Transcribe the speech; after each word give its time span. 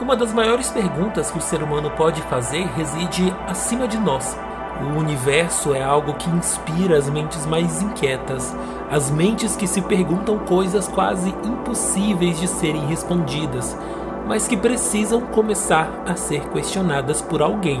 Uma 0.00 0.16
das 0.16 0.32
maiores 0.32 0.70
perguntas 0.70 1.30
que 1.30 1.38
o 1.38 1.40
ser 1.40 1.62
humano 1.62 1.88
pode 1.92 2.20
fazer 2.22 2.66
reside 2.74 3.32
acima 3.46 3.86
de 3.86 3.96
nós. 3.96 4.36
O 4.80 4.98
universo 4.98 5.72
é 5.72 5.84
algo 5.84 6.14
que 6.14 6.28
inspira 6.30 6.98
as 6.98 7.08
mentes 7.08 7.46
mais 7.46 7.80
inquietas, 7.80 8.52
as 8.90 9.08
mentes 9.08 9.54
que 9.54 9.68
se 9.68 9.80
perguntam 9.80 10.36
coisas 10.40 10.88
quase 10.88 11.28
impossíveis 11.44 12.40
de 12.40 12.48
serem 12.48 12.84
respondidas, 12.86 13.78
mas 14.26 14.48
que 14.48 14.56
precisam 14.56 15.20
começar 15.20 16.02
a 16.04 16.16
ser 16.16 16.40
questionadas 16.48 17.22
por 17.22 17.40
alguém. 17.40 17.80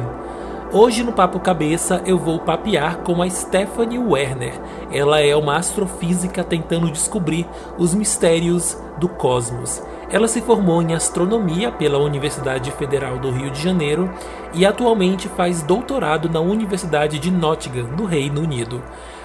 Hoje 0.72 1.02
no 1.02 1.12
Papo 1.12 1.40
Cabeça 1.40 2.00
eu 2.06 2.16
vou 2.16 2.38
papear 2.38 2.98
com 2.98 3.22
a 3.22 3.28
Stephanie 3.28 3.98
Werner. 3.98 4.54
Ela 4.92 5.20
é 5.20 5.34
uma 5.34 5.56
astrofísica 5.56 6.44
tentando 6.44 6.92
descobrir 6.92 7.44
os 7.76 7.92
mistérios 7.92 8.78
do 8.98 9.08
cosmos. 9.08 9.82
Ela 10.14 10.28
se 10.28 10.40
formou 10.40 10.80
em 10.80 10.94
astronomia 10.94 11.72
pela 11.72 11.98
Universidade 11.98 12.70
Federal 12.70 13.18
do 13.18 13.32
Rio 13.32 13.50
de 13.50 13.60
Janeiro 13.60 14.08
e 14.52 14.64
atualmente 14.64 15.26
faz 15.26 15.60
doutorado 15.60 16.28
na 16.28 16.38
Universidade 16.38 17.18
de 17.18 17.32
Nottingham, 17.32 17.88
no 17.88 18.04
Reino 18.04 18.40
Unido. 18.40 18.80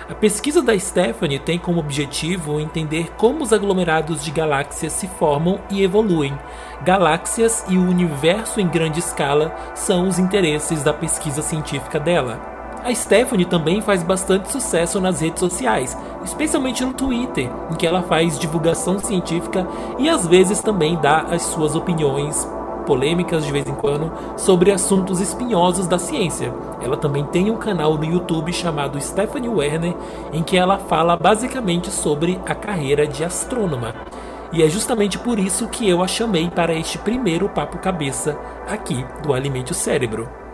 A 0.09 0.15
pesquisa 0.15 0.63
da 0.63 0.75
Stephanie 0.79 1.37
tem 1.37 1.59
como 1.59 1.79
objetivo 1.79 2.59
entender 2.59 3.11
como 3.17 3.43
os 3.43 3.53
aglomerados 3.53 4.25
de 4.25 4.31
galáxias 4.31 4.93
se 4.93 5.07
formam 5.07 5.61
e 5.69 5.83
evoluem. 5.83 6.35
Galáxias 6.81 7.63
e 7.69 7.77
o 7.77 7.87
universo 7.87 8.59
em 8.59 8.67
grande 8.67 8.97
escala 8.97 9.55
são 9.75 10.07
os 10.07 10.17
interesses 10.17 10.81
da 10.81 10.91
pesquisa 10.91 11.43
científica 11.43 11.99
dela. 11.99 12.58
A 12.83 12.95
Stephanie 12.95 13.45
também 13.45 13.81
faz 13.81 14.03
bastante 14.03 14.51
sucesso 14.51 15.01
nas 15.01 15.19
redes 15.19 15.39
sociais, 15.39 15.97
especialmente 16.23 16.83
no 16.83 16.93
Twitter, 16.93 17.49
em 17.69 17.75
que 17.75 17.85
ela 17.85 18.01
faz 18.03 18.39
divulgação 18.39 18.97
científica 18.99 19.67
e 19.97 20.09
às 20.09 20.25
vezes 20.25 20.61
também 20.61 20.95
dá 20.95 21.21
as 21.29 21.41
suas 21.43 21.75
opiniões 21.75 22.47
polêmicas 22.85 23.45
de 23.45 23.51
vez 23.51 23.67
em 23.67 23.75
quando 23.75 24.11
sobre 24.37 24.71
assuntos 24.71 25.19
espinhosos 25.19 25.87
da 25.87 25.99
ciência. 25.99 26.53
Ela 26.81 26.97
também 26.97 27.23
tem 27.25 27.51
um 27.51 27.57
canal 27.57 27.95
no 27.95 28.05
YouTube 28.05 28.51
chamado 28.53 28.99
Stephanie 28.99 29.49
Werner, 29.49 29.95
em 30.33 30.41
que 30.41 30.57
ela 30.57 30.79
fala 30.79 31.15
basicamente 31.15 31.91
sobre 31.91 32.39
a 32.47 32.55
carreira 32.55 33.05
de 33.05 33.23
astrônoma. 33.23 33.93
E 34.51 34.63
é 34.63 34.69
justamente 34.69 35.19
por 35.19 35.37
isso 35.37 35.67
que 35.67 35.87
eu 35.87 36.01
a 36.01 36.07
chamei 36.07 36.49
para 36.49 36.73
este 36.73 36.97
primeiro 36.97 37.47
papo 37.49 37.77
cabeça 37.77 38.35
aqui 38.67 39.05
do 39.21 39.33
Alimente 39.33 39.73
o 39.73 39.75
Cérebro. 39.75 40.48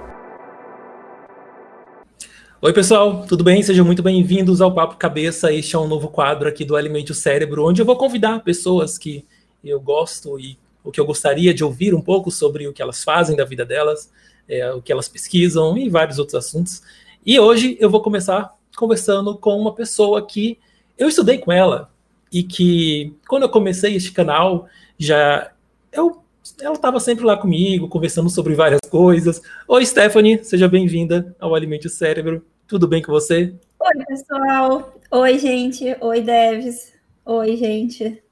Oi, 2.66 2.74
pessoal, 2.74 3.24
tudo 3.28 3.44
bem? 3.44 3.62
Sejam 3.62 3.86
muito 3.86 4.02
bem-vindos 4.02 4.60
ao 4.60 4.74
Papo 4.74 4.96
Cabeça. 4.98 5.54
Este 5.54 5.76
é 5.76 5.80
um 5.80 5.88
novo 5.88 6.08
quadro 6.08 6.50
aqui 6.50 6.66
do 6.66 6.76
Alimente 6.76 7.12
o 7.12 7.14
Cérebro, 7.14 7.64
onde 7.64 7.80
eu 7.80 7.86
vou 7.86 7.96
convidar 7.96 8.40
pessoas 8.40 8.98
que 8.98 9.24
eu 9.64 9.80
gosto 9.80 10.40
e 10.40 10.58
o 10.84 10.92
que 10.92 11.00
eu 11.00 11.06
gostaria 11.06 11.54
de 11.54 11.64
ouvir 11.64 11.94
um 11.94 12.02
pouco 12.02 12.32
sobre 12.32 12.68
o 12.68 12.74
que 12.74 12.82
elas 12.82 13.04
fazem 13.04 13.36
da 13.36 13.46
vida 13.46 13.64
delas, 13.64 14.12
é, 14.50 14.74
o 14.74 14.82
que 14.82 14.92
elas 14.92 15.08
pesquisam 15.08 15.78
e 15.78 15.90
vários 15.90 16.18
outros 16.18 16.34
assuntos. 16.34 16.82
E 17.24 17.40
hoje 17.40 17.78
eu 17.80 17.88
vou 17.88 18.02
começar 18.02 18.52
conversando 18.76 19.38
com 19.38 19.56
uma 19.56 19.76
pessoa 19.76 20.26
que 20.26 20.58
eu 20.98 21.08
estudei 21.08 21.38
com 21.38 21.52
ela 21.52 21.92
e 22.34 22.42
que 22.42 23.14
quando 23.28 23.44
eu 23.44 23.50
comecei 23.50 23.96
este 23.96 24.12
canal 24.12 24.66
já 24.98 25.52
eu 25.92 26.20
ela 26.62 26.76
estava 26.76 27.00
sempre 27.00 27.26
lá 27.26 27.38
comigo, 27.38 27.88
conversando 27.88 28.30
sobre 28.30 28.56
várias 28.56 28.80
coisas. 28.90 29.42
Oi, 29.68 29.86
Stephanie, 29.86 30.44
seja 30.44 30.68
bem-vinda 30.68 31.36
ao 31.40 31.54
Alimente 31.54 31.86
o 31.88 31.90
Cérebro. 31.92 32.44
Tudo 32.68 32.88
bem 32.88 33.00
com 33.00 33.12
você? 33.12 33.54
Oi, 33.80 34.06
pessoal. 34.08 35.00
Oi, 35.12 35.38
gente. 35.38 35.96
Oi, 36.02 36.22
Deves. 36.22 36.94
Oi, 37.24 37.56
gente. 37.56 38.24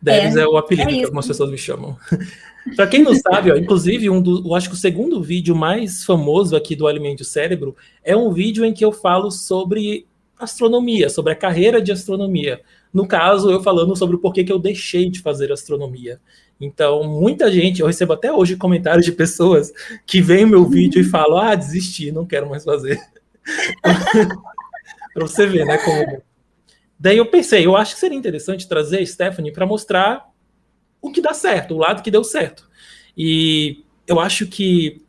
Deves 0.00 0.36
é, 0.36 0.40
é 0.40 0.46
o 0.46 0.56
apelido 0.56 0.88
é 0.88 0.94
que 0.94 1.04
algumas 1.04 1.26
pessoas 1.26 1.50
me 1.50 1.58
chamam. 1.58 1.94
Para 2.74 2.86
quem 2.86 3.02
não 3.02 3.14
sabe, 3.14 3.52
ó, 3.52 3.56
inclusive, 3.56 4.08
um 4.08 4.22
do, 4.22 4.42
eu 4.46 4.54
acho 4.54 4.70
que 4.70 4.74
o 4.74 4.78
segundo 4.78 5.22
vídeo 5.22 5.54
mais 5.54 6.02
famoso 6.02 6.56
aqui 6.56 6.74
do 6.74 6.86
Alimente 6.86 7.22
o 7.22 7.26
Cérebro 7.26 7.76
é 8.02 8.16
um 8.16 8.32
vídeo 8.32 8.64
em 8.64 8.72
que 8.72 8.82
eu 8.82 8.90
falo 8.90 9.30
sobre 9.30 10.06
astronomia, 10.38 11.10
sobre 11.10 11.34
a 11.34 11.36
carreira 11.36 11.82
de 11.82 11.92
astronomia. 11.92 12.62
No 12.92 13.06
caso, 13.06 13.50
eu 13.50 13.62
falando 13.62 13.94
sobre 13.96 14.16
o 14.16 14.18
porquê 14.18 14.44
que 14.44 14.52
eu 14.52 14.58
deixei 14.58 15.10
de 15.10 15.20
fazer 15.20 15.52
astronomia. 15.52 16.18
Então, 16.58 17.04
muita 17.04 17.52
gente, 17.52 17.80
eu 17.80 17.86
recebo 17.86 18.14
até 18.14 18.32
hoje 18.32 18.56
comentários 18.56 19.04
de 19.04 19.12
pessoas 19.12 19.72
que 20.06 20.22
veem 20.22 20.46
meu 20.46 20.64
vídeo 20.64 21.00
e 21.00 21.04
falam: 21.04 21.38
ah, 21.38 21.54
desisti, 21.54 22.10
não 22.10 22.24
quero 22.24 22.48
mais 22.48 22.64
fazer. 22.64 22.98
para 25.14 25.26
você 25.26 25.46
ver, 25.46 25.64
né? 25.64 25.78
Como 25.78 26.22
Daí 26.98 27.16
eu 27.16 27.26
pensei, 27.26 27.64
eu 27.64 27.76
acho 27.76 27.94
que 27.94 28.00
seria 28.00 28.18
interessante 28.18 28.66
trazer 28.66 28.98
a 28.98 29.06
Stephanie 29.06 29.52
para 29.52 29.64
mostrar 29.64 30.28
o 31.00 31.12
que 31.12 31.20
dá 31.20 31.32
certo, 31.32 31.74
o 31.74 31.78
lado 31.78 32.02
que 32.02 32.10
deu 32.10 32.24
certo. 32.24 32.68
E 33.16 33.84
eu 34.06 34.18
acho 34.18 34.46
que 34.48 35.00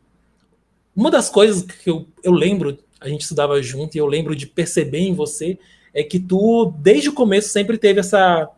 uma 0.94 1.10
das 1.10 1.28
coisas 1.28 1.62
que 1.62 1.90
eu, 1.90 2.06
eu 2.22 2.32
lembro, 2.32 2.78
a 3.00 3.08
gente 3.08 3.22
estudava 3.22 3.60
junto, 3.60 3.96
e 3.96 3.98
eu 3.98 4.06
lembro 4.06 4.36
de 4.36 4.46
perceber 4.46 5.00
em 5.00 5.14
você, 5.14 5.58
é 5.92 6.04
que 6.04 6.20
tu, 6.20 6.72
desde 6.78 7.08
o 7.08 7.12
começo, 7.12 7.48
sempre 7.48 7.76
teve 7.76 7.98
essa, 7.98 8.48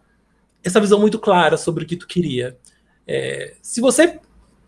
essa 0.63 0.81
visão 0.81 0.99
muito 0.99 1.19
clara 1.19 1.57
sobre 1.57 1.85
o 1.85 1.87
que 1.87 1.97
tu 1.97 2.07
queria. 2.07 2.59
É, 3.07 3.55
se 3.63 3.81
você 3.81 4.19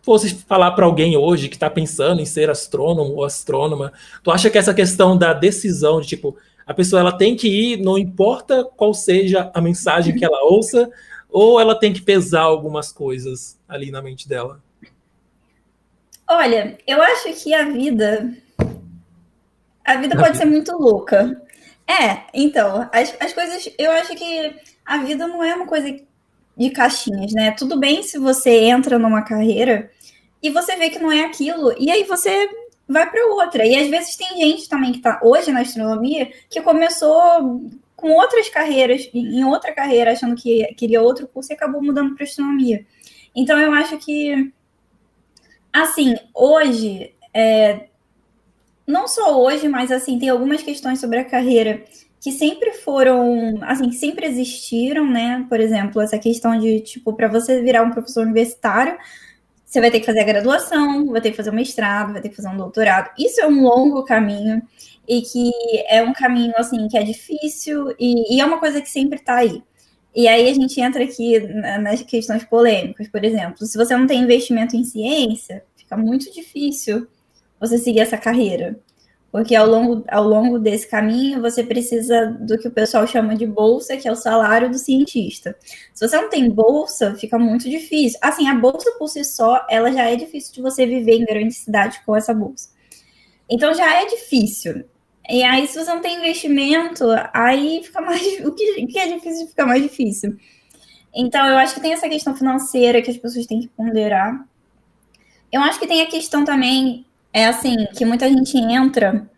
fosse 0.04 0.34
falar 0.34 0.72
para 0.72 0.84
alguém 0.84 1.16
hoje 1.16 1.48
que 1.48 1.56
está 1.56 1.70
pensando 1.70 2.20
em 2.20 2.26
ser 2.26 2.50
astrônomo 2.50 3.14
ou 3.14 3.24
astrônoma, 3.24 3.92
tu 4.22 4.30
acha 4.30 4.50
que 4.50 4.58
essa 4.58 4.74
questão 4.74 5.16
da 5.16 5.32
decisão 5.32 6.00
de 6.00 6.08
tipo, 6.08 6.36
a 6.66 6.74
pessoa 6.74 7.00
ela 7.00 7.16
tem 7.16 7.34
que 7.34 7.48
ir, 7.48 7.82
não 7.82 7.96
importa 7.96 8.64
qual 8.64 8.92
seja 8.92 9.50
a 9.54 9.60
mensagem 9.60 10.14
que 10.14 10.24
ela 10.24 10.44
ouça, 10.44 10.90
ou 11.30 11.60
ela 11.60 11.74
tem 11.74 11.92
que 11.92 12.02
pesar 12.02 12.42
algumas 12.42 12.92
coisas 12.92 13.58
ali 13.68 13.90
na 13.90 14.00
mente 14.00 14.28
dela? 14.28 14.62
Olha, 16.28 16.78
eu 16.86 17.02
acho 17.02 17.32
que 17.34 17.52
a 17.52 17.64
vida. 17.64 18.32
A 19.84 19.96
vida 19.96 20.16
pode 20.16 20.38
ser 20.38 20.46
muito 20.46 20.72
louca. 20.76 21.42
É, 21.86 22.22
então, 22.32 22.88
as, 22.92 23.14
as 23.20 23.32
coisas. 23.32 23.68
Eu 23.78 23.90
acho 23.90 24.14
que 24.14 24.56
a 24.86 24.98
vida 24.98 25.26
não 25.26 25.42
é 25.42 25.54
uma 25.54 25.66
coisa 25.66 25.94
de 26.56 26.70
caixinhas, 26.70 27.32
né? 27.32 27.50
Tudo 27.52 27.78
bem 27.78 28.02
se 28.02 28.18
você 28.18 28.50
entra 28.50 28.98
numa 28.98 29.22
carreira 29.22 29.90
e 30.42 30.50
você 30.50 30.76
vê 30.76 30.90
que 30.90 30.98
não 30.98 31.10
é 31.10 31.24
aquilo, 31.24 31.74
e 31.78 31.90
aí 31.90 32.04
você 32.04 32.48
vai 32.86 33.10
para 33.10 33.26
outra. 33.26 33.66
E 33.66 33.74
às 33.74 33.88
vezes 33.88 34.16
tem 34.16 34.36
gente 34.36 34.68
também 34.68 34.92
que 34.92 34.98
está 34.98 35.18
hoje 35.22 35.50
na 35.50 35.60
astronomia 35.60 36.30
que 36.50 36.60
começou 36.60 37.62
com 37.96 38.10
outras 38.10 38.48
carreiras, 38.48 39.08
em 39.14 39.42
outra 39.44 39.72
carreira, 39.72 40.12
achando 40.12 40.36
que 40.36 40.64
queria 40.74 41.02
outro 41.02 41.26
curso 41.26 41.52
e 41.52 41.54
acabou 41.54 41.82
mudando 41.82 42.14
para 42.14 42.24
astronomia. 42.24 42.84
Então 43.34 43.58
eu 43.58 43.72
acho 43.72 43.96
que, 43.98 44.52
assim, 45.72 46.14
hoje, 46.34 47.14
é, 47.32 47.86
não 48.86 49.08
só 49.08 49.40
hoje, 49.42 49.68
mas 49.68 49.90
assim, 49.90 50.18
tem 50.18 50.28
algumas 50.28 50.62
questões 50.62 51.00
sobre 51.00 51.18
a 51.18 51.24
carreira 51.24 51.82
que 52.24 52.32
sempre 52.32 52.72
foram, 52.72 53.58
assim, 53.64 53.92
sempre 53.92 54.24
existiram, 54.26 55.06
né? 55.06 55.44
Por 55.46 55.60
exemplo, 55.60 56.00
essa 56.00 56.18
questão 56.18 56.58
de, 56.58 56.80
tipo, 56.80 57.12
para 57.12 57.28
você 57.28 57.60
virar 57.60 57.82
um 57.82 57.90
professor 57.90 58.24
universitário, 58.24 58.96
você 59.62 59.78
vai 59.78 59.90
ter 59.90 60.00
que 60.00 60.06
fazer 60.06 60.20
a 60.20 60.24
graduação, 60.24 61.04
vai 61.08 61.20
ter 61.20 61.32
que 61.32 61.36
fazer 61.36 61.50
o 61.50 61.54
mestrado, 61.54 62.14
vai 62.14 62.22
ter 62.22 62.30
que 62.30 62.36
fazer 62.36 62.48
um 62.48 62.56
doutorado. 62.56 63.10
Isso 63.18 63.42
é 63.42 63.46
um 63.46 63.60
longo 63.60 64.02
caminho 64.04 64.62
e 65.06 65.20
que 65.20 65.50
é 65.86 66.02
um 66.02 66.14
caminho 66.14 66.54
assim 66.56 66.88
que 66.88 66.96
é 66.96 67.02
difícil 67.02 67.94
e, 68.00 68.34
e 68.34 68.40
é 68.40 68.44
uma 68.46 68.58
coisa 68.58 68.80
que 68.80 68.88
sempre 68.88 69.18
está 69.18 69.36
aí. 69.36 69.62
E 70.14 70.26
aí 70.26 70.48
a 70.48 70.54
gente 70.54 70.80
entra 70.80 71.04
aqui 71.04 71.38
nas 71.82 72.00
questões 72.00 72.42
polêmicas, 72.44 73.06
por 73.06 73.22
exemplo, 73.22 73.66
se 73.66 73.76
você 73.76 73.94
não 73.94 74.06
tem 74.06 74.22
investimento 74.22 74.74
em 74.76 74.84
ciência, 74.84 75.62
fica 75.76 75.94
muito 75.94 76.32
difícil 76.32 77.06
você 77.60 77.76
seguir 77.76 78.00
essa 78.00 78.16
carreira. 78.16 78.78
Porque 79.34 79.56
ao 79.56 79.66
longo, 79.66 80.04
ao 80.06 80.22
longo 80.22 80.60
desse 80.60 80.86
caminho 80.86 81.40
você 81.40 81.64
precisa 81.64 82.26
do 82.40 82.56
que 82.56 82.68
o 82.68 82.70
pessoal 82.70 83.04
chama 83.04 83.34
de 83.34 83.44
bolsa, 83.44 83.96
que 83.96 84.06
é 84.06 84.12
o 84.12 84.14
salário 84.14 84.70
do 84.70 84.78
cientista. 84.78 85.56
Se 85.92 86.06
você 86.06 86.16
não 86.16 86.30
tem 86.30 86.48
bolsa, 86.48 87.16
fica 87.16 87.36
muito 87.36 87.68
difícil. 87.68 88.16
Assim, 88.22 88.48
a 88.48 88.54
bolsa 88.54 88.92
por 88.96 89.08
si 89.08 89.24
só, 89.24 89.66
ela 89.68 89.90
já 89.90 90.08
é 90.08 90.14
difícil 90.14 90.54
de 90.54 90.62
você 90.62 90.86
viver 90.86 91.16
em 91.16 91.24
grande 91.24 91.52
cidade 91.52 92.00
com 92.06 92.14
essa 92.14 92.32
bolsa. 92.32 92.68
Então 93.50 93.74
já 93.74 94.02
é 94.02 94.06
difícil. 94.06 94.84
E 95.28 95.42
aí, 95.42 95.66
se 95.66 95.80
você 95.80 95.92
não 95.92 96.00
tem 96.00 96.18
investimento, 96.18 97.04
aí 97.32 97.82
fica 97.82 98.00
mais. 98.00 98.22
O 98.46 98.52
que, 98.52 98.86
que 98.86 98.98
é 99.00 99.14
difícil 99.14 99.48
fica 99.48 99.66
mais 99.66 99.82
difícil. 99.82 100.36
Então, 101.12 101.44
eu 101.44 101.56
acho 101.56 101.74
que 101.74 101.80
tem 101.80 101.92
essa 101.92 102.08
questão 102.08 102.36
financeira 102.36 103.02
que 103.02 103.10
as 103.10 103.16
pessoas 103.16 103.46
têm 103.46 103.62
que 103.62 103.68
ponderar. 103.68 104.46
Eu 105.50 105.60
acho 105.60 105.80
que 105.80 105.88
tem 105.88 106.02
a 106.02 106.06
questão 106.06 106.44
também 106.44 107.04
é 107.34 107.46
assim, 107.46 107.86
que 107.94 108.04
muita 108.04 108.28
gente 108.28 108.56
entra 108.56 109.28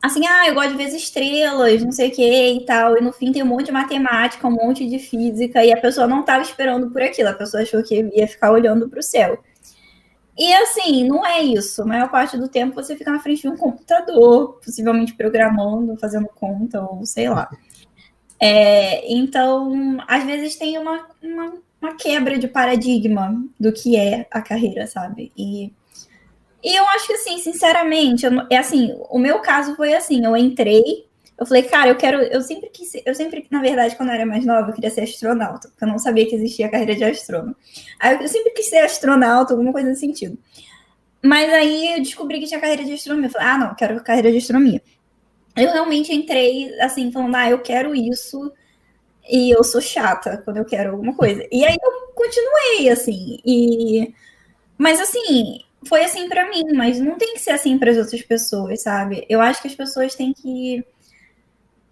assim, 0.00 0.26
ah, 0.26 0.48
eu 0.48 0.54
gosto 0.54 0.70
de 0.70 0.76
ver 0.76 0.84
as 0.84 0.94
estrelas, 0.94 1.82
não 1.84 1.92
sei 1.92 2.08
o 2.08 2.12
que 2.12 2.52
e 2.52 2.64
tal, 2.64 2.96
e 2.96 3.00
no 3.00 3.12
fim 3.12 3.32
tem 3.32 3.42
um 3.42 3.46
monte 3.46 3.66
de 3.66 3.72
matemática, 3.72 4.46
um 4.46 4.52
monte 4.52 4.88
de 4.88 4.98
física, 4.98 5.64
e 5.64 5.72
a 5.72 5.80
pessoa 5.80 6.06
não 6.06 6.20
estava 6.20 6.42
esperando 6.42 6.90
por 6.90 7.02
aquilo, 7.02 7.28
a 7.28 7.34
pessoa 7.34 7.62
achou 7.62 7.82
que 7.82 8.08
ia 8.14 8.28
ficar 8.28 8.52
olhando 8.52 8.88
para 8.88 9.00
o 9.00 9.02
céu. 9.02 9.42
E 10.36 10.54
assim, 10.54 11.06
não 11.08 11.26
é 11.26 11.42
isso. 11.42 11.82
A 11.82 11.84
maior 11.84 12.08
parte 12.10 12.38
do 12.38 12.48
tempo 12.48 12.76
você 12.76 12.96
fica 12.96 13.10
na 13.10 13.18
frente 13.18 13.42
de 13.42 13.48
um 13.48 13.56
computador, 13.56 14.60
possivelmente 14.64 15.14
programando, 15.14 15.96
fazendo 15.98 16.28
conta, 16.28 16.80
ou 16.80 17.04
sei 17.04 17.28
lá. 17.28 17.48
É, 18.40 19.12
então, 19.12 19.98
às 20.06 20.22
vezes 20.22 20.54
tem 20.54 20.78
uma, 20.78 21.08
uma 21.20 21.54
uma 21.80 21.94
quebra 21.96 22.38
de 22.38 22.48
paradigma 22.48 23.42
do 23.58 23.72
que 23.72 23.96
é 23.96 24.26
a 24.30 24.42
carreira, 24.42 24.86
sabe? 24.86 25.32
E, 25.36 25.72
e 26.62 26.74
eu 26.74 26.84
acho 26.88 27.06
que, 27.06 27.12
assim, 27.12 27.38
sinceramente, 27.38 28.26
eu, 28.26 28.32
é 28.50 28.56
assim, 28.56 28.94
o 29.10 29.18
meu 29.18 29.40
caso 29.40 29.76
foi 29.76 29.94
assim, 29.94 30.24
eu 30.24 30.36
entrei, 30.36 31.06
eu 31.38 31.46
falei, 31.46 31.62
cara, 31.62 31.90
eu 31.90 31.96
quero, 31.96 32.20
eu 32.20 32.42
sempre 32.42 32.68
quis, 32.68 32.92
eu 33.06 33.14
sempre, 33.14 33.46
na 33.48 33.60
verdade, 33.60 33.94
quando 33.94 34.08
eu 34.08 34.16
era 34.16 34.26
mais 34.26 34.44
nova, 34.44 34.70
eu 34.70 34.74
queria 34.74 34.90
ser 34.90 35.02
astronauta, 35.02 35.68
porque 35.68 35.84
eu 35.84 35.88
não 35.88 35.98
sabia 35.98 36.26
que 36.28 36.34
existia 36.34 36.66
a 36.66 36.70
carreira 36.70 36.96
de 36.96 37.04
astrônomo. 37.04 37.54
Aí 38.00 38.20
eu 38.20 38.28
sempre 38.28 38.50
quis 38.50 38.68
ser 38.68 38.78
astronauta, 38.78 39.52
alguma 39.54 39.72
coisa 39.72 39.88
nesse 39.88 40.00
sentido. 40.00 40.36
Mas 41.22 41.52
aí 41.52 41.94
eu 41.94 42.02
descobri 42.02 42.40
que 42.40 42.46
tinha 42.46 42.60
carreira 42.60 42.84
de 42.84 42.92
astronomia. 42.92 43.28
Eu 43.28 43.32
falei, 43.32 43.48
ah, 43.48 43.58
não, 43.58 43.74
quero 43.74 44.02
carreira 44.02 44.30
de 44.32 44.38
astronomia. 44.38 44.82
Eu 45.56 45.72
realmente 45.72 46.14
entrei, 46.14 46.76
assim, 46.80 47.10
falando, 47.12 47.34
ah, 47.36 47.50
eu 47.50 47.60
quero 47.60 47.94
isso, 47.94 48.52
e 49.28 49.50
eu 49.50 49.62
sou 49.62 49.80
chata 49.80 50.42
quando 50.44 50.56
eu 50.56 50.64
quero 50.64 50.92
alguma 50.92 51.14
coisa. 51.14 51.46
E 51.52 51.64
aí 51.64 51.76
eu 51.80 52.12
continuei, 52.14 52.88
assim, 52.90 53.40
e... 53.44 54.12
Mas, 54.76 55.00
assim, 55.00 55.60
foi 55.84 56.04
assim 56.04 56.28
para 56.28 56.48
mim, 56.48 56.64
mas 56.74 57.00
não 57.00 57.16
tem 57.16 57.34
que 57.34 57.40
ser 57.40 57.50
assim 57.50 57.78
para 57.78 57.90
as 57.90 57.96
outras 57.96 58.22
pessoas, 58.22 58.82
sabe? 58.82 59.24
Eu 59.28 59.40
acho 59.40 59.62
que 59.62 59.68
as 59.68 59.74
pessoas 59.74 60.14
têm 60.14 60.32
que 60.32 60.84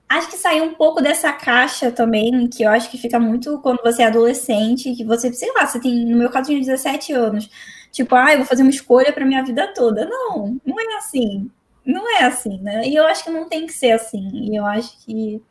acho 0.09 0.29
que 0.31 0.37
sair 0.37 0.61
um 0.63 0.75
pouco 0.75 1.03
dessa 1.03 1.33
caixa 1.33 1.91
também, 1.91 2.49
que 2.49 2.63
eu 2.63 2.71
acho 2.71 2.91
que 2.91 2.99
fica 2.99 3.19
muito 3.19 3.59
quando 3.61 3.83
você 3.83 4.03
é 4.03 4.07
adolescente, 4.07 4.95
que 4.95 5.05
você, 5.05 5.33
sei 5.33 5.53
lá, 5.53 5.67
você 5.67 5.81
tem, 5.81 6.05
no 6.07 6.17
meu 6.17 6.31
caso, 6.31 6.49
tinha 6.49 6.61
17 6.61 7.13
anos. 7.13 7.51
Tipo, 7.91 8.15
ah, 8.15 8.33
eu 8.33 8.39
vou 8.39 8.47
fazer 8.47 8.63
uma 8.63 8.71
escolha 8.71 9.13
para 9.13 9.25
minha 9.27 9.43
vida 9.45 9.73
toda. 9.75 10.05
Não, 10.07 10.61
não 10.65 10.81
é 10.81 10.99
assim. 10.99 11.51
Não 11.85 12.19
é 12.19 12.25
assim, 12.25 12.59
né? 12.61 12.87
E 12.87 12.95
eu 12.95 13.07
acho 13.07 13.25
que 13.25 13.31
não 13.31 13.49
tem 13.49 13.67
que 13.67 13.73
ser 13.73 13.93
assim. 13.93 14.29
E 14.33 14.57
eu 14.57 14.65
acho 14.67 14.97
que 15.05 15.43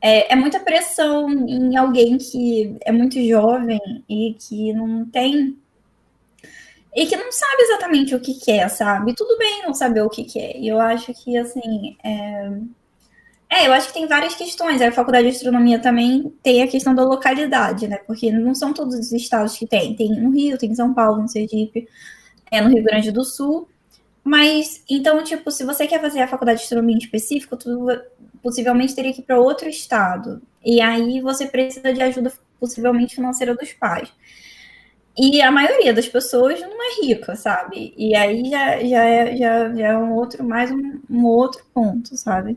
é, 0.00 0.32
é 0.32 0.36
muita 0.36 0.60
pressão 0.60 1.30
em 1.30 1.76
alguém 1.76 2.18
que 2.18 2.76
é 2.82 2.92
muito 2.92 3.20
jovem 3.26 3.80
e 4.08 4.34
que 4.38 4.72
não 4.72 5.04
tem 5.06 5.56
e 6.98 7.06
que 7.06 7.16
não 7.16 7.30
sabe 7.30 7.62
exatamente 7.62 8.12
o 8.12 8.18
que 8.18 8.34
quer, 8.34 8.68
sabe? 8.68 9.14
Tudo 9.14 9.38
bem 9.38 9.62
não 9.62 9.72
saber 9.72 10.02
o 10.02 10.10
que 10.10 10.24
quer. 10.24 10.56
E 10.56 10.66
eu 10.66 10.80
acho 10.80 11.14
que, 11.14 11.36
assim, 11.36 11.96
é... 12.02 12.50
é... 13.48 13.68
eu 13.68 13.72
acho 13.72 13.86
que 13.86 13.94
tem 13.94 14.08
várias 14.08 14.34
questões. 14.34 14.82
A 14.82 14.90
faculdade 14.90 15.30
de 15.30 15.36
astronomia 15.36 15.78
também 15.78 16.34
tem 16.42 16.60
a 16.60 16.66
questão 16.66 16.92
da 16.92 17.04
localidade, 17.04 17.86
né? 17.86 17.98
Porque 17.98 18.32
não 18.32 18.52
são 18.52 18.72
todos 18.72 18.96
os 18.96 19.12
estados 19.12 19.56
que 19.56 19.64
tem. 19.64 19.94
Tem 19.94 20.10
no 20.10 20.30
Rio, 20.30 20.58
tem 20.58 20.72
em 20.72 20.74
São 20.74 20.92
Paulo, 20.92 21.22
no 21.22 21.28
Sergipe, 21.28 21.86
é 22.50 22.60
no 22.60 22.68
Rio 22.68 22.82
Grande 22.82 23.12
do 23.12 23.24
Sul. 23.24 23.68
Mas, 24.24 24.82
então, 24.90 25.22
tipo, 25.22 25.52
se 25.52 25.62
você 25.62 25.86
quer 25.86 26.00
fazer 26.00 26.18
a 26.18 26.26
faculdade 26.26 26.58
de 26.58 26.64
astronomia 26.64 26.96
em 26.96 26.98
específico, 26.98 27.56
tu 27.56 27.86
possivelmente 28.42 28.96
teria 28.96 29.12
que 29.12 29.20
ir 29.20 29.24
para 29.24 29.38
outro 29.38 29.68
estado. 29.68 30.42
E 30.64 30.80
aí 30.80 31.20
você 31.20 31.46
precisa 31.46 31.94
de 31.94 32.02
ajuda, 32.02 32.32
possivelmente, 32.58 33.14
financeira 33.14 33.54
dos 33.54 33.72
pais. 33.72 34.12
E 35.18 35.42
a 35.42 35.50
maioria 35.50 35.92
das 35.92 36.06
pessoas 36.06 36.60
não 36.60 36.80
é 36.80 37.04
rica, 37.04 37.34
sabe? 37.34 37.92
E 37.96 38.14
aí 38.14 38.48
já, 38.48 38.78
já, 38.84 39.04
é, 39.04 39.36
já, 39.36 39.74
já 39.74 39.86
é 39.88 39.98
um 39.98 40.14
outro, 40.14 40.44
mais 40.44 40.70
um, 40.70 41.00
um 41.10 41.24
outro 41.24 41.64
ponto, 41.74 42.16
sabe? 42.16 42.56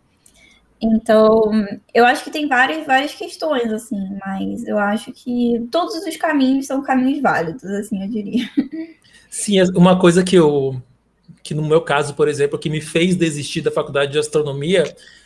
Então, 0.80 1.52
eu 1.94 2.06
acho 2.06 2.24
que 2.24 2.32
tem 2.32 2.48
várias, 2.48 2.86
várias 2.86 3.14
questões, 3.14 3.72
assim, 3.72 4.18
mas 4.24 4.64
eu 4.68 4.78
acho 4.78 5.12
que 5.12 5.68
todos 5.72 5.96
os 5.96 6.18
caminhos 6.18 6.68
são 6.68 6.84
caminhos 6.84 7.22
válidos, 7.22 7.64
assim, 7.64 8.04
eu 8.04 8.10
diria. 8.10 8.48
Sim, 9.30 9.60
é 9.60 9.64
uma 9.76 9.98
coisa 9.98 10.24
que 10.24 10.36
eu, 10.36 10.82
que 11.42 11.56
no 11.56 11.64
meu 11.64 11.82
caso, 11.82 12.14
por 12.14 12.28
exemplo, 12.28 12.60
que 12.60 12.70
me 12.70 12.82
fez 12.82 13.16
desistir 13.16 13.62
da 13.62 13.72
faculdade 13.72 14.12
de 14.12 14.20
astronomia, 14.20 14.84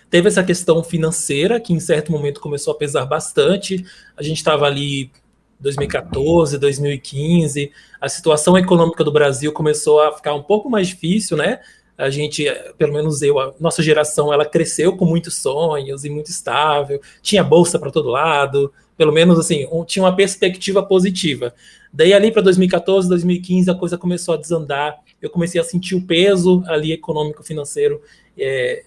teve 0.10 0.28
essa 0.28 0.44
questão 0.44 0.84
financeira, 0.84 1.60
que 1.60 1.74
em 1.74 1.80
certo 1.80 2.12
momento 2.12 2.40
começou 2.40 2.74
a 2.74 2.78
pesar 2.78 3.06
bastante. 3.06 3.86
A 4.16 4.24
gente 4.24 4.38
estava 4.38 4.66
ali 4.66 5.12
2014, 5.60 6.58
2015, 6.58 7.72
a 8.00 8.10
situação 8.10 8.58
econômica 8.58 9.04
do 9.04 9.12
Brasil 9.12 9.52
começou 9.52 10.02
a 10.02 10.12
ficar 10.12 10.34
um 10.34 10.44
pouco 10.44 10.70
mais 10.70 10.88
difícil, 10.88 11.38
né? 11.38 11.60
A 11.98 12.10
gente, 12.10 12.46
pelo 12.78 12.94
menos 12.94 13.22
eu, 13.22 13.40
a 13.40 13.54
nossa 13.60 13.82
geração, 13.82 14.34
ela 14.34 14.46
cresceu 14.46 14.98
com 14.98 15.06
muitos 15.06 15.38
sonhos 15.38 16.04
e 16.04 16.10
muito 16.10 16.30
estável, 16.30 17.02
tinha 17.22 17.44
bolsa 17.44 17.80
para 17.80 17.90
todo 17.90 18.10
lado, 18.10 18.72
pelo 18.98 19.14
menos 19.14 19.40
assim, 19.40 19.68
um, 19.72 19.84
tinha 19.84 20.04
uma 20.04 20.16
perspectiva 20.16 20.84
positiva. 20.84 21.54
Daí 21.92 22.14
ali 22.14 22.32
para 22.32 22.42
2014, 22.42 23.08
2015 23.08 23.72
a 23.72 23.76
coisa 23.76 23.98
começou 23.98 24.34
a 24.34 24.38
desandar, 24.38 24.98
eu 25.22 25.30
comecei 25.30 25.60
a 25.60 25.64
sentir 25.64 25.96
o 25.96 26.02
peso 26.02 26.64
ali 26.68 26.92
econômico 26.92 27.44
financeiro 27.44 28.02
é, 28.38 28.84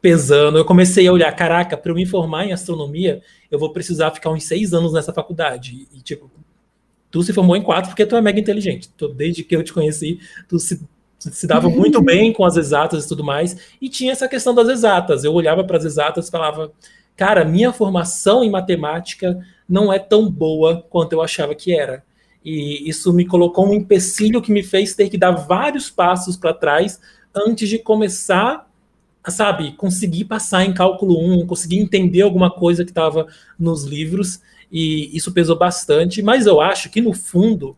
pesando. 0.00 0.58
Eu 0.58 0.64
comecei 0.64 1.06
a 1.06 1.12
olhar, 1.12 1.30
caraca, 1.32 1.76
para 1.76 1.90
eu 1.90 1.96
me 1.96 2.06
formar 2.06 2.46
em 2.46 2.52
astronomia, 2.52 3.22
eu 3.50 3.58
vou 3.58 3.72
precisar 3.72 4.10
ficar 4.10 4.30
uns 4.30 4.44
seis 4.44 4.72
anos 4.72 4.92
nessa 4.92 5.12
faculdade. 5.12 5.88
E, 5.92 6.00
tipo, 6.00 6.30
tu 7.10 7.22
se 7.22 7.32
formou 7.32 7.56
em 7.56 7.62
quatro 7.62 7.90
porque 7.90 8.06
tu 8.06 8.16
é 8.16 8.20
mega 8.20 8.40
inteligente. 8.40 8.88
Tu, 8.96 9.08
desde 9.08 9.42
que 9.42 9.56
eu 9.56 9.62
te 9.62 9.72
conheci, 9.72 10.18
tu 10.48 10.58
se, 10.58 10.80
se 11.18 11.46
dava 11.46 11.68
muito 11.68 12.00
bem 12.00 12.32
com 12.32 12.44
as 12.44 12.56
exatas 12.56 13.04
e 13.04 13.08
tudo 13.08 13.24
mais. 13.24 13.56
E 13.80 13.88
tinha 13.88 14.12
essa 14.12 14.28
questão 14.28 14.54
das 14.54 14.68
exatas. 14.68 15.24
Eu 15.24 15.32
olhava 15.32 15.64
para 15.64 15.76
as 15.76 15.84
exatas 15.84 16.28
e 16.28 16.30
falava, 16.30 16.72
cara, 17.16 17.44
minha 17.44 17.72
formação 17.72 18.44
em 18.44 18.50
matemática 18.50 19.38
não 19.68 19.92
é 19.92 19.98
tão 19.98 20.30
boa 20.30 20.84
quanto 20.88 21.12
eu 21.12 21.22
achava 21.22 21.54
que 21.54 21.74
era. 21.74 22.02
E 22.44 22.88
isso 22.88 23.12
me 23.12 23.26
colocou 23.26 23.66
um 23.68 23.74
empecilho 23.74 24.40
que 24.40 24.52
me 24.52 24.62
fez 24.62 24.94
ter 24.94 25.10
que 25.10 25.18
dar 25.18 25.32
vários 25.32 25.90
passos 25.90 26.36
para 26.36 26.54
trás 26.54 27.00
antes 27.34 27.68
de 27.68 27.78
começar 27.78 28.67
sabe, 29.30 29.72
conseguir 29.72 30.24
passar 30.24 30.64
em 30.64 30.72
cálculo 30.72 31.18
1, 31.18 31.46
conseguir 31.46 31.78
entender 31.78 32.22
alguma 32.22 32.50
coisa 32.50 32.84
que 32.84 32.90
estava 32.90 33.26
nos 33.58 33.84
livros, 33.84 34.40
e 34.70 35.16
isso 35.16 35.32
pesou 35.32 35.56
bastante, 35.56 36.22
mas 36.22 36.46
eu 36.46 36.60
acho 36.60 36.90
que 36.90 37.00
no 37.00 37.12
fundo, 37.12 37.76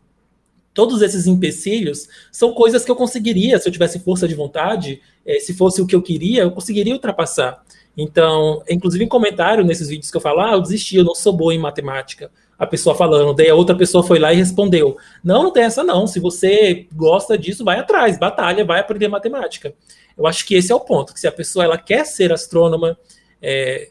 todos 0.75 1.02
esses 1.02 1.26
empecilhos 1.26 2.08
são 2.32 2.52
coisas 2.52 2.85
que 2.85 2.91
eu 2.91 2.97
conseguiria, 2.97 3.58
se 3.58 3.69
eu 3.69 3.73
tivesse 3.73 3.99
força 4.00 4.26
de 4.26 4.35
vontade, 4.35 5.00
eh, 5.25 5.41
se 5.41 5.55
fosse 5.55 5.81
o 5.81 5.87
que 5.87 5.94
eu 5.94 6.02
queria, 6.02 6.43
eu 6.43 6.50
conseguiria 6.50 6.94
ultrapassar. 6.94 7.62
Então, 7.97 8.62
inclusive 8.69 9.05
em 9.05 9.08
comentário 9.08 9.64
nesses 9.64 9.88
vídeos 9.88 10.11
que 10.11 10.17
eu 10.17 10.20
falo, 10.20 10.41
ah, 10.41 10.52
eu 10.52 10.61
desisti, 10.61 10.97
eu 10.97 11.05
não 11.05 11.14
sou 11.14 11.32
boa 11.32 11.55
em 11.55 11.58
matemática. 11.58 12.31
A 12.58 12.67
pessoa 12.67 12.94
falando, 12.94 13.35
daí 13.35 13.49
a 13.49 13.55
outra 13.55 13.75
pessoa 13.75 14.05
foi 14.05 14.19
lá 14.19 14.35
e 14.35 14.37
respondeu: 14.37 14.99
Não, 15.25 15.43
não 15.43 15.50
tem 15.50 15.62
essa 15.62 15.82
não. 15.82 16.06
Se 16.06 16.20
você 16.20 16.87
gosta 16.94 17.38
disso, 17.38 17.64
vai 17.64 17.79
atrás, 17.79 18.19
batalha, 18.19 18.67
vai 18.67 18.81
aprender 18.81 19.08
matemática. 19.08 19.73
Eu 20.20 20.26
acho 20.26 20.46
que 20.46 20.55
esse 20.55 20.70
é 20.70 20.75
o 20.75 20.81
ponto, 20.81 21.14
que 21.14 21.20
se 21.20 21.26
a 21.26 21.32
pessoa 21.32 21.64
ela 21.64 21.78
quer 21.78 22.05
ser 22.05 22.31
astrônoma, 22.31 22.99
é, 23.40 23.88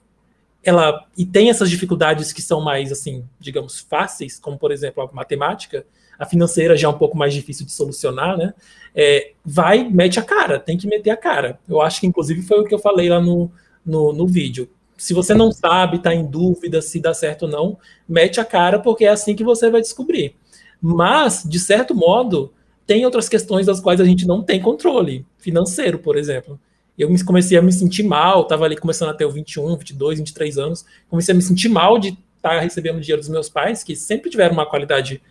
ela 0.63 1.07
e 1.17 1.25
tem 1.25 1.49
essas 1.49 1.71
dificuldades 1.71 2.31
que 2.31 2.39
são 2.39 2.61
mais 2.61 2.91
assim, 2.91 3.25
digamos, 3.39 3.79
fáceis, 3.79 4.37
como 4.37 4.55
por 4.55 4.71
exemplo 4.71 5.01
a 5.01 5.11
matemática, 5.11 5.83
a 6.19 6.27
financeira 6.27 6.77
já 6.77 6.87
é 6.87 6.91
um 6.91 6.97
pouco 6.99 7.17
mais 7.17 7.33
difícil 7.33 7.65
de 7.65 7.71
solucionar, 7.71 8.37
né? 8.37 8.53
É, 8.93 9.31
vai, 9.43 9.83
mete 9.89 10.19
a 10.19 10.21
cara, 10.21 10.59
tem 10.59 10.77
que 10.77 10.85
meter 10.85 11.09
a 11.09 11.17
cara. 11.17 11.59
Eu 11.67 11.81
acho 11.81 11.99
que 11.99 12.05
inclusive 12.05 12.43
foi 12.43 12.59
o 12.59 12.63
que 12.63 12.75
eu 12.75 12.79
falei 12.79 13.09
lá 13.09 13.19
no, 13.19 13.51
no, 13.83 14.13
no 14.13 14.27
vídeo. 14.27 14.69
Se 14.95 15.15
você 15.15 15.33
não 15.33 15.51
sabe, 15.51 15.97
está 15.97 16.13
em 16.13 16.27
dúvida 16.27 16.79
se 16.79 16.99
dá 16.99 17.11
certo 17.11 17.43
ou 17.43 17.49
não, 17.49 17.77
mete 18.07 18.39
a 18.39 18.45
cara, 18.45 18.77
porque 18.77 19.05
é 19.05 19.09
assim 19.09 19.35
que 19.35 19.43
você 19.43 19.71
vai 19.71 19.81
descobrir. 19.81 20.35
Mas, 20.79 21.43
de 21.43 21.59
certo 21.59 21.95
modo, 21.95 22.53
tem 22.85 23.03
outras 23.05 23.27
questões 23.27 23.65
das 23.65 23.79
quais 23.79 23.99
a 23.99 24.05
gente 24.05 24.27
não 24.27 24.43
tem 24.43 24.61
controle, 24.61 25.25
financeiro, 25.39 25.99
por 25.99 26.17
exemplo. 26.17 26.59
Eu 26.97 27.09
comecei 27.25 27.57
a 27.57 27.61
me 27.61 27.71
sentir 27.71 28.03
mal, 28.03 28.41
estava 28.41 28.65
ali 28.65 28.75
começando 28.75 29.09
até 29.09 29.25
o 29.25 29.31
21, 29.31 29.77
22, 29.77 30.19
23 30.19 30.57
anos, 30.57 30.85
comecei 31.09 31.33
a 31.33 31.35
me 31.35 31.41
sentir 31.41 31.69
mal 31.69 31.97
de 31.97 32.09
estar 32.09 32.49
tá 32.49 32.59
recebendo 32.59 32.99
dinheiro 32.99 33.21
dos 33.21 33.29
meus 33.29 33.49
pais, 33.49 33.83
que 33.83 33.95
sempre 33.95 34.29
tiveram 34.29 34.53
uma 34.53 34.65
qualidade 34.65 35.21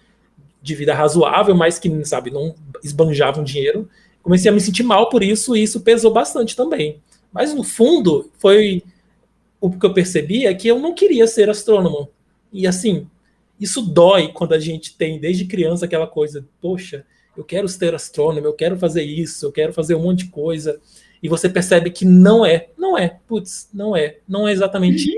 de 0.63 0.75
vida 0.75 0.95
razoável, 0.95 1.55
mas 1.55 1.79
que, 1.79 2.05
sabe, 2.05 2.31
não 2.31 2.55
esbanjavam 2.83 3.45
dinheiro. 3.45 3.89
Comecei 4.23 4.51
a 4.51 4.55
me 4.55 4.61
sentir 4.61 4.83
mal 4.83 5.09
por 5.09 5.23
isso 5.23 5.57
e 5.57 5.63
isso 5.63 5.81
pesou 5.81 6.13
bastante 6.13 6.57
também. 6.57 7.01
Mas 7.33 7.55
no 7.55 7.63
fundo, 7.63 8.31
foi 8.39 8.83
o 9.61 9.71
que 9.71 9.85
eu 9.85 9.93
percebi 9.93 10.47
é 10.47 10.55
que 10.55 10.69
eu 10.69 10.79
não 10.79 10.95
queria 10.95 11.27
ser 11.27 11.51
astrônomo. 11.51 12.09
E 12.53 12.67
assim, 12.67 13.07
isso 13.61 13.83
dói 13.83 14.29
quando 14.33 14.55
a 14.55 14.59
gente 14.59 14.97
tem 14.97 15.19
desde 15.19 15.45
criança 15.45 15.85
aquela 15.85 16.07
coisa, 16.07 16.47
poxa, 16.61 17.05
eu 17.39 17.45
quero 17.45 17.69
ser 17.69 17.95
astrônomo, 17.95 18.49
eu 18.49 18.53
quero 18.53 18.77
fazer 18.77 19.05
isso, 19.05 19.47
eu 19.47 19.53
quero 19.53 19.73
fazer 19.73 19.95
um 19.95 20.03
monte 20.03 20.25
de 20.25 20.31
coisa. 20.31 20.81
E 21.23 21.29
você 21.29 21.49
percebe 21.49 21.89
que 21.89 22.05
não 22.05 22.45
é, 22.45 22.67
não 22.77 22.99
é, 22.99 23.17
putz, 23.29 23.69
não 23.73 23.97
é, 23.97 24.17
não 24.29 24.49
é 24.49 24.53
exatamente 24.53 25.09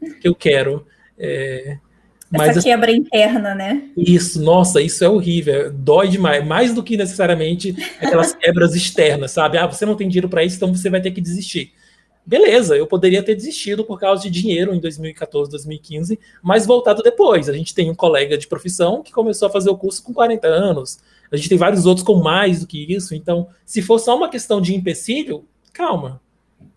o 0.00 0.18
que 0.18 0.26
eu 0.26 0.34
quero. 0.34 0.86
É, 1.18 1.76
mas, 2.30 2.56
Essa 2.56 2.62
quebra 2.62 2.90
interna, 2.90 3.54
né? 3.54 3.82
Isso, 3.94 4.40
nossa, 4.40 4.80
isso 4.80 5.04
é 5.04 5.08
horrível, 5.10 5.70
dói 5.70 6.08
demais, 6.08 6.46
mais 6.46 6.72
do 6.74 6.82
que 6.82 6.96
necessariamente 6.96 7.76
aquelas 8.00 8.32
quebras 8.34 8.74
externas, 8.74 9.32
sabe? 9.32 9.58
Ah, 9.58 9.66
você 9.66 9.84
não 9.84 9.94
tem 9.94 10.08
dinheiro 10.08 10.28
para 10.28 10.42
isso, 10.42 10.56
então 10.56 10.74
você 10.74 10.88
vai 10.88 11.02
ter 11.02 11.10
que 11.10 11.20
desistir. 11.20 11.74
Beleza, 12.24 12.76
eu 12.76 12.86
poderia 12.86 13.22
ter 13.22 13.34
desistido 13.34 13.84
por 13.84 14.00
causa 14.00 14.22
de 14.22 14.30
dinheiro 14.30 14.74
em 14.74 14.80
2014, 14.80 15.50
2015, 15.50 16.18
mas 16.42 16.64
voltado 16.64 17.02
depois. 17.02 17.46
A 17.46 17.52
gente 17.52 17.74
tem 17.74 17.90
um 17.90 17.94
colega 17.94 18.38
de 18.38 18.46
profissão 18.46 19.02
que 19.02 19.12
começou 19.12 19.48
a 19.48 19.50
fazer 19.50 19.68
o 19.68 19.76
curso 19.76 20.02
com 20.02 20.14
40 20.14 20.46
anos, 20.46 20.98
a 21.30 21.36
gente 21.36 21.48
tem 21.48 21.58
vários 21.58 21.86
outros 21.86 22.06
com 22.06 22.16
mais 22.16 22.60
do 22.60 22.66
que 22.66 22.92
isso. 22.92 23.14
Então, 23.14 23.48
se 23.64 23.82
for 23.82 23.98
só 23.98 24.16
uma 24.16 24.28
questão 24.28 24.60
de 24.60 24.74
empecilho, 24.74 25.44
calma. 25.72 26.20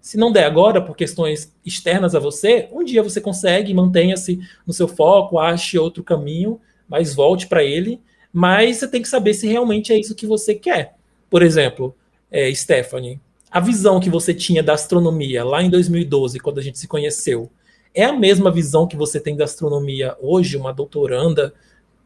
Se 0.01 0.17
não 0.17 0.31
der 0.31 0.45
agora, 0.45 0.81
por 0.81 0.95
questões 0.95 1.53
externas 1.65 2.15
a 2.15 2.19
você, 2.19 2.67
um 2.71 2.83
dia 2.83 3.03
você 3.03 3.21
consegue, 3.21 3.73
mantenha-se 3.73 4.39
no 4.65 4.73
seu 4.73 4.87
foco, 4.87 5.39
ache 5.39 5.77
outro 5.77 6.03
caminho, 6.03 6.59
mas 6.87 7.13
volte 7.13 7.47
para 7.47 7.63
ele. 7.63 8.01
Mas 8.33 8.77
você 8.77 8.87
tem 8.87 9.01
que 9.01 9.07
saber 9.07 9.33
se 9.33 9.47
realmente 9.47 9.93
é 9.93 9.99
isso 9.99 10.15
que 10.15 10.25
você 10.25 10.55
quer. 10.55 10.95
Por 11.29 11.41
exemplo, 11.41 11.95
é, 12.29 12.53
Stephanie, 12.53 13.19
a 13.49 13.59
visão 13.59 13.99
que 13.99 14.09
você 14.09 14.33
tinha 14.33 14.63
da 14.63 14.73
astronomia 14.73 15.43
lá 15.43 15.61
em 15.61 15.69
2012, 15.69 16.39
quando 16.39 16.59
a 16.59 16.63
gente 16.63 16.79
se 16.79 16.87
conheceu, 16.87 17.51
é 17.93 18.05
a 18.05 18.13
mesma 18.13 18.49
visão 18.49 18.87
que 18.87 18.95
você 18.95 19.19
tem 19.19 19.35
da 19.35 19.43
astronomia 19.43 20.15
hoje, 20.21 20.57
uma 20.57 20.73
doutoranda 20.73 21.53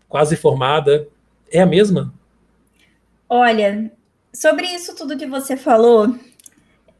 quase 0.10 0.36
formada? 0.36 1.08
É 1.52 1.62
a 1.62 1.66
mesma? 1.66 2.14
Olha, 3.36 3.92
sobre 4.34 4.66
isso 4.66 4.96
tudo 4.96 5.18
que 5.18 5.26
você 5.26 5.58
falou, 5.58 6.18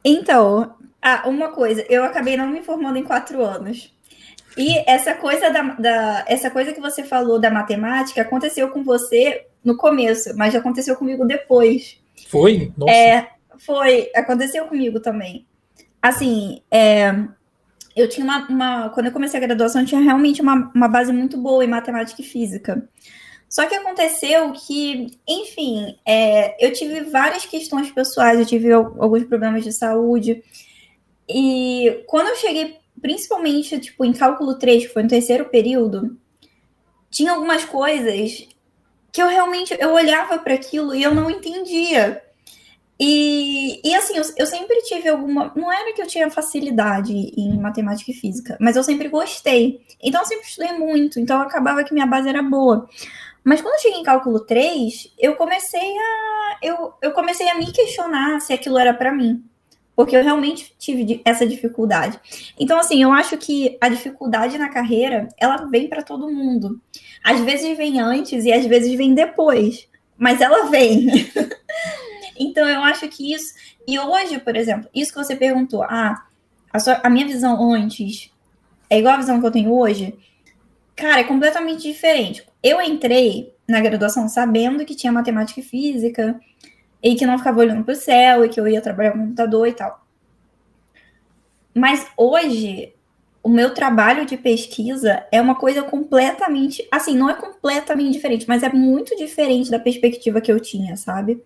então, 0.04 0.76
ah, 1.02 1.24
uma 1.30 1.48
coisa, 1.48 1.86
eu 1.88 2.04
acabei 2.04 2.36
não 2.36 2.50
me 2.50 2.62
formando 2.62 2.98
em 2.98 3.06
quatro 3.06 3.42
anos. 3.42 3.90
E 4.58 4.84
essa 4.86 5.16
coisa 5.16 5.50
da, 5.50 5.62
da, 5.62 6.26
essa 6.28 6.52
coisa 6.52 6.74
que 6.74 6.82
você 6.82 7.06
falou 7.06 7.40
da 7.40 7.50
matemática 7.50 8.22
aconteceu 8.22 8.68
com 8.68 8.84
você 8.84 9.48
no 9.64 9.78
começo, 9.78 10.36
mas 10.36 10.52
já 10.52 10.60
aconteceu 10.60 10.98
comigo 10.98 11.26
depois. 11.26 11.98
Foi? 12.28 12.70
Nossa. 12.78 12.92
É, 12.92 13.30
foi, 13.58 14.12
aconteceu 14.14 14.66
comigo 14.66 15.00
também. 15.00 15.46
Assim, 16.02 16.62
é, 16.70 17.16
eu 17.96 18.10
tinha 18.10 18.26
uma, 18.26 18.46
uma, 18.50 18.90
Quando 18.90 19.06
eu 19.06 19.14
comecei 19.14 19.40
a 19.40 19.46
graduação, 19.46 19.82
eu 19.82 19.88
tinha 19.88 20.02
realmente 20.02 20.42
uma, 20.42 20.70
uma 20.76 20.90
base 20.90 21.14
muito 21.14 21.38
boa 21.38 21.64
em 21.64 21.70
matemática 21.70 22.22
e 22.22 22.26
física. 22.26 22.90
Só 23.56 23.66
que 23.68 23.76
aconteceu 23.76 24.52
que, 24.52 25.18
enfim, 25.26 25.98
é, 26.06 26.58
eu 26.60 26.74
tive 26.74 27.06
várias 27.10 27.46
questões 27.46 27.90
pessoais, 27.90 28.38
eu 28.38 28.46
tive 28.46 28.70
alguns 28.74 29.24
problemas 29.24 29.64
de 29.64 29.72
saúde. 29.72 30.44
E 31.26 32.04
quando 32.06 32.28
eu 32.28 32.36
cheguei, 32.36 32.78
principalmente, 33.02 33.80
tipo, 33.80 34.04
em 34.04 34.12
cálculo 34.12 34.60
3, 34.60 34.88
que 34.88 34.94
foi 34.94 35.04
no 35.04 35.10
terceiro 35.10 35.46
período, 35.46 36.18
tinha 37.10 37.32
algumas 37.32 37.64
coisas 37.64 38.46
que 39.10 39.22
eu 39.22 39.30
realmente 39.30 39.74
eu 39.80 39.94
olhava 39.94 40.38
para 40.38 40.54
aquilo 40.54 40.94
e 40.94 41.02
eu 41.02 41.16
não 41.16 41.32
entendia. 41.32 42.22
E, 43.00 43.80
e 43.88 43.96
assim, 43.96 44.18
eu, 44.18 44.24
eu, 44.38 44.46
sempre 44.46 44.82
tive 44.82 45.08
alguma. 45.08 45.54
Não 45.56 45.72
era 45.72 45.94
que 45.94 46.02
eu 46.02 46.08
tinha 46.08 46.30
facilidade 46.30 47.14
em 47.14 47.58
matemática 47.58 48.12
e 48.12 48.14
física, 48.14 48.58
mas 48.60 48.76
eu 48.76 48.84
sempre 48.84 49.08
gostei. 49.08 49.82
Então 50.04 50.22
eu 50.22 50.28
sempre 50.28 50.46
estudei 50.46 50.74
muito, 50.74 51.22
então 51.22 51.40
acabava 51.42 51.86
que 51.86 51.94
minha 51.94 52.06
base 52.06 52.28
era 52.28 52.44
boa. 52.44 52.90
Mas 53.46 53.62
quando 53.62 53.76
eu 53.76 53.80
cheguei 53.80 54.00
em 54.00 54.04
cálculo 54.04 54.40
3, 54.40 55.14
eu 55.20 55.36
comecei 55.36 55.96
a. 55.96 56.58
Eu, 56.64 56.94
eu 57.00 57.12
comecei 57.12 57.48
a 57.48 57.56
me 57.56 57.72
questionar 57.72 58.42
se 58.42 58.52
aquilo 58.52 58.80
era 58.80 58.92
para 58.92 59.14
mim. 59.14 59.46
Porque 59.96 60.18
eu 60.18 60.24
realmente 60.24 60.76
tive 60.80 61.22
essa 61.24 61.46
dificuldade. 61.46 62.20
Então, 62.60 62.80
assim, 62.80 63.04
eu 63.04 63.14
acho 63.14 63.38
que 63.38 63.78
a 63.80 63.88
dificuldade 63.88 64.58
na 64.58 64.68
carreira, 64.68 65.30
ela 65.38 65.58
vem 65.68 65.88
para 65.88 66.02
todo 66.02 66.30
mundo. 66.30 66.82
Às 67.24 67.40
vezes 67.42 67.78
vem 67.78 68.02
antes 68.02 68.44
e 68.46 68.52
às 68.52 68.66
vezes 68.66 68.94
vem 68.96 69.14
depois. 69.14 69.88
Mas 70.18 70.42
ela 70.42 70.66
vem. 70.70 71.08
Então, 72.38 72.68
eu 72.68 72.82
acho 72.82 73.08
que 73.08 73.34
isso. 73.34 73.54
E 73.88 73.98
hoje, 73.98 74.40
por 74.40 74.58
exemplo, 74.58 74.90
isso 74.94 75.14
que 75.14 75.18
você 75.18 75.38
perguntou, 75.38 75.84
ah, 75.84 76.26
a, 76.70 76.80
sua, 76.82 77.00
a 77.02 77.10
minha 77.10 77.26
visão 77.26 77.72
antes 77.72 78.30
é 78.90 79.00
igual 79.00 79.14
a 79.14 79.20
visão 79.20 79.40
que 79.40 79.48
eu 79.48 79.52
tenho 79.52 79.74
hoje? 79.74 80.14
Cara, 80.96 81.22
é 81.22 81.24
completamente 81.24 81.82
diferente. 81.82 82.48
Eu 82.64 82.82
entrei 82.82 83.54
na 83.68 83.82
graduação 83.82 84.30
sabendo 84.30 84.86
que 84.86 84.96
tinha 84.96 85.12
matemática 85.12 85.60
e 85.60 85.64
física, 85.64 86.40
e 87.04 87.16
que 87.16 87.26
não 87.26 87.38
ficava 87.38 87.60
olhando 87.60 87.84
para 87.84 87.94
o 87.94 87.98
céu, 87.98 88.46
e 88.46 88.50
que 88.50 88.60
eu 88.60 88.68
ia 88.68 88.82
trabalhar 88.82 89.12
com 89.12 89.20
computador 89.20 89.68
e 89.68 89.74
tal. 89.74 90.06
Mas 91.74 92.08
hoje, 92.18 92.94
o 93.44 93.50
meu 93.50 93.74
trabalho 93.74 94.26
de 94.26 94.38
pesquisa 94.38 95.26
é 95.32 95.42
uma 95.42 95.56
coisa 95.56 95.84
completamente. 95.84 96.88
Assim, 96.92 97.16
não 97.16 97.30
é 97.30 97.34
completamente 97.34 98.14
diferente, 98.14 98.48
mas 98.48 98.64
é 98.64 98.70
muito 98.70 99.16
diferente 99.18 99.70
da 99.70 99.78
perspectiva 99.78 100.42
que 100.42 100.52
eu 100.52 100.60
tinha, 100.60 100.96
sabe? 100.96 101.44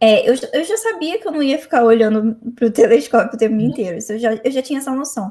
É, 0.00 0.28
eu, 0.28 0.34
eu 0.52 0.64
já 0.64 0.76
sabia 0.76 1.18
que 1.20 1.28
eu 1.28 1.32
não 1.32 1.42
ia 1.42 1.58
ficar 1.58 1.84
olhando 1.84 2.36
para 2.56 2.66
o 2.66 2.70
telescópio 2.70 3.34
o 3.34 3.38
tempo 3.38 3.54
uhum. 3.54 3.60
inteiro, 3.60 3.98
isso 3.98 4.12
eu 4.12 4.18
já, 4.18 4.34
eu 4.34 4.50
já 4.50 4.60
tinha 4.60 4.80
essa 4.80 4.90
noção. 4.90 5.30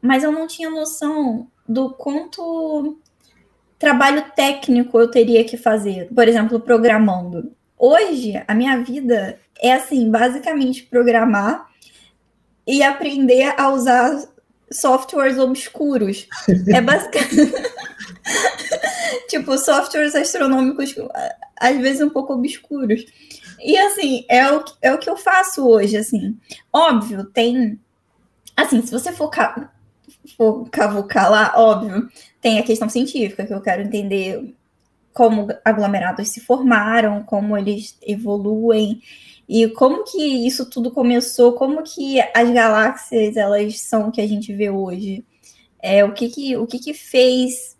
Mas 0.00 0.22
eu 0.22 0.30
não 0.30 0.46
tinha 0.46 0.70
noção 0.70 1.50
do 1.68 1.90
quanto 1.90 2.98
trabalho 3.78 4.24
técnico 4.34 4.98
eu 4.98 5.10
teria 5.10 5.44
que 5.44 5.56
fazer, 5.56 6.08
por 6.14 6.26
exemplo, 6.26 6.58
programando. 6.58 7.52
Hoje, 7.78 8.42
a 8.48 8.54
minha 8.54 8.82
vida 8.82 9.38
é 9.60 9.72
assim, 9.72 10.10
basicamente 10.10 10.84
programar 10.84 11.68
e 12.66 12.82
aprender 12.82 13.54
a 13.56 13.70
usar 13.70 14.28
softwares 14.70 15.38
obscuros. 15.38 16.26
É 16.68 16.80
basicamente 16.80 17.52
tipo 19.28 19.56
softwares 19.56 20.14
astronômicos 20.14 20.94
às 21.58 21.76
vezes 21.78 22.00
um 22.00 22.10
pouco 22.10 22.34
obscuros. 22.34 23.04
E 23.60 23.76
assim, 23.76 24.24
é 24.28 24.50
o, 24.52 24.64
é 24.80 24.92
o 24.92 24.98
que 24.98 25.10
eu 25.10 25.16
faço 25.16 25.66
hoje, 25.66 25.96
assim. 25.96 26.36
Óbvio, 26.72 27.24
tem. 27.24 27.78
Assim, 28.56 28.82
se 28.82 28.92
você 28.92 29.12
for, 29.12 29.28
ca... 29.30 29.72
for 30.36 30.68
cavucar 30.70 31.30
lá, 31.30 31.52
óbvio, 31.56 32.08
tem 32.40 32.58
a 32.58 32.62
questão 32.62 32.88
científica, 32.88 33.46
que 33.46 33.54
eu 33.54 33.60
quero 33.60 33.82
entender 33.82 34.54
como 35.12 35.48
aglomerados 35.64 36.28
se 36.28 36.40
formaram, 36.40 37.22
como 37.24 37.56
eles 37.56 37.98
evoluem 38.02 39.00
e 39.48 39.66
como 39.68 40.04
que 40.04 40.46
isso 40.46 40.68
tudo 40.68 40.90
começou, 40.90 41.54
como 41.54 41.82
que 41.82 42.20
as 42.34 42.50
galáxias 42.50 43.36
elas 43.36 43.80
são 43.80 44.08
o 44.08 44.12
que 44.12 44.20
a 44.20 44.26
gente 44.26 44.52
vê 44.52 44.70
hoje. 44.70 45.24
É, 45.80 46.04
o 46.04 46.12
que 46.12 46.28
que, 46.28 46.56
o 46.56 46.66
que, 46.66 46.78
que 46.78 46.92
fez 46.92 47.77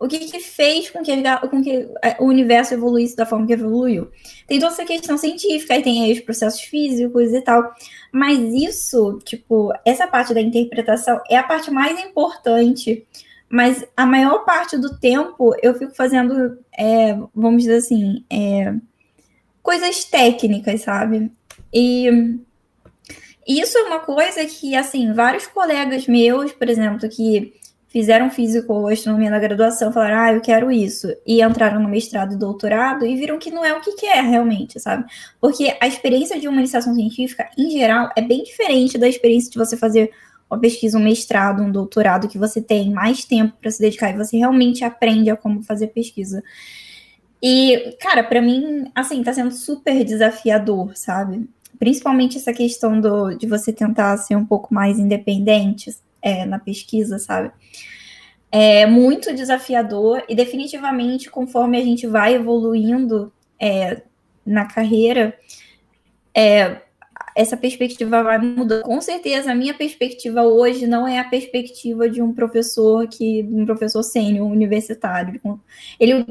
o 0.00 0.08
que, 0.08 0.18
que 0.18 0.40
fez 0.40 0.88
com 0.88 1.02
que, 1.02 1.12
com 1.50 1.62
que, 1.62 1.86
o 2.18 2.24
universo 2.24 2.72
evoluísse 2.72 3.14
da 3.14 3.26
forma 3.26 3.46
que 3.46 3.52
evoluiu. 3.52 4.10
Tem 4.46 4.58
toda 4.58 4.72
essa 4.72 4.84
questão 4.86 5.18
científica, 5.18 5.74
aí 5.74 5.82
tem 5.82 6.02
aí 6.02 6.12
os 6.12 6.20
processos 6.20 6.62
físicos 6.62 7.34
e 7.34 7.40
tal, 7.42 7.70
mas 8.10 8.38
isso, 8.38 9.18
tipo, 9.22 9.70
essa 9.84 10.06
parte 10.06 10.32
da 10.32 10.40
interpretação 10.40 11.20
é 11.28 11.36
a 11.36 11.42
parte 11.42 11.70
mais 11.70 12.02
importante, 12.02 13.06
mas 13.46 13.84
a 13.94 14.06
maior 14.06 14.46
parte 14.46 14.78
do 14.78 14.98
tempo 14.98 15.54
eu 15.62 15.74
fico 15.74 15.94
fazendo, 15.94 16.58
é, 16.76 17.18
vamos 17.34 17.64
dizer 17.64 17.76
assim, 17.76 18.24
é, 18.30 18.74
coisas 19.62 20.04
técnicas, 20.04 20.80
sabe? 20.80 21.30
E 21.70 22.40
isso 23.46 23.76
é 23.76 23.82
uma 23.82 24.00
coisa 24.00 24.46
que, 24.46 24.74
assim, 24.74 25.12
vários 25.12 25.46
colegas 25.46 26.06
meus, 26.06 26.52
por 26.52 26.70
exemplo, 26.70 27.06
que 27.08 27.59
fizeram 27.90 28.30
físico 28.30 28.72
ou 28.72 28.88
astronomia 28.88 29.30
na 29.30 29.38
graduação, 29.38 29.92
falaram, 29.92 30.18
ah, 30.18 30.32
eu 30.32 30.40
quero 30.40 30.70
isso, 30.70 31.12
e 31.26 31.42
entraram 31.42 31.82
no 31.82 31.88
mestrado 31.88 32.34
e 32.34 32.38
doutorado 32.38 33.04
e 33.04 33.16
viram 33.16 33.38
que 33.38 33.50
não 33.50 33.64
é 33.64 33.74
o 33.74 33.80
que 33.80 33.92
quer 33.92 34.22
realmente, 34.22 34.78
sabe? 34.78 35.04
Porque 35.40 35.76
a 35.80 35.88
experiência 35.88 36.40
de 36.40 36.46
uma 36.46 36.58
iniciação 36.58 36.94
científica, 36.94 37.50
em 37.58 37.70
geral, 37.70 38.08
é 38.16 38.22
bem 38.22 38.44
diferente 38.44 38.96
da 38.96 39.08
experiência 39.08 39.50
de 39.50 39.58
você 39.58 39.76
fazer 39.76 40.12
uma 40.48 40.58
pesquisa, 40.58 40.98
um 40.98 41.02
mestrado, 41.02 41.62
um 41.62 41.70
doutorado, 41.70 42.28
que 42.28 42.38
você 42.38 42.62
tem 42.62 42.90
mais 42.90 43.24
tempo 43.24 43.56
para 43.60 43.70
se 43.70 43.80
dedicar 43.80 44.10
e 44.10 44.16
você 44.16 44.36
realmente 44.36 44.84
aprende 44.84 45.28
a 45.28 45.36
como 45.36 45.62
fazer 45.62 45.88
pesquisa. 45.88 46.42
E, 47.42 47.96
cara, 48.00 48.22
para 48.22 48.40
mim, 48.40 48.90
assim, 48.94 49.22
tá 49.22 49.32
sendo 49.32 49.50
super 49.52 50.04
desafiador, 50.04 50.92
sabe? 50.94 51.48
Principalmente 51.78 52.36
essa 52.36 52.52
questão 52.52 53.00
do, 53.00 53.34
de 53.34 53.46
você 53.46 53.72
tentar 53.72 54.16
ser 54.18 54.36
um 54.36 54.44
pouco 54.44 54.72
mais 54.72 54.98
independente, 54.98 55.90
é, 56.22 56.44
na 56.44 56.58
pesquisa, 56.58 57.18
sabe? 57.18 57.50
É 58.52 58.84
muito 58.86 59.34
desafiador 59.34 60.24
e 60.28 60.34
definitivamente, 60.34 61.30
conforme 61.30 61.78
a 61.78 61.84
gente 61.84 62.06
vai 62.06 62.34
evoluindo 62.34 63.32
é, 63.60 64.02
na 64.44 64.64
carreira, 64.64 65.38
é, 66.34 66.80
essa 67.34 67.56
perspectiva 67.56 68.22
vai 68.22 68.38
mudando. 68.38 68.82
Com 68.82 69.00
certeza, 69.00 69.52
a 69.52 69.54
minha 69.54 69.74
perspectiva 69.74 70.42
hoje 70.42 70.86
não 70.86 71.06
é 71.06 71.18
a 71.18 71.24
perspectiva 71.24 72.08
de 72.08 72.20
um 72.20 72.32
professor 72.32 73.06
que 73.06 73.46
um 73.50 73.64
professor 73.64 74.02
sênior 74.02 74.46
universitário. 74.50 75.40
Ele 75.98 76.26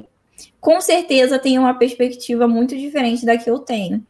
com 0.59 0.79
certeza 0.81 1.39
tem 1.39 1.57
uma 1.57 1.73
perspectiva 1.73 2.47
muito 2.47 2.77
diferente 2.77 3.25
da 3.25 3.37
que 3.37 3.49
eu 3.49 3.59
tenho. 3.59 4.05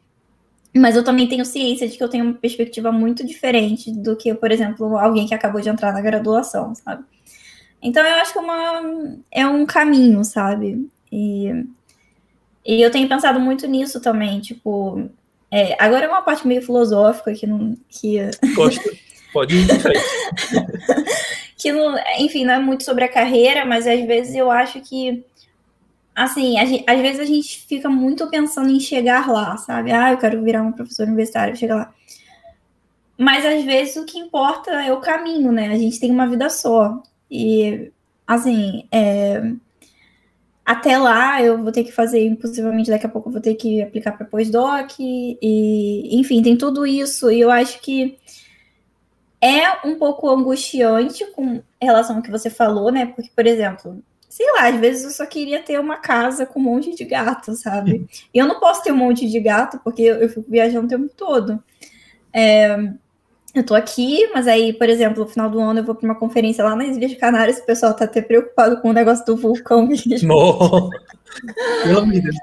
Mas 0.75 0.95
eu 0.95 1.03
também 1.03 1.27
tenho 1.27 1.45
ciência 1.45 1.87
de 1.87 1.97
que 1.97 2.03
eu 2.03 2.09
tenho 2.09 2.25
uma 2.25 2.33
perspectiva 2.33 2.91
muito 2.91 3.25
diferente 3.25 3.91
do 3.91 4.15
que, 4.15 4.33
por 4.33 4.51
exemplo, 4.51 4.97
alguém 4.97 5.27
que 5.27 5.33
acabou 5.33 5.59
de 5.61 5.69
entrar 5.69 5.91
na 5.91 6.01
graduação, 6.01 6.75
sabe? 6.75 7.03
Então 7.81 8.05
eu 8.05 8.15
acho 8.15 8.33
que 8.33 8.39
é, 8.39 8.41
uma, 8.41 9.17
é 9.31 9.47
um 9.47 9.65
caminho, 9.65 10.23
sabe? 10.23 10.87
E, 11.11 11.65
e 12.65 12.81
eu 12.81 12.91
tenho 12.91 13.07
pensado 13.07 13.39
muito 13.39 13.65
nisso 13.67 13.99
também, 13.99 14.39
tipo. 14.39 15.09
É, 15.51 15.75
agora 15.83 16.05
é 16.05 16.07
uma 16.07 16.21
parte 16.21 16.47
meio 16.47 16.61
filosófica 16.61 17.33
que 17.33 17.47
não. 17.47 17.75
Que... 17.89 18.29
Gosto. 18.53 18.81
Pode 19.31 19.55
ir 19.55 19.67
que 21.55 21.71
não, 21.71 21.95
enfim, 22.17 22.45
não 22.45 22.53
é 22.55 22.59
muito 22.59 22.83
sobre 22.83 23.03
a 23.03 23.11
carreira, 23.11 23.63
mas 23.63 23.85
às 23.85 24.03
vezes 24.05 24.33
eu 24.33 24.49
acho 24.49 24.81
que 24.81 25.23
assim, 26.19 26.57
gente, 26.67 26.83
às 26.87 26.99
vezes 26.99 27.19
a 27.21 27.25
gente 27.25 27.61
fica 27.65 27.89
muito 27.89 28.29
pensando 28.29 28.69
em 28.69 28.79
chegar 28.79 29.27
lá, 29.29 29.55
sabe? 29.57 29.91
Ah, 29.91 30.11
eu 30.11 30.17
quero 30.17 30.43
virar 30.43 30.61
uma 30.61 30.73
professora 30.73 31.07
universitária, 31.07 31.55
chegar 31.55 31.75
lá. 31.75 31.93
mas 33.17 33.45
às 33.45 33.63
vezes 33.63 33.95
o 33.95 34.05
que 34.05 34.19
importa 34.19 34.71
é 34.71 34.91
o 34.93 34.99
caminho, 34.99 35.51
né? 35.51 35.69
A 35.69 35.77
gente 35.77 35.99
tem 35.99 36.11
uma 36.11 36.27
vida 36.27 36.49
só. 36.49 37.01
E, 37.31 37.91
assim, 38.27 38.87
é... 38.91 39.53
até 40.65 40.97
lá 40.97 41.41
eu 41.41 41.61
vou 41.63 41.71
ter 41.71 41.83
que 41.83 41.91
fazer, 41.91 42.35
possivelmente 42.37 42.89
daqui 42.89 43.05
a 43.05 43.09
pouco 43.09 43.29
eu 43.29 43.33
vou 43.33 43.41
ter 43.41 43.55
que 43.55 43.81
aplicar 43.81 44.13
para 44.13 44.25
pós-doc, 44.25 44.91
e, 44.99 46.19
enfim, 46.19 46.41
tem 46.41 46.57
tudo 46.57 46.85
isso. 46.85 47.31
E 47.31 47.39
eu 47.39 47.51
acho 47.51 47.81
que 47.81 48.17
é 49.41 49.87
um 49.87 49.95
pouco 49.97 50.29
angustiante 50.29 51.25
com 51.31 51.61
relação 51.81 52.17
ao 52.17 52.21
que 52.21 52.31
você 52.31 52.49
falou, 52.49 52.91
né? 52.91 53.05
Porque, 53.07 53.31
por 53.35 53.47
exemplo, 53.47 54.03
sei 54.29 54.45
lá, 54.53 54.69
às 54.69 54.79
vezes 54.79 55.03
eu 55.03 55.09
só 55.09 55.25
queria 55.25 55.61
ter 55.61 55.79
uma 55.79 55.97
casa 55.97 56.45
com 56.45 56.59
um 56.59 56.63
monte 56.63 56.95
de 56.95 57.03
gato, 57.03 57.55
sabe? 57.55 58.07
E 58.31 58.37
eu 58.37 58.47
não 58.47 58.59
posso 58.59 58.83
ter 58.83 58.91
um 58.91 58.97
monte 58.97 59.27
de 59.27 59.39
gato 59.39 59.79
porque 59.83 60.03
eu, 60.03 60.29
fico 60.29 60.45
viajando 60.47 60.85
o 60.85 60.89
tempo 60.89 61.09
todo. 61.17 61.61
É, 62.31 62.77
eu 63.55 63.65
tô 63.65 63.73
aqui, 63.73 64.29
mas 64.31 64.47
aí, 64.47 64.71
por 64.71 64.87
exemplo, 64.87 65.23
no 65.23 65.29
final 65.29 65.49
do 65.49 65.59
ano 65.59 65.79
eu 65.79 65.83
vou 65.83 65.95
para 65.95 66.05
uma 66.05 66.15
conferência 66.15 66.63
lá 66.63 66.75
nas 66.75 66.95
Ilhas 66.95 67.15
Canárias, 67.15 67.57
o 67.57 67.65
pessoal 67.65 67.95
tá 67.95 68.05
até 68.05 68.21
preocupado 68.21 68.79
com 68.79 68.91
o 68.91 68.93
negócio 68.93 69.25
do 69.25 69.35
vulcão. 69.35 69.89
Não. 70.21 70.89
Pelo 71.83 71.99
amor 71.99 72.13
de 72.13 72.21
Deus. 72.21 72.35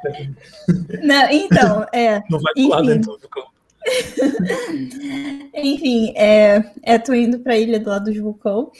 Não, 1.03 1.31
então, 1.31 1.87
é. 1.93 2.21
Não 2.29 2.41
vai 2.41 2.53
pular 2.55 2.81
enfim. 2.81 2.89
dentro 2.89 3.13
do 3.13 3.19
vulcão. 3.21 3.45
enfim, 5.55 6.13
é, 6.17 6.65
é, 6.83 6.99
tô 6.99 7.15
indo 7.15 7.39
pra 7.39 7.57
ilha 7.57 7.79
do 7.79 7.89
lado 7.89 8.13
do 8.13 8.23
vulcão. 8.23 8.73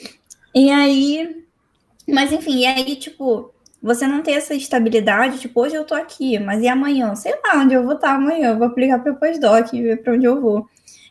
E 0.53 0.69
aí, 0.69 1.46
mas 2.07 2.31
enfim, 2.31 2.59
e 2.59 2.65
aí, 2.65 2.95
tipo, 2.95 3.53
você 3.81 4.07
não 4.07 4.21
tem 4.21 4.35
essa 4.35 4.53
estabilidade, 4.55 5.39
tipo, 5.39 5.61
hoje 5.61 5.75
eu 5.75 5.85
tô 5.85 5.93
aqui, 5.93 6.39
mas 6.39 6.61
e 6.61 6.67
amanhã? 6.67 7.15
Sei 7.15 7.33
lá 7.43 7.61
onde 7.61 7.73
eu 7.73 7.83
vou 7.83 7.93
estar 7.95 8.15
amanhã, 8.15 8.49
eu 8.49 8.57
vou 8.57 8.67
aplicar 8.67 8.99
para 8.99 9.11
o 9.11 9.15
pós-doc 9.15 9.73
e 9.73 9.81
ver 9.81 10.01
para 10.01 10.13
onde 10.13 10.25
eu 10.25 10.41
vou. 10.41 10.67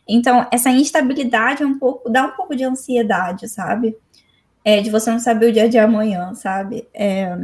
Então, 0.07 0.47
essa 0.51 0.69
instabilidade 0.69 1.63
é 1.63 1.65
um 1.65 1.77
pouco, 1.77 2.09
dá 2.09 2.25
um 2.25 2.31
pouco 2.31 2.55
de 2.55 2.63
ansiedade, 2.63 3.47
sabe? 3.49 3.97
É, 4.63 4.81
de 4.81 4.89
você 4.89 5.09
não 5.11 5.19
saber 5.19 5.49
o 5.49 5.53
dia 5.53 5.69
de 5.69 5.77
amanhã, 5.77 6.33
sabe? 6.33 6.87
É, 6.93 7.35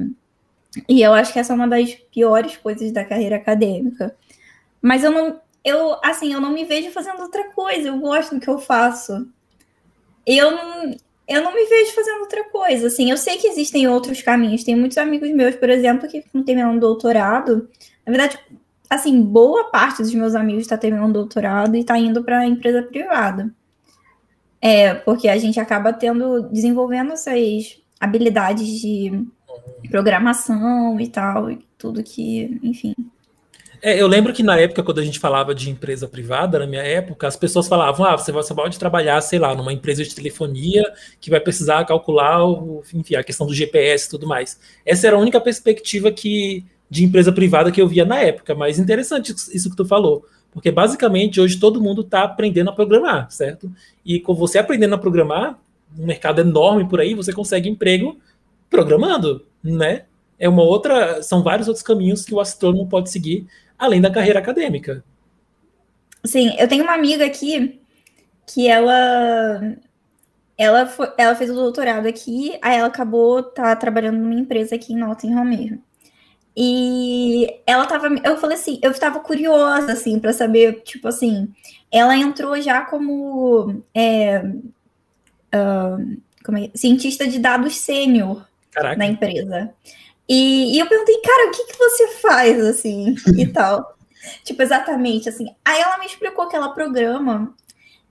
e 0.88 1.02
eu 1.02 1.14
acho 1.14 1.32
que 1.32 1.40
essa 1.40 1.54
é 1.54 1.56
uma 1.56 1.68
das 1.68 1.94
piores 2.12 2.58
coisas 2.58 2.92
da 2.92 3.06
carreira 3.06 3.36
acadêmica. 3.36 4.16
Mas 4.82 5.04
eu 5.04 5.12
não, 5.12 5.40
eu, 5.64 5.98
assim, 6.04 6.34
eu 6.34 6.42
não 6.42 6.52
me 6.52 6.66
vejo 6.66 6.92
fazendo 6.92 7.22
outra 7.22 7.50
coisa, 7.52 7.88
eu 7.88 8.00
gosto 8.00 8.36
do 8.36 8.42
que 8.42 8.50
eu 8.50 8.60
faço. 8.60 9.28
Eu 10.26 10.52
não, 10.52 10.96
eu 11.28 11.42
não 11.42 11.54
me 11.54 11.66
vejo 11.66 11.94
fazendo 11.94 12.22
outra 12.22 12.44
coisa. 12.46 12.88
Assim, 12.88 13.10
eu 13.10 13.18
sei 13.18 13.38
que 13.38 13.48
existem 13.48 13.88
outros 13.88 14.22
caminhos. 14.22 14.64
Tem 14.64 14.76
muitos 14.76 14.98
amigos 14.98 15.30
meus, 15.32 15.56
por 15.56 15.70
exemplo, 15.70 16.08
que 16.08 16.18
estão 16.18 16.44
terminando 16.44 16.80
doutorado. 16.80 17.70
Na 18.06 18.12
verdade, 18.12 18.38
assim, 18.90 19.22
boa 19.22 19.70
parte 19.72 20.02
dos 20.02 20.14
meus 20.14 20.36
amigos 20.36 20.64
está 20.64 20.78
terminando 20.78 21.14
doutorado 21.14 21.76
e 21.76 21.80
está 21.80 21.98
indo 21.98 22.24
para 22.24 22.40
a 22.40 22.48
empresa 22.48 22.84
privada. 22.84 23.54
É, 24.62 24.94
porque 24.94 25.28
a 25.28 25.38
gente 25.38 25.60
acaba 25.60 25.92
tendo, 25.92 26.44
desenvolvendo 26.44 27.14
essas 27.14 27.82
habilidades 28.00 28.68
de 28.82 29.26
programação 29.90 31.00
e 31.00 31.08
tal, 31.08 31.52
e 31.52 31.60
tudo 31.78 32.04
que, 32.04 32.60
enfim, 32.64 32.94
é, 33.86 34.02
eu 34.02 34.08
lembro 34.08 34.32
que 34.32 34.42
na 34.42 34.58
época, 34.58 34.82
quando 34.82 35.00
a 35.00 35.04
gente 35.04 35.20
falava 35.20 35.54
de 35.54 35.70
empresa 35.70 36.08
privada, 36.08 36.58
na 36.58 36.66
minha 36.66 36.82
época, 36.82 37.28
as 37.28 37.36
pessoas 37.36 37.68
falavam: 37.68 38.06
ah, 38.06 38.16
você 38.16 38.32
pode 38.54 38.80
trabalhar, 38.80 39.20
sei 39.20 39.38
lá, 39.38 39.54
numa 39.54 39.74
empresa 39.74 40.06
de 40.06 40.16
telefonia 40.16 40.82
que 41.20 41.30
vai 41.30 41.42
precisar 41.42 41.84
calcular 41.84 42.46
o, 42.48 42.82
enfim, 42.94 43.16
a 43.16 43.24
questão 43.24 43.46
do 43.46 43.54
GPS 43.54 44.08
e 44.08 44.10
tudo 44.10 44.26
mais. 44.26 44.58
Essa 44.86 45.08
era 45.08 45.18
a 45.18 45.20
única 45.20 45.42
perspectiva 45.42 46.14
que, 46.14 46.66
de 46.90 47.04
empresa 47.04 47.30
privada 47.34 47.74
que 47.74 47.82
eu 47.82 47.88
via 47.88 48.06
na 48.06 48.20
época, 48.22 48.56
mas 48.56 48.80
interessante 48.80 49.34
isso 49.54 49.70
que 49.70 49.76
tu 49.76 49.84
falou. 49.84 50.26
Porque 50.50 50.72
basicamente 50.72 51.42
hoje 51.42 51.60
todo 51.60 51.82
mundo 51.82 52.04
está 52.04 52.24
aprendendo 52.24 52.70
a 52.70 52.74
programar, 52.74 53.30
certo? 53.32 53.70
E 54.06 54.18
com 54.18 54.34
você 54.34 54.60
aprendendo 54.60 54.96
a 54.96 54.98
programar, 54.98 55.60
um 56.00 56.06
mercado 56.06 56.40
enorme 56.40 56.88
por 56.88 57.02
aí, 57.02 57.14
você 57.14 57.34
consegue 57.34 57.68
emprego 57.68 58.18
programando, 58.70 59.46
né? 59.62 60.04
É 60.40 60.48
uma 60.48 60.64
outra, 60.64 61.22
são 61.22 61.44
vários 61.44 61.68
outros 61.68 61.84
caminhos 61.84 62.24
que 62.24 62.34
o 62.34 62.40
astrônomo 62.40 62.88
pode 62.88 63.10
seguir 63.10 63.46
além 63.78 64.02
da 64.02 64.12
carreira 64.12 64.40
acadêmica. 64.40 65.04
Sim, 66.26 66.56
eu 66.58 66.68
tenho 66.68 66.84
uma 66.84 66.94
amiga 66.94 67.26
aqui 67.26 67.80
que 68.46 68.68
ela 68.68 69.62
ela, 70.58 70.86
foi, 70.86 71.12
ela 71.18 71.36
fez 71.36 71.50
o 71.50 71.56
doutorado 71.56 72.08
aqui, 72.08 72.58
aí 72.62 72.78
ela 72.78 72.88
acabou 72.88 73.44
tá 73.44 73.76
trabalhando 73.76 74.18
numa 74.18 74.40
empresa 74.40 74.76
aqui 74.76 74.94
em 74.94 74.98
Nottingham 74.98 75.44
mesmo. 75.44 75.82
E 76.56 77.48
ela 77.66 77.86
tava, 77.88 78.08
eu 78.24 78.38
falei 78.38 78.58
assim, 78.58 78.80
eu 78.82 78.92
estava 78.92 79.20
curiosa 79.20 79.94
assim 79.94 80.20
para 80.20 80.32
saber, 80.32 80.82
tipo 80.84 81.08
assim, 81.08 81.52
ela 81.92 82.16
entrou 82.16 82.62
já 82.62 82.82
como, 82.82 83.82
é, 83.94 84.40
uh, 85.56 86.22
como 86.46 86.58
é, 86.60 86.70
cientista 86.76 87.28
de 87.28 87.40
dados 87.40 87.76
sênior 87.78 88.48
na 88.98 89.08
empresa. 89.08 89.74
E, 90.28 90.76
e, 90.76 90.80
eu 90.80 90.88
perguntei, 90.88 91.18
cara, 91.22 91.48
o 91.48 91.52
que, 91.52 91.66
que 91.66 91.78
você 91.78 92.08
faz, 92.20 92.64
assim, 92.66 93.16
e 93.38 93.46
tal. 93.52 93.98
Tipo, 94.44 94.62
exatamente, 94.62 95.28
assim. 95.28 95.54
Aí 95.66 95.82
ela 95.82 95.98
me 95.98 96.06
explicou 96.06 96.48
que 96.48 96.56
ela 96.56 96.70
programa 96.70 97.54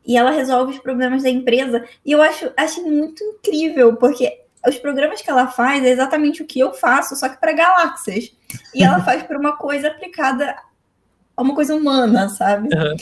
e 0.04 0.16
ela 0.16 0.30
resolve 0.30 0.74
os 0.74 0.78
problemas 0.78 1.22
da 1.22 1.30
empresa. 1.30 1.84
E 2.04 2.12
eu 2.12 2.20
acho, 2.20 2.50
acho 2.56 2.82
muito 2.82 3.22
incrível, 3.24 3.96
porque 3.96 4.40
os 4.66 4.78
programas 4.78 5.22
que 5.22 5.30
ela 5.30 5.48
faz 5.48 5.84
é 5.84 5.90
exatamente 5.90 6.42
o 6.42 6.46
que 6.46 6.60
eu 6.60 6.72
faço, 6.74 7.16
só 7.16 7.28
que 7.28 7.40
para 7.40 7.52
galáxias. 7.52 8.32
E 8.74 8.82
ela 8.82 9.00
faz 9.04 9.22
para 9.22 9.38
uma 9.38 9.56
coisa 9.56 9.88
aplicada 9.88 10.54
a 11.36 11.42
uma 11.42 11.54
coisa 11.54 11.74
humana, 11.74 12.28
sabe? 12.28 12.68
Uhum. 12.74 12.96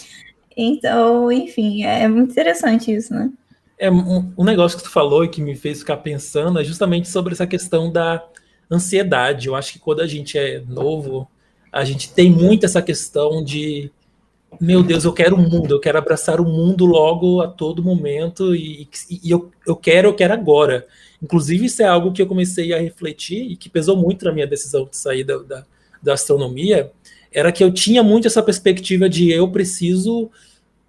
Então, 0.57 1.33
enfim, 1.33 1.85
é 1.85 2.07
muito 2.07 2.33
interessante 2.33 2.94
isso, 2.94 3.12
né? 3.12 3.31
É 3.79 3.90
um, 3.90 4.33
um 4.37 4.44
negócio 4.44 4.77
que 4.77 4.85
tu 4.85 4.90
falou 4.90 5.25
e 5.25 5.29
que 5.29 5.40
me 5.40 5.57
fez 5.57 5.79
ficar 5.79 5.96
pensando 5.99 6.61
é 6.61 6.64
justamente 6.64 7.09
sobre 7.09 7.33
essa 7.33 7.46
questão 7.46 7.90
da 7.90 8.23
ansiedade. 8.70 9.48
Eu 9.48 9.54
acho 9.54 9.72
que 9.72 9.78
quando 9.78 10.00
a 10.00 10.06
gente 10.06 10.38
é 10.38 10.61
novo, 10.66 11.28
a 11.72 11.85
gente 11.85 12.12
tem 12.12 12.30
muito 12.30 12.64
essa 12.64 12.80
questão 12.80 13.42
de 13.42 13.90
meu 14.61 14.83
Deus, 14.83 15.04
eu 15.04 15.12
quero 15.12 15.37
o 15.37 15.38
mundo, 15.38 15.74
eu 15.74 15.80
quero 15.80 15.98
abraçar 15.98 16.40
o 16.40 16.44
mundo 16.44 16.85
logo 16.85 17.40
a 17.40 17.46
todo 17.46 17.85
momento 17.85 18.54
e, 18.54 18.88
e 19.09 19.30
eu, 19.30 19.50
eu 19.66 19.76
quero, 19.76 20.09
eu 20.09 20.14
quero 20.14 20.33
agora. 20.33 20.87
Inclusive, 21.22 21.66
isso 21.66 21.83
é 21.83 21.87
algo 21.87 22.12
que 22.12 22.20
eu 22.20 22.26
comecei 22.26 22.72
a 22.72 22.80
refletir 22.80 23.52
e 23.52 23.56
que 23.56 23.68
pesou 23.68 23.96
muito 23.96 24.24
na 24.24 24.33
minha 24.33 24.46
decisão 24.46 24.87
de 24.90 24.96
sair 24.96 25.22
da, 25.22 25.38
da, 25.38 25.64
da 26.02 26.14
astronomia, 26.14 26.90
era 27.33 27.52
que 27.52 27.62
eu 27.62 27.72
tinha 27.72 28.02
muito 28.02 28.26
essa 28.26 28.42
perspectiva 28.42 29.09
de 29.09 29.30
eu 29.30 29.48
preciso 29.48 30.30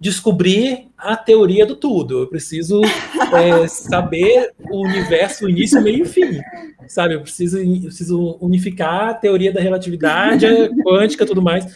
descobrir 0.02 0.88
a 0.98 1.16
teoria 1.16 1.64
do 1.64 1.76
tudo. 1.76 2.22
Eu 2.22 2.26
preciso 2.26 2.80
é, 3.32 3.68
saber 3.68 4.52
o 4.68 4.84
universo, 4.84 5.46
o 5.46 5.48
início, 5.48 5.80
meio 5.80 6.02
e 6.02 6.08
fim. 6.08 6.40
Sabe? 6.88 7.14
Eu 7.14 7.20
preciso, 7.20 7.58
eu 7.58 7.82
preciso 7.82 8.36
unificar 8.40 9.10
a 9.10 9.14
teoria 9.14 9.52
da 9.52 9.60
relatividade, 9.60 10.44
a 10.44 10.68
quântica 10.82 11.24
tudo 11.24 11.40
mais. 11.40 11.72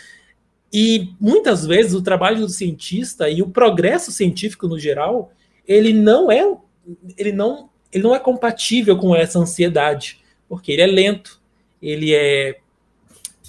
E 0.73 1.11
muitas 1.21 1.65
vezes 1.65 1.95
o 1.95 2.03
trabalho 2.03 2.41
do 2.41 2.49
cientista 2.49 3.31
e 3.31 3.43
o 3.43 3.49
progresso 3.49 4.11
científico 4.11 4.67
no 4.67 4.77
geral, 4.77 5.31
ele 5.67 5.93
não 5.93 6.31
é 6.31 6.45
ele 7.17 7.31
não 7.31 7.71
ele 7.93 8.03
não 8.03 8.15
é 8.15 8.19
compatível 8.19 8.99
com 8.99 9.15
essa 9.15 9.39
ansiedade, 9.39 10.19
porque 10.49 10.73
ele 10.73 10.83
é 10.83 10.87
lento, 10.87 11.41
ele 11.81 12.13
é, 12.13 12.57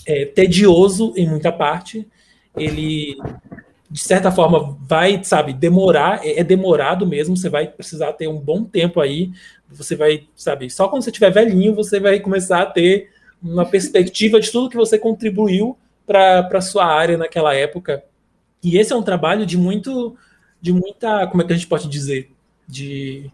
é 0.05 0.25
tedioso 0.25 1.13
em 1.17 1.27
muita 1.27 1.51
parte, 1.51 2.07
ele 2.55 3.17
de 3.89 4.01
certa 4.01 4.31
forma, 4.31 4.77
vai, 4.81 5.23
sabe, 5.23 5.53
demorar, 5.53 6.25
é, 6.25 6.39
é 6.39 6.43
demorado 6.43 7.07
mesmo, 7.07 7.37
você 7.37 7.49
vai 7.49 7.67
precisar 7.67 8.13
ter 8.13 8.27
um 8.27 8.39
bom 8.39 8.63
tempo 8.63 8.99
aí, 8.99 9.31
você 9.69 9.95
vai, 9.95 10.27
sabe, 10.35 10.69
só 10.69 10.87
quando 10.89 11.03
você 11.03 11.09
estiver 11.09 11.31
velhinho, 11.31 11.73
você 11.73 11.99
vai 11.99 12.19
começar 12.19 12.61
a 12.61 12.65
ter 12.65 13.09
uma 13.41 13.65
perspectiva 13.65 14.39
de 14.39 14.51
tudo 14.51 14.69
que 14.69 14.75
você 14.75 14.99
contribuiu 14.99 15.77
para 16.05 16.49
a 16.51 16.61
sua 16.61 16.85
área 16.85 17.17
naquela 17.17 17.53
época. 17.53 18.03
E 18.63 18.77
esse 18.77 18.91
é 18.91 18.95
um 18.95 19.03
trabalho 19.03 19.45
de 19.45 19.57
muito, 19.57 20.17
de 20.61 20.73
muita, 20.73 21.27
como 21.27 21.43
é 21.43 21.45
que 21.45 21.53
a 21.53 21.55
gente 21.55 21.67
pode 21.67 21.87
dizer, 21.87 22.31
de 22.67 23.29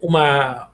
uma, 0.00 0.70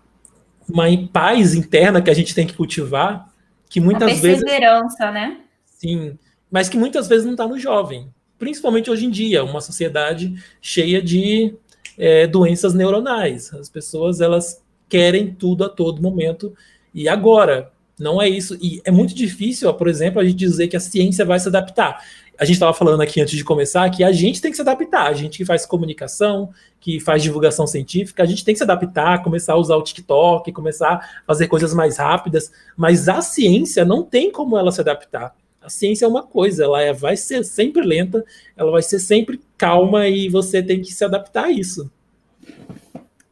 uma 0.68 0.85
paz 1.12 1.55
interna 1.55 2.01
que 2.01 2.11
a 2.11 2.14
gente 2.14 2.35
tem 2.35 2.46
que 2.46 2.55
cultivar, 2.55 3.29
que 3.68 3.81
muitas 3.81 4.20
vezes... 4.20 4.40
perseverança, 4.42 5.11
né? 5.11 5.40
Sim, 5.66 6.18
mas 6.51 6.68
que 6.68 6.79
muitas 6.79 7.09
vezes 7.09 7.25
não 7.25 7.33
está 7.33 7.46
no 7.46 7.59
jovem 7.59 8.09
principalmente 8.42 8.90
hoje 8.90 9.07
em 9.07 9.11
dia, 9.11 9.44
uma 9.44 9.61
sociedade 9.61 10.35
cheia 10.61 11.00
de 11.00 11.55
é, 11.96 12.26
doenças 12.26 12.74
neuronais. 12.74 13.55
As 13.55 13.68
pessoas 13.68 14.20
elas 14.20 14.61
querem 14.88 15.33
tudo 15.33 15.62
a 15.62 15.68
todo 15.68 16.02
momento 16.02 16.52
e 16.92 17.09
agora. 17.09 17.70
Não 17.96 18.20
é 18.20 18.28
isso. 18.28 18.59
E 18.61 18.83
é 18.85 18.90
muito 18.90 19.14
difícil, 19.14 19.72
por 19.74 19.87
exemplo, 19.87 20.20
a 20.20 20.24
gente 20.24 20.35
dizer 20.35 20.66
que 20.66 20.76
a 20.76 20.81
ciência 20.81 21.24
vai 21.24 21.38
se 21.38 21.46
adaptar. 21.46 22.02
A 22.37 22.44
gente 22.44 22.55
estava 22.55 22.74
falando 22.74 23.00
aqui 23.00 23.20
antes 23.20 23.37
de 23.37 23.44
começar 23.44 23.88
que 23.90 24.02
a 24.02 24.11
gente 24.11 24.40
tem 24.40 24.50
que 24.50 24.57
se 24.57 24.62
adaptar. 24.62 25.07
A 25.07 25.12
gente 25.12 25.38
que 25.38 25.44
faz 25.44 25.64
comunicação, 25.64 26.50
que 26.81 26.98
faz 26.98 27.22
divulgação 27.22 27.64
científica, 27.64 28.24
a 28.24 28.26
gente 28.26 28.44
tem 28.44 28.55
que 28.55 28.59
se 28.59 28.64
adaptar, 28.64 29.22
começar 29.22 29.52
a 29.52 29.57
usar 29.57 29.76
o 29.76 29.83
TikTok, 29.83 30.50
começar 30.50 30.94
a 30.94 31.26
fazer 31.28 31.46
coisas 31.46 31.72
mais 31.72 31.98
rápidas. 31.98 32.50
Mas 32.76 33.09
a 33.09 33.22
ciência 33.22 33.85
não 33.85 34.02
tem 34.02 34.33
como 34.33 34.59
ela 34.59 34.72
se 34.72 34.81
adaptar 34.81 35.33
A 35.62 35.70
ciência 35.70 36.05
é 36.05 36.09
uma 36.09 36.22
coisa, 36.22 36.64
ela 36.64 36.83
é, 36.83 36.92
vai 36.92 37.16
ser 37.16 37.44
sempre 37.44 37.83
lenta, 37.83 38.25
ela 38.57 38.70
vai 38.70 38.83
ser 38.83 38.98
sempre 38.98 39.40
calma 39.57 40.09
e 40.09 40.29
você 40.29 40.62
tem 40.62 40.83
que 40.83 40.92
se 40.92 41.05
adaptar 41.05 41.44
a 41.44 41.51
isso. 41.51 41.90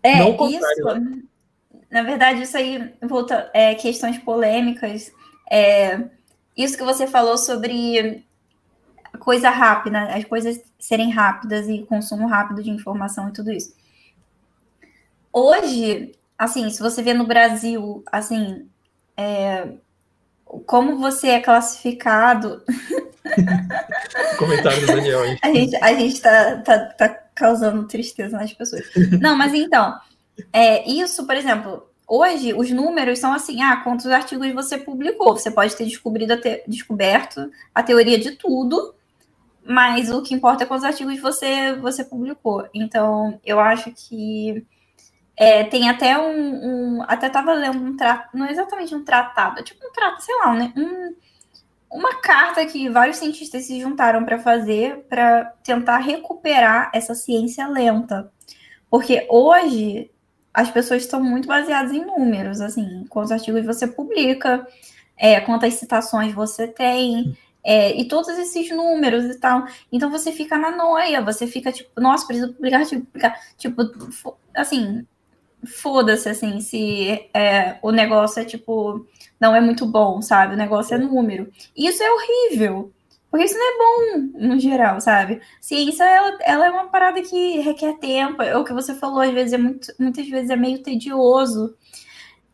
É, 0.03 0.19
Não 0.19 0.49
isso. 0.49 0.85
Né? 0.85 1.23
Na 1.91 2.03
verdade, 2.03 2.43
isso 2.43 2.57
aí 2.57 2.93
volta 3.03 3.51
é, 3.53 3.75
questões 3.75 4.19
polêmicas. 4.19 5.13
É, 5.51 6.05
isso 6.57 6.77
que 6.77 6.85
você 6.85 7.07
falou 7.07 7.37
sobre 7.37 8.25
coisa 9.19 9.51
rápida, 9.51 10.05
as 10.15 10.25
coisas 10.25 10.63
serem 10.79 11.11
rápidas 11.11 11.69
e 11.69 11.83
consumo 11.83 12.27
rápido 12.27 12.63
de 12.63 12.71
informação 12.71 13.29
e 13.29 13.33
tudo 13.33 13.51
isso. 13.51 13.75
Hoje, 15.33 16.13
assim, 16.39 16.71
se 16.71 16.81
você 16.81 17.03
vê 17.03 17.13
no 17.13 17.27
Brasil, 17.27 18.03
assim, 18.11 18.69
é, 19.17 19.69
como 20.67 20.99
você 20.99 21.29
é 21.29 21.41
classificado. 21.41 22.63
Comentário 24.39 24.81
do 24.81 24.87
Daniel 24.87 25.23
aí. 25.23 25.39
A 25.43 25.53
gente, 25.53 25.77
a 25.77 25.95
gente 25.95 26.21
tá, 26.21 26.57
tá, 26.59 26.79
tá 26.79 27.09
causando 27.35 27.87
tristeza 27.87 28.37
nas 28.37 28.53
pessoas. 28.53 28.83
Não, 29.21 29.37
mas 29.37 29.55
então, 29.55 29.99
é, 30.53 30.89
isso, 30.91 31.27
por 31.27 31.37
exemplo, 31.37 31.87
hoje 32.07 32.53
os 32.53 32.71
números 32.71 33.19
são 33.19 33.33
assim: 33.33 33.63
ah, 33.63 33.77
quantos 33.77 34.07
artigos 34.07 34.53
você 34.53 34.79
publicou? 34.79 35.37
Você 35.37 35.51
pode 35.51 35.77
ter 35.77 35.85
descobrido 35.85 36.33
a 36.33 36.37
te, 36.37 36.65
descoberto 36.67 37.51
a 37.75 37.83
teoria 37.83 38.19
de 38.19 38.33
tudo, 38.33 38.95
mas 39.65 40.11
o 40.11 40.23
que 40.23 40.35
importa 40.35 40.65
é 40.65 40.67
quantos 40.67 40.85
artigos 40.85 41.21
você, 41.21 41.75
você 41.75 42.05
publicou. 42.05 42.69
Então, 42.75 43.39
eu 43.45 43.61
acho 43.61 43.93
que 43.93 44.67
é, 45.41 45.65
tem 45.65 45.89
até 45.89 46.19
um, 46.19 46.99
um 46.99 47.03
até 47.09 47.29
estava 47.29 47.55
lendo 47.55 47.83
um 47.83 47.97
tratado, 47.97 48.29
não 48.35 48.45
é 48.45 48.51
exatamente 48.51 48.95
um 48.95 49.03
tratado, 49.03 49.59
é 49.59 49.63
tipo 49.63 49.81
um 49.87 49.91
tratado, 49.91 50.23
sei 50.23 50.37
lá, 50.37 50.55
né? 50.55 50.71
Um, 50.77 51.17
uma 51.91 52.17
carta 52.17 52.65
que 52.67 52.91
vários 52.91 53.17
cientistas 53.17 53.65
se 53.65 53.81
juntaram 53.81 54.23
para 54.23 54.39
fazer 54.39 55.07
para 55.09 55.47
tentar 55.65 55.97
recuperar 55.97 56.91
essa 56.93 57.15
ciência 57.15 57.67
lenta. 57.67 58.31
Porque 58.91 59.27
hoje 59.31 60.11
as 60.53 60.71
pessoas 60.71 61.05
estão 61.05 61.23
muito 61.25 61.49
baseadas 61.49 61.93
em 61.93 62.05
números, 62.05 62.61
assim, 62.61 63.07
quantos 63.09 63.33
artigos 63.33 63.65
você 63.65 63.87
publica, 63.87 64.67
é, 65.17 65.41
quantas 65.41 65.73
citações 65.73 66.35
você 66.35 66.69
tem, 66.69 67.35
é, 67.65 67.99
e 67.99 68.07
todos 68.07 68.29
esses 68.39 68.71
números 68.71 69.25
e 69.25 69.41
tal. 69.41 69.65
Então 69.91 70.11
você 70.11 70.33
fica 70.33 70.59
na 70.59 70.71
noia, 70.71 71.23
você 71.23 71.47
fica 71.47 71.73
tipo, 71.73 71.99
nossa, 71.99 72.27
preciso 72.27 72.53
publicar, 72.53 72.85
tipo, 72.85 73.07
publicar. 73.07 73.41
Tipo, 73.57 73.83
assim, 74.55 75.07
foda-se, 75.65 76.29
assim, 76.29 76.61
se 76.61 77.29
é, 77.35 77.79
o 77.83 77.91
negócio 77.91 78.41
é 78.41 78.45
tipo, 78.45 79.07
não 79.39 79.55
é 79.55 79.61
muito 79.61 79.87
bom, 79.87 80.21
sabe? 80.23 80.55
O 80.55 80.59
negócio 80.59 80.95
é 80.95 80.99
número. 80.99 81.51
Isso 81.77 82.03
é 82.03 82.11
horrível, 82.11 82.93
porque 83.31 83.45
isso 83.45 83.55
não 83.57 83.69
é 83.69 83.79
bom 83.79 84.47
no 84.49 84.59
geral, 84.59 85.01
sabe? 85.01 85.41
Ciência, 85.61 86.05
ela, 86.05 86.39
ela 86.43 86.67
é 86.67 86.71
uma 86.71 86.89
parada 86.89 87.23
que 87.23 87.61
requer 87.61 87.99
tempo, 87.99 88.43
é 88.43 88.57
o 88.57 88.65
que 88.65 88.73
você 88.73 88.95
falou, 88.95 89.21
às 89.21 89.33
vezes 89.33 89.53
é 89.53 89.59
muito, 89.59 89.93
muitas 89.99 90.29
vezes 90.29 90.51
é 90.51 90.57
meio 90.57 90.83
tedioso. 90.83 91.75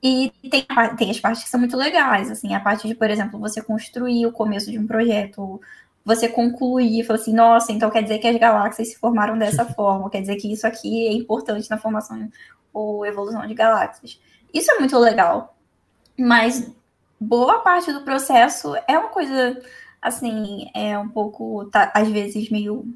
E 0.02 0.30
tem, 0.50 0.66
tem 0.96 1.10
as 1.10 1.18
partes 1.18 1.42
que 1.42 1.48
são 1.48 1.58
muito 1.58 1.76
legais, 1.76 2.30
assim, 2.30 2.54
a 2.54 2.60
parte 2.60 2.86
de, 2.86 2.94
por 2.94 3.10
exemplo, 3.10 3.40
você 3.40 3.62
construir 3.62 4.26
o 4.26 4.32
começo 4.32 4.70
de 4.70 4.78
um 4.78 4.86
projeto, 4.86 5.60
você 6.06 6.28
concluir, 6.28 7.04
falar 7.04 7.18
assim, 7.18 7.34
nossa, 7.34 7.72
então 7.72 7.90
quer 7.90 8.00
dizer 8.00 8.20
que 8.20 8.28
as 8.28 8.36
galáxias 8.36 8.88
se 8.90 8.96
formaram 8.96 9.36
dessa 9.36 9.64
forma, 9.74 10.08
quer 10.08 10.20
dizer 10.20 10.36
que 10.36 10.52
isso 10.52 10.64
aqui 10.64 11.08
é 11.08 11.12
importante 11.12 11.68
na 11.68 11.78
formação 11.78 12.30
ou 12.72 13.04
evolução 13.04 13.44
de 13.44 13.54
galáxias. 13.54 14.20
Isso 14.54 14.70
é 14.70 14.78
muito 14.78 14.96
legal. 14.96 15.56
Mas 16.16 16.70
boa 17.18 17.58
parte 17.58 17.92
do 17.92 18.02
processo 18.02 18.76
é 18.86 18.96
uma 18.96 19.08
coisa, 19.08 19.60
assim, 20.00 20.70
é 20.72 20.96
um 20.96 21.08
pouco, 21.08 21.64
tá, 21.72 21.90
às 21.92 22.08
vezes, 22.08 22.50
meio, 22.50 22.86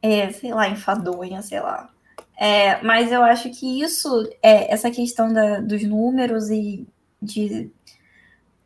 é, 0.00 0.32
sei 0.32 0.54
lá, 0.54 0.68
enfadonha, 0.70 1.42
sei 1.42 1.60
lá. 1.60 1.90
É, 2.34 2.82
mas 2.82 3.12
eu 3.12 3.22
acho 3.22 3.50
que 3.50 3.82
isso, 3.82 4.26
é, 4.42 4.72
essa 4.72 4.90
questão 4.90 5.30
da, 5.30 5.60
dos 5.60 5.82
números 5.84 6.48
e 6.48 6.88
de. 7.20 7.70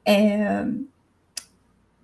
É, 0.04 0.64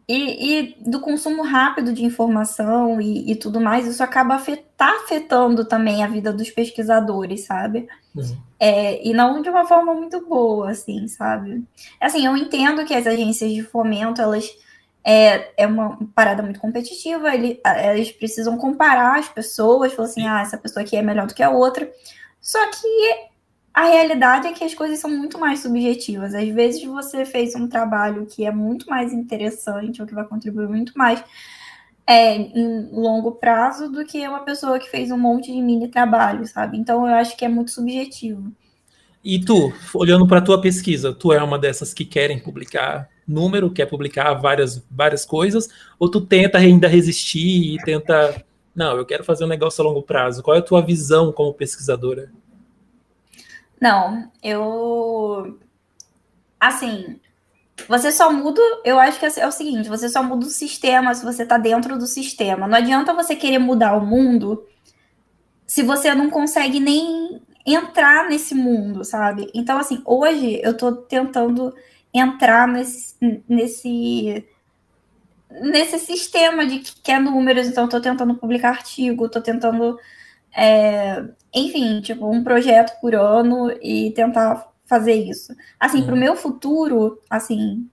e, 0.09 0.59
e, 0.61 0.91
do 0.91 1.01
consumo 1.01 1.43
rápido 1.43 1.93
de 1.93 2.05
informação 2.05 3.01
e, 3.01 3.31
e 3.31 3.37
tudo 3.37 3.61
mais, 3.61 3.87
isso 3.87 4.03
acaba 4.03 4.35
afet, 4.35 4.65
tá 4.77 5.01
afetando 5.05 5.65
também 5.65 6.03
a 6.03 6.09
vida 6.09 6.33
dos 6.33 6.51
pesquisadores, 6.51 7.45
sabe? 7.45 7.89
Uhum. 8.15 8.37
É, 8.59 9.07
e 9.07 9.13
não 9.13 9.41
de 9.41 9.49
uma 9.49 9.67
forma 9.67 9.95
muito 9.95 10.27
boa, 10.27 10.71
assim, 10.71 11.07
sabe? 11.09 11.65
Assim, 12.01 12.27
eu 12.27 12.37
entendo 12.37 12.85
que 12.85 12.95
as 12.95 13.07
agências 13.07 13.53
de 13.53 13.63
fomento, 13.63 14.21
elas 14.21 14.49
é, 15.05 15.53
é 15.57 15.67
uma 15.67 15.99
parada 16.15 16.43
muito 16.43 16.61
competitiva, 16.61 17.35
ele, 17.35 17.61
eles 17.91 18.13
precisam 18.13 18.57
comparar 18.57 19.19
as 19.19 19.29
pessoas, 19.29 19.93
falar 19.93 20.09
assim, 20.09 20.27
ah, 20.27 20.41
essa 20.41 20.59
pessoa 20.59 20.85
aqui 20.85 20.97
é 20.97 21.03
melhor 21.03 21.27
do 21.27 21.35
que 21.35 21.43
a 21.43 21.51
outra. 21.51 21.91
Só 22.41 22.59
que 22.71 23.32
a 23.75 23.87
realidade 23.87 24.47
é 24.47 24.53
que 24.53 24.65
as 24.65 24.75
coisas 24.75 24.99
são 24.99 25.11
muito 25.11 25.39
mais 25.39 25.61
subjetivas. 25.61 26.35
Às 26.35 26.49
vezes 26.49 26.85
você 26.85 27.25
fez 27.25 27.55
um 27.55 27.67
trabalho 27.67 28.27
que 28.27 28.45
é 28.45 28.51
muito 28.51 28.89
mais 28.89 29.13
interessante, 29.13 30.01
ou 30.01 30.07
que 30.07 30.15
vai 30.15 30.25
contribuir 30.25 30.69
muito 30.69 30.93
mais 30.97 31.25
é, 32.07 32.37
em 32.37 32.91
longo 32.93 33.33
prazo 33.33 33.91
do 33.91 34.05
que 34.05 34.27
uma 34.29 34.41
pessoa 34.41 34.79
que 34.79 34.91
fez 34.91 35.11
um 35.11 35.17
monte 35.17 35.53
de 35.53 35.61
mini 35.61 35.89
trabalho, 35.89 36.47
sabe? 36.47 36.77
Então 36.77 37.07
eu 37.07 37.15
acho 37.15 37.37
que 37.37 37.45
é 37.45 37.49
muito 37.49 37.71
subjetivo. 37.71 38.53
E 39.25 39.39
tu, 39.39 39.73
olhando 39.95 40.27
para 40.27 40.39
a 40.39 40.43
tua 40.43 40.61
pesquisa, 40.61 41.15
tu 41.15 41.33
é 41.33 41.43
uma 41.43 41.59
dessas 41.59 41.95
que 41.95 42.05
querem 42.05 42.41
publicar 42.41 43.09
número, 43.27 43.71
quer 43.71 43.87
publicar 43.87 44.35
várias, 44.35 44.85
várias 44.91 45.25
coisas, 45.25 45.69
ou 45.99 46.11
tu 46.11 46.21
tenta 46.21 46.59
ainda 46.59 46.89
resistir 46.89 47.75
e 47.75 47.79
tenta, 47.85 48.45
não, 48.75 48.97
eu 48.97 49.07
quero 49.07 49.23
fazer 49.23 49.45
um 49.45 49.49
negócio 49.49 49.81
a 49.81 49.87
longo 49.87 50.03
prazo. 50.03 50.43
Qual 50.43 50.57
é 50.57 50.59
a 50.59 50.63
tua 50.63 50.83
visão 50.83 51.33
como 51.33 51.55
pesquisadora? 51.55 52.31
Não, 53.83 54.31
eu. 54.41 55.59
Assim, 56.61 57.19
você 57.89 58.13
só 58.13 58.33
muda. 58.33 58.61
Eu 58.85 58.97
acho 59.01 59.19
que 59.19 59.27
é 59.27 59.47
o 59.47 59.51
seguinte: 59.51 59.89
você 59.89 60.09
só 60.09 60.23
muda 60.23 60.47
o 60.47 60.51
sistema 60.51 61.13
se 61.13 61.25
você 61.25 61.43
está 61.43 61.59
dentro 61.59 61.99
do 61.99 62.07
sistema. 62.07 62.69
Não 62.69 62.79
adianta 62.79 63.13
você 63.13 63.35
querer 63.35 63.59
mudar 63.59 63.95
o 63.97 64.07
mundo 64.07 64.65
se 65.67 65.83
você 65.83 66.15
não 66.15 66.31
consegue 66.31 66.79
nem 66.79 67.43
entrar 67.67 68.29
nesse 68.29 68.55
mundo, 68.55 69.05
sabe? 69.05 69.51
Então, 69.53 69.77
assim, 69.79 70.01
hoje 70.05 70.61
eu 70.63 70.71
estou 70.73 70.93
tentando 70.95 71.75
entrar 72.15 72.69
nesse, 72.69 73.17
nesse, 73.49 74.47
nesse 75.51 75.99
sistema 75.99 76.65
de 76.65 76.81
que 76.81 77.01
quer 77.01 77.21
números, 77.21 77.67
então 77.67 77.87
estou 77.87 78.01
tentando 78.01 78.37
publicar 78.37 78.71
artigo, 78.71 79.27
estou 79.27 79.43
tentando 79.43 79.99
é, 80.55 81.25
enfim, 81.55 82.01
tipo, 82.01 82.29
um 82.31 82.43
projeto 82.45 82.99
por 83.01 83.15
ano 83.15 83.71
e 83.83 84.11
tentar 84.13 84.71
fazer 84.87 85.15
isso. 85.15 85.55
Assim, 85.79 86.01
uhum. 86.01 86.07
para 86.07 86.15
o 86.15 86.19
meu 86.19 86.37
futuro, 86.37 87.21
assim, 87.29 87.89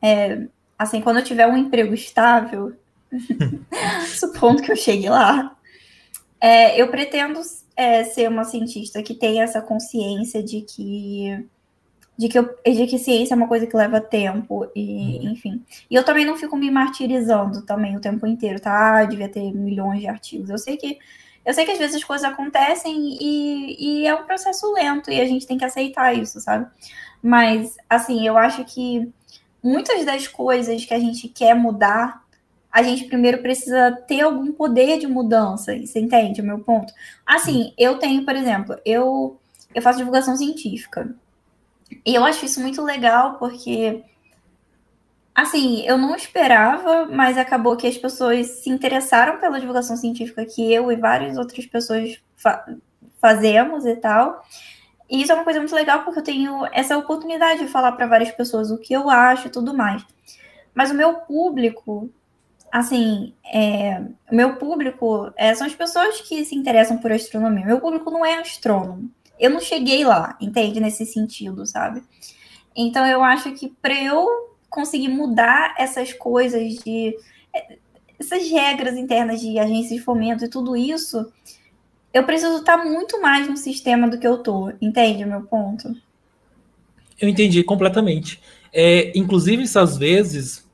é, 0.00 0.46
assim, 0.78 1.00
quando 1.00 1.18
eu 1.18 1.24
tiver 1.24 1.46
um 1.46 1.56
emprego 1.56 1.92
estável, 1.92 2.74
supondo 4.06 4.62
que 4.62 4.70
eu 4.70 4.76
chegue 4.76 5.08
lá, 5.08 5.56
é, 6.40 6.80
eu 6.80 6.88
pretendo 6.88 7.40
é, 7.76 8.04
ser 8.04 8.28
uma 8.28 8.44
cientista 8.44 9.02
que 9.02 9.14
tenha 9.14 9.42
essa 9.42 9.60
consciência 9.60 10.42
de 10.42 10.62
que 10.62 11.46
de 12.16 12.28
que, 12.28 12.38
eu, 12.38 12.54
de 12.62 12.86
que 12.86 12.98
ciência 12.98 13.32
é 13.32 13.36
uma 13.36 13.48
coisa 13.48 13.66
que 13.66 13.74
leva 13.74 13.98
tempo 13.98 14.70
e 14.76 15.20
uhum. 15.20 15.32
enfim. 15.32 15.64
E 15.90 15.94
eu 15.94 16.04
também 16.04 16.26
não 16.26 16.36
fico 16.36 16.54
me 16.54 16.70
martirizando 16.70 17.62
também 17.62 17.96
o 17.96 18.00
tempo 18.00 18.26
inteiro, 18.26 18.60
tá? 18.60 18.98
Ah, 18.98 19.04
devia 19.06 19.26
ter 19.26 19.50
milhões 19.54 20.00
de 20.00 20.06
artigos. 20.06 20.50
Eu 20.50 20.58
sei 20.58 20.76
que 20.76 20.98
eu 21.44 21.54
sei 21.54 21.64
que 21.64 21.72
às 21.72 21.78
vezes 21.78 21.96
as 21.96 22.04
coisas 22.04 22.30
acontecem 22.30 23.16
e, 23.20 24.02
e 24.02 24.06
é 24.06 24.14
um 24.14 24.24
processo 24.24 24.72
lento 24.72 25.10
e 25.10 25.20
a 25.20 25.26
gente 25.26 25.46
tem 25.46 25.56
que 25.56 25.64
aceitar 25.64 26.14
isso, 26.14 26.40
sabe? 26.40 26.66
Mas, 27.22 27.76
assim, 27.88 28.26
eu 28.26 28.36
acho 28.36 28.64
que 28.64 29.10
muitas 29.62 30.04
das 30.04 30.28
coisas 30.28 30.84
que 30.84 30.94
a 30.94 30.98
gente 30.98 31.28
quer 31.28 31.54
mudar, 31.54 32.22
a 32.70 32.82
gente 32.82 33.04
primeiro 33.06 33.38
precisa 33.38 33.92
ter 34.06 34.20
algum 34.20 34.52
poder 34.52 34.98
de 34.98 35.06
mudança, 35.06 35.76
você 35.78 36.00
entende 36.00 36.40
o 36.40 36.44
meu 36.44 36.60
ponto? 36.60 36.92
Assim, 37.26 37.72
eu 37.76 37.98
tenho, 37.98 38.24
por 38.24 38.36
exemplo, 38.36 38.76
eu, 38.84 39.38
eu 39.74 39.82
faço 39.82 39.98
divulgação 39.98 40.36
científica. 40.36 41.14
E 42.06 42.14
eu 42.14 42.24
acho 42.24 42.44
isso 42.44 42.60
muito 42.60 42.82
legal 42.82 43.34
porque 43.38 44.02
Assim, 45.40 45.82
eu 45.86 45.96
não 45.96 46.14
esperava, 46.14 47.06
mas 47.06 47.38
acabou 47.38 47.74
que 47.74 47.86
as 47.86 47.96
pessoas 47.96 48.46
se 48.46 48.68
interessaram 48.68 49.40
pela 49.40 49.58
divulgação 49.58 49.96
científica 49.96 50.44
que 50.44 50.70
eu 50.70 50.92
e 50.92 50.96
várias 50.96 51.38
outras 51.38 51.64
pessoas 51.64 52.20
fa 52.36 52.62
fazemos 53.18 53.86
e 53.86 53.96
tal. 53.96 54.44
E 55.08 55.22
isso 55.22 55.32
é 55.32 55.34
uma 55.34 55.44
coisa 55.44 55.58
muito 55.58 55.74
legal 55.74 56.04
porque 56.04 56.18
eu 56.18 56.24
tenho 56.24 56.66
essa 56.72 56.96
oportunidade 56.98 57.60
de 57.60 57.68
falar 57.68 57.92
para 57.92 58.06
várias 58.06 58.30
pessoas 58.30 58.70
o 58.70 58.76
que 58.76 58.92
eu 58.92 59.08
acho 59.08 59.46
e 59.46 59.50
tudo 59.50 59.74
mais. 59.74 60.04
Mas 60.74 60.90
o 60.90 60.94
meu 60.94 61.14
público, 61.20 62.10
assim, 62.70 63.32
é, 63.50 63.98
o 64.30 64.34
meu 64.36 64.56
público 64.56 65.32
é, 65.38 65.54
são 65.54 65.66
as 65.66 65.74
pessoas 65.74 66.20
que 66.20 66.44
se 66.44 66.54
interessam 66.54 66.98
por 66.98 67.12
astronomia. 67.12 67.64
Meu 67.64 67.80
público 67.80 68.10
não 68.10 68.26
é 68.26 68.34
astrônomo. 68.34 69.10
Eu 69.38 69.48
não 69.48 69.60
cheguei 69.60 70.04
lá, 70.04 70.36
entende? 70.38 70.80
Nesse 70.80 71.06
sentido, 71.06 71.64
sabe? 71.64 72.02
Então 72.76 73.06
eu 73.06 73.24
acho 73.24 73.52
que 73.52 73.70
para 73.80 73.94
eu 73.94 74.49
conseguir 74.70 75.08
mudar 75.08 75.74
essas 75.76 76.12
coisas 76.12 76.76
de 76.76 77.16
essas 78.18 78.48
regras 78.50 78.96
internas 78.96 79.40
de 79.40 79.58
agência 79.58 79.96
de 79.96 80.02
fomento 80.02 80.44
e 80.44 80.48
tudo 80.48 80.76
isso, 80.76 81.30
eu 82.12 82.24
preciso 82.24 82.58
estar 82.58 82.84
muito 82.84 83.20
mais 83.20 83.48
no 83.48 83.56
sistema 83.56 84.08
do 84.08 84.18
que 84.18 84.26
eu 84.26 84.38
tô. 84.38 84.72
Entende 84.80 85.24
o 85.24 85.28
meu 85.28 85.42
ponto? 85.42 85.94
Eu 87.20 87.28
entendi 87.28 87.62
completamente. 87.64 88.40
É, 88.72 89.16
inclusive, 89.18 89.64
às 89.76 89.96
vezes, 89.96 90.68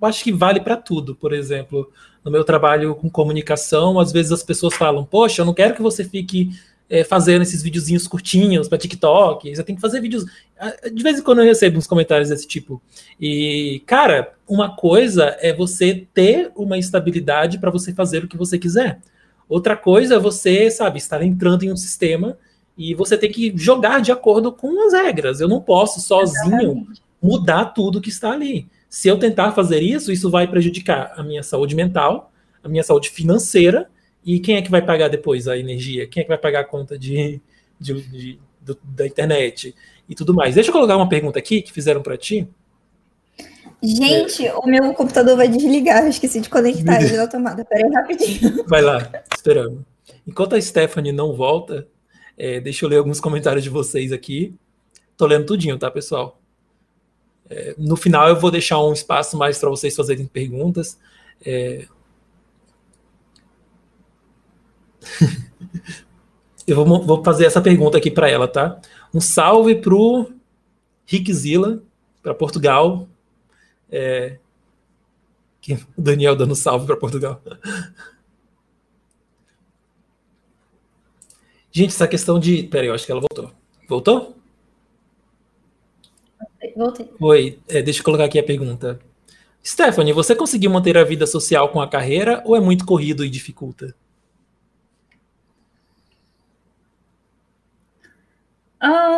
eu 0.00 0.06
acho 0.06 0.22
que 0.22 0.32
vale 0.32 0.60
para 0.60 0.76
tudo. 0.76 1.14
Por 1.14 1.32
exemplo, 1.32 1.90
no 2.22 2.30
meu 2.30 2.44
trabalho 2.44 2.94
com 2.94 3.10
comunicação, 3.10 3.98
às 3.98 4.12
vezes 4.12 4.32
as 4.32 4.42
pessoas 4.42 4.74
falam: 4.74 5.04
Poxa, 5.04 5.42
eu 5.42 5.46
não 5.46 5.54
quero 5.54 5.74
que 5.74 5.82
você 5.82 6.04
fique 6.04 6.50
é, 6.94 7.02
fazendo 7.02 7.42
esses 7.42 7.60
videozinhos 7.60 8.06
curtinhos 8.06 8.68
para 8.68 8.78
TikTok. 8.78 9.52
Você 9.52 9.64
tem 9.64 9.74
que 9.74 9.80
fazer 9.80 10.00
vídeos. 10.00 10.24
Ah, 10.56 10.72
de 10.88 11.02
vez 11.02 11.18
em 11.18 11.22
quando 11.22 11.40
eu 11.40 11.44
recebo 11.44 11.76
uns 11.76 11.88
comentários 11.88 12.28
desse 12.28 12.46
tipo. 12.46 12.80
E, 13.20 13.82
cara, 13.84 14.32
uma 14.48 14.76
coisa 14.76 15.36
é 15.40 15.52
você 15.52 16.06
ter 16.14 16.52
uma 16.54 16.78
estabilidade 16.78 17.58
para 17.58 17.68
você 17.68 17.92
fazer 17.92 18.22
o 18.22 18.28
que 18.28 18.36
você 18.36 18.60
quiser. 18.60 19.00
Outra 19.48 19.76
coisa 19.76 20.14
é 20.14 20.18
você, 20.20 20.70
sabe, 20.70 20.98
estar 20.98 21.20
entrando 21.20 21.64
em 21.64 21.72
um 21.72 21.76
sistema 21.76 22.38
e 22.78 22.94
você 22.94 23.18
tem 23.18 23.32
que 23.32 23.52
jogar 23.56 24.00
de 24.00 24.12
acordo 24.12 24.52
com 24.52 24.86
as 24.86 24.92
regras. 24.92 25.40
Eu 25.40 25.48
não 25.48 25.60
posso 25.60 26.00
sozinho 26.00 26.86
mudar 27.20 27.64
tudo 27.66 28.00
que 28.00 28.08
está 28.08 28.30
ali. 28.30 28.68
Se 28.88 29.08
eu 29.08 29.18
tentar 29.18 29.50
fazer 29.50 29.80
isso, 29.80 30.12
isso 30.12 30.30
vai 30.30 30.46
prejudicar 30.46 31.12
a 31.16 31.24
minha 31.24 31.42
saúde 31.42 31.74
mental, 31.74 32.30
a 32.62 32.68
minha 32.68 32.84
saúde 32.84 33.10
financeira 33.10 33.90
e 34.24 34.40
quem 34.40 34.56
é 34.56 34.62
que 34.62 34.70
vai 34.70 34.80
pagar 34.80 35.08
depois 35.08 35.46
a 35.46 35.58
energia? 35.58 36.06
Quem 36.06 36.22
é 36.22 36.24
que 36.24 36.28
vai 36.28 36.38
pagar 36.38 36.60
a 36.60 36.64
conta 36.64 36.98
de, 36.98 37.40
de, 37.78 38.00
de 38.02 38.38
do, 38.60 38.78
da 38.82 39.06
internet 39.06 39.74
e 40.08 40.14
tudo 40.14 40.32
mais? 40.32 40.54
Deixa 40.54 40.70
eu 40.70 40.72
colocar 40.72 40.96
uma 40.96 41.08
pergunta 41.08 41.38
aqui 41.38 41.60
que 41.60 41.72
fizeram 41.72 42.02
para 42.02 42.16
ti. 42.16 42.48
Gente, 43.82 44.46
é. 44.46 44.54
o 44.54 44.66
meu 44.66 44.94
computador 44.94 45.36
vai 45.36 45.46
desligar, 45.46 46.04
eu 46.04 46.08
esqueci 46.08 46.40
de 46.40 46.48
conectar 46.48 47.02
ele 47.02 47.16
na 47.16 47.26
tomada. 47.26 47.64
Peraí, 47.66 47.92
rapidinho. 47.92 48.64
Vai 48.66 48.80
lá, 48.80 49.10
esperando. 49.34 49.84
Enquanto 50.26 50.54
a 50.54 50.60
Stephanie 50.60 51.12
não 51.12 51.34
volta, 51.34 51.86
é, 52.36 52.60
deixa 52.60 52.84
eu 52.84 52.88
ler 52.88 52.96
alguns 52.96 53.20
comentários 53.20 53.62
de 53.62 53.68
vocês 53.68 54.10
aqui. 54.10 54.54
Tô 55.18 55.26
lendo 55.26 55.44
tudinho, 55.44 55.78
tá, 55.78 55.90
pessoal? 55.90 56.40
É, 57.50 57.74
no 57.76 57.94
final 57.94 58.28
eu 58.28 58.40
vou 58.40 58.50
deixar 58.50 58.82
um 58.82 58.92
espaço 58.92 59.36
mais 59.36 59.58
para 59.58 59.68
vocês 59.68 59.94
fazerem 59.94 60.26
perguntas. 60.26 60.98
É, 61.44 61.86
Eu 66.66 66.76
vou, 66.76 67.02
vou, 67.04 67.22
fazer 67.22 67.44
essa 67.44 67.60
pergunta 67.60 67.98
aqui 67.98 68.10
para 68.10 68.26
ela, 68.28 68.48
tá? 68.48 68.80
Um 69.12 69.20
salve 69.20 69.74
pro 69.74 70.32
Rickzilla, 71.04 71.82
para 72.22 72.34
Portugal. 72.34 73.06
É... 73.90 74.38
O 75.96 76.00
Daniel 76.00 76.34
dando 76.34 76.54
salve 76.54 76.86
para 76.86 76.96
Portugal. 76.96 77.42
Gente, 81.70 81.90
essa 81.90 82.06
questão 82.06 82.38
de. 82.38 82.62
Peraí, 82.62 82.86
eu 82.88 82.94
acho 82.94 83.04
que 83.04 83.12
ela 83.12 83.20
voltou. 83.20 83.52
Voltou? 83.88 84.36
Voltei. 86.76 87.10
Oi, 87.20 87.58
é, 87.68 87.82
deixa 87.82 88.00
eu 88.00 88.04
colocar 88.04 88.24
aqui 88.24 88.38
a 88.38 88.44
pergunta. 88.44 88.98
Stephanie, 89.64 90.12
você 90.12 90.34
conseguiu 90.36 90.70
manter 90.70 90.96
a 90.96 91.04
vida 91.04 91.26
social 91.26 91.68
com 91.70 91.80
a 91.80 91.88
carreira 91.88 92.42
ou 92.44 92.54
é 92.56 92.60
muito 92.60 92.84
corrido 92.84 93.24
e 93.24 93.30
dificulta? 93.30 93.94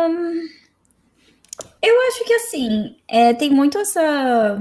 Um, 0.07 0.47
eu 1.81 2.01
acho 2.07 2.23
que 2.25 2.33
assim, 2.33 2.97
é, 3.07 3.33
tem 3.33 3.49
muito 3.49 3.77
essa, 3.77 4.59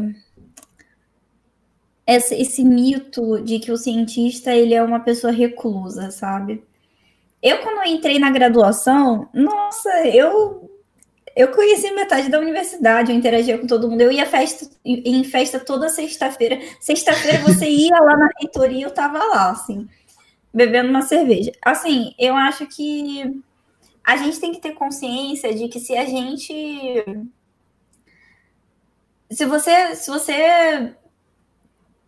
essa, 2.06 2.35
esse 2.35 2.64
mito 2.64 3.40
de 3.42 3.59
que 3.59 3.72
o 3.72 3.76
cientista 3.76 4.54
ele 4.54 4.74
é 4.74 4.82
uma 4.82 5.00
pessoa 5.00 5.32
reclusa, 5.32 6.11
sabe? 6.11 6.62
Eu, 7.42 7.59
quando 7.59 7.78
eu 7.78 7.92
entrei 7.92 8.18
na 8.18 8.30
graduação, 8.30 9.28
nossa, 9.32 9.90
eu 10.09 10.70
eu 11.37 11.48
conheci 11.52 11.90
metade 11.90 12.30
da 12.30 12.40
universidade, 12.40 13.12
eu 13.12 13.16
interagia 13.16 13.59
com 13.59 13.66
todo 13.66 13.90
mundo. 13.90 14.00
Eu 14.00 14.11
ia 14.11 14.24
festa, 14.24 14.66
em 14.82 15.22
festa 15.22 15.61
toda 15.61 15.90
sexta-feira. 15.90 16.59
Sexta-feira 16.80 17.40
você 17.40 17.68
ia 17.68 17.94
lá 18.00 18.16
na 18.16 18.30
reitoria, 18.40 18.87
eu 18.87 18.90
tava 18.90 19.18
lá, 19.18 19.50
assim, 19.50 19.87
bebendo 20.52 20.88
uma 20.88 21.02
cerveja. 21.02 21.52
Assim, 21.62 22.14
eu 22.18 22.35
acho 22.35 22.66
que 22.66 23.42
a 24.07 24.16
gente 24.16 24.38
tem 24.38 24.53
que 24.53 24.61
ter 24.61 24.73
consciência 24.73 25.53
de 25.53 25.66
que 25.69 25.81
se 25.81 25.97
a 25.97 26.05
gente. 26.05 27.05
Se 29.29 29.45
você. 29.45 29.97
Se 29.97 30.09
você. 30.09 30.95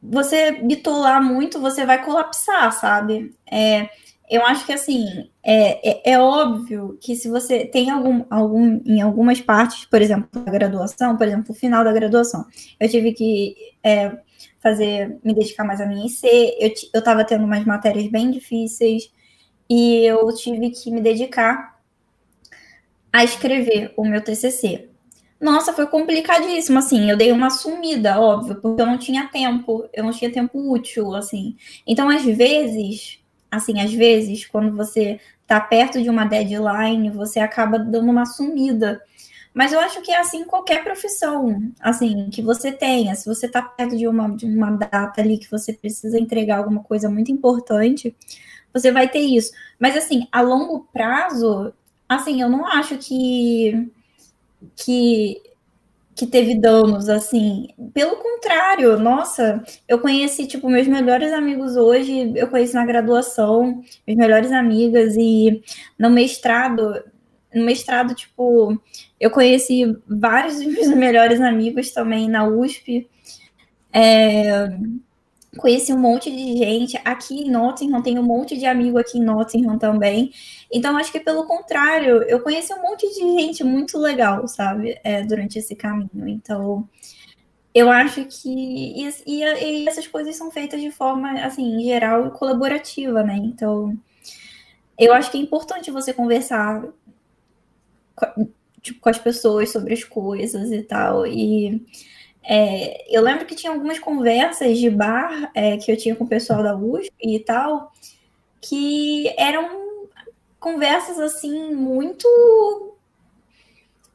Você 0.01 0.53
bitolar 0.53 1.21
muito, 1.21 1.61
você 1.61 1.85
vai 1.85 2.05
colapsar, 2.05 2.71
sabe? 2.73 3.35
É, 3.51 3.91
eu 4.31 4.47
acho 4.47 4.65
que 4.65 4.73
assim 4.73 5.29
é, 5.43 5.91
é, 5.91 6.13
é, 6.13 6.21
óbvio 6.21 6.97
que 7.01 7.17
se 7.17 7.29
você 7.29 7.65
tem 7.67 7.91
algum, 7.91 8.25
algum 8.31 8.81
em 8.87 9.01
algumas 9.01 9.41
partes, 9.41 9.87
por 9.87 10.01
exemplo, 10.01 10.29
da 10.41 10.53
graduação, 10.53 11.17
por 11.17 11.27
exemplo, 11.27 11.47
o 11.51 11.55
final 11.55 11.83
da 11.83 11.93
graduação, 11.93 12.47
eu 12.79 12.89
tive 12.89 13.13
que 13.13 13.57
é, 13.83 14.17
fazer 14.61 15.19
me 15.25 15.35
dedicar 15.35 15.65
mais 15.65 15.81
à 15.81 15.87
minha 15.87 16.07
IC, 16.07 16.29
eu 16.95 17.01
estava 17.01 17.25
tendo 17.25 17.45
umas 17.45 17.65
matérias 17.65 18.07
bem 18.07 18.31
difíceis 18.31 19.11
e 19.69 20.05
eu 20.05 20.33
tive 20.33 20.71
que 20.71 20.93
me 20.93 21.01
dedicar 21.01 21.78
a 23.13 23.25
escrever 23.25 23.93
o 23.97 24.05
meu 24.05 24.23
TCC. 24.23 24.89
Nossa, 25.41 25.73
foi 25.73 25.87
complicadíssimo, 25.87 26.79
assim, 26.79 27.09
eu 27.11 27.17
dei 27.17 27.31
uma 27.31 27.49
sumida, 27.49 28.21
óbvio, 28.21 28.57
porque 28.61 28.83
eu 28.83 28.87
não 28.87 28.99
tinha 28.99 29.29
tempo, 29.29 29.89
eu 29.93 30.03
não 30.03 30.11
tinha 30.11 30.33
tempo 30.33 30.73
útil, 30.73 31.15
assim. 31.15 31.57
Então, 31.87 32.09
às 32.09 32.25
vezes, 32.25 33.21
assim, 33.51 33.81
às 33.81 33.93
vezes, 33.93 34.45
quando 34.47 34.77
você 34.77 35.21
tá 35.47 35.61
perto 35.61 36.03
de 36.03 36.11
uma 36.11 36.25
deadline, 36.25 37.11
você 37.11 37.39
acaba 37.39 37.79
dando 37.79 38.11
uma 38.11 38.27
sumida. 38.27 39.01
Mas 39.55 39.73
eu 39.73 39.81
acho 39.81 40.03
que 40.03 40.13
é 40.13 40.19
assim 40.19 40.45
qualquer 40.45 40.85
profissão, 40.85 41.73
assim, 41.81 42.29
que 42.31 42.43
você 42.43 42.71
tenha. 42.71 43.15
Se 43.15 43.27
você 43.27 43.49
tá 43.49 43.63
perto 43.63 43.97
de 43.97 44.07
uma, 44.07 44.29
de 44.37 44.45
uma 44.45 44.71
data 44.73 45.21
ali 45.21 45.39
que 45.39 45.51
você 45.51 45.73
precisa 45.73 46.19
entregar 46.19 46.59
alguma 46.59 46.83
coisa 46.83 47.09
muito 47.09 47.33
importante, 47.33 48.15
você 48.73 48.93
vai 48.93 49.09
ter 49.09 49.21
isso. 49.21 49.53
Mas, 49.79 49.97
assim, 49.97 50.29
a 50.31 50.41
longo 50.43 50.89
prazo, 50.93 51.73
assim, 52.09 52.41
eu 52.43 52.49
não 52.49 52.67
acho 52.67 52.99
que 52.99 53.91
que 54.77 55.41
que 56.19 56.27
teve 56.27 56.59
danos 56.59 57.09
assim. 57.09 57.69
Pelo 57.95 58.17
contrário, 58.17 58.99
nossa, 58.99 59.63
eu 59.87 60.01
conheci 60.01 60.49
tipo 60.49 60.69
meus 60.69 60.89
melhores 60.89 61.33
amigos 61.33 61.77
hoje, 61.77 62.33
eu 62.35 62.49
conheci 62.49 62.75
na 62.75 62.85
graduação, 62.85 63.83
minhas 64.05 64.19
melhores 64.19 64.51
amigas 64.51 65.15
e 65.17 65.63
no 65.97 66.11
mestrado, 66.11 67.05
no 67.55 67.65
mestrado 67.65 68.15
tipo, 68.17 68.81
eu 69.21 69.31
conheci 69.31 69.97
vários 70.09 70.57
dos 70.57 70.67
meus 70.67 70.89
melhores 70.97 71.41
amigos 71.41 71.93
também 71.93 72.29
na 72.29 72.49
USP. 72.49 73.09
É, 73.93 74.69
conheci 75.57 75.93
um 75.93 75.99
monte 75.99 76.31
de 76.31 76.57
gente 76.57 77.01
aqui 77.05 77.43
em 77.43 77.51
Nottingham, 77.51 78.03
tenho 78.03 78.21
um 78.23 78.27
monte 78.27 78.57
de 78.59 78.67
amigo 78.67 78.99
aqui 78.99 79.19
em 79.19 79.25
Nottingham 79.25 79.79
também. 79.79 80.33
Então, 80.71 80.97
acho 80.97 81.11
que 81.11 81.21
pelo 81.21 81.47
contrário, 81.47 82.23
eu 82.25 82.41
conheci 82.41 82.73
um 82.75 82.83
monte 82.83 83.09
de 83.09 83.21
gente 83.41 83.65
muito 83.65 83.99
legal, 83.99 84.47
sabe, 84.47 84.99
é, 85.03 85.23
durante 85.23 85.59
esse 85.59 85.75
caminho. 85.75 86.29
Então, 86.29 86.87
eu 87.75 87.91
acho 87.91 88.25
que. 88.27 88.49
E, 88.49 89.09
e, 89.27 89.43
e, 89.43 89.89
essas 89.89 90.07
coisas 90.07 90.37
são 90.37 90.51
feitas 90.51 90.81
de 90.81 90.91
forma, 90.91 91.33
assim, 91.43 91.77
em 91.77 91.85
geral, 91.85 92.31
colaborativa, 92.33 93.23
né? 93.23 93.37
Então, 93.37 93.97
eu 94.99 95.13
acho 95.15 95.31
que 95.31 95.39
é 95.39 95.41
importante 95.41 95.91
você 95.91 96.13
conversar 96.13 96.85
com, 98.17 98.49
tipo, 98.83 99.01
com 99.01 99.09
as 99.09 99.19
pessoas 99.19 99.71
sobre 99.71 99.95
as 99.95 100.05
coisas 100.05 100.71
e 100.73 100.83
tal. 100.83 101.27
E 101.27 101.87
é, 102.45 103.15
eu 103.15 103.23
lembro 103.23 103.47
que 103.47 103.55
tinha 103.55 103.73
algumas 103.73 103.99
conversas 103.99 104.79
de 104.79 104.91
bar 104.91 105.51
é, 105.55 105.77
que 105.77 105.93
eu 105.93 105.97
tinha 105.97 106.17
com 106.17 106.25
o 106.25 106.29
pessoal 106.29 106.63
da 106.63 106.77
USP 106.77 107.13
e 107.23 107.39
tal, 107.41 107.93
que 108.61 109.33
eram 109.39 109.88
conversas 110.61 111.19
assim 111.19 111.75
muito. 111.75 112.27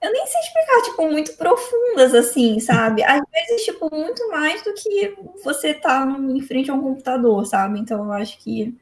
Eu 0.01 0.12
nem 0.12 0.27
sei 0.27 0.41
explicar, 0.41 0.82
tipo, 0.84 1.10
muito 1.10 1.34
profundas, 1.38 2.13
assim, 2.13 2.60
sabe? 2.60 3.03
Às 3.03 3.21
vezes, 3.32 3.63
tipo, 3.63 3.89
muito 3.95 4.29
mais 4.29 4.62
do 4.62 4.73
que 4.73 5.15
você 5.43 5.73
tá 5.73 6.06
em 6.06 6.41
frente 6.41 6.69
a 6.69 6.73
um 6.73 6.82
computador, 6.82 7.45
sabe? 7.45 7.79
Então, 7.79 8.03
eu 8.03 8.12
acho 8.12 8.38
que. 8.39 8.75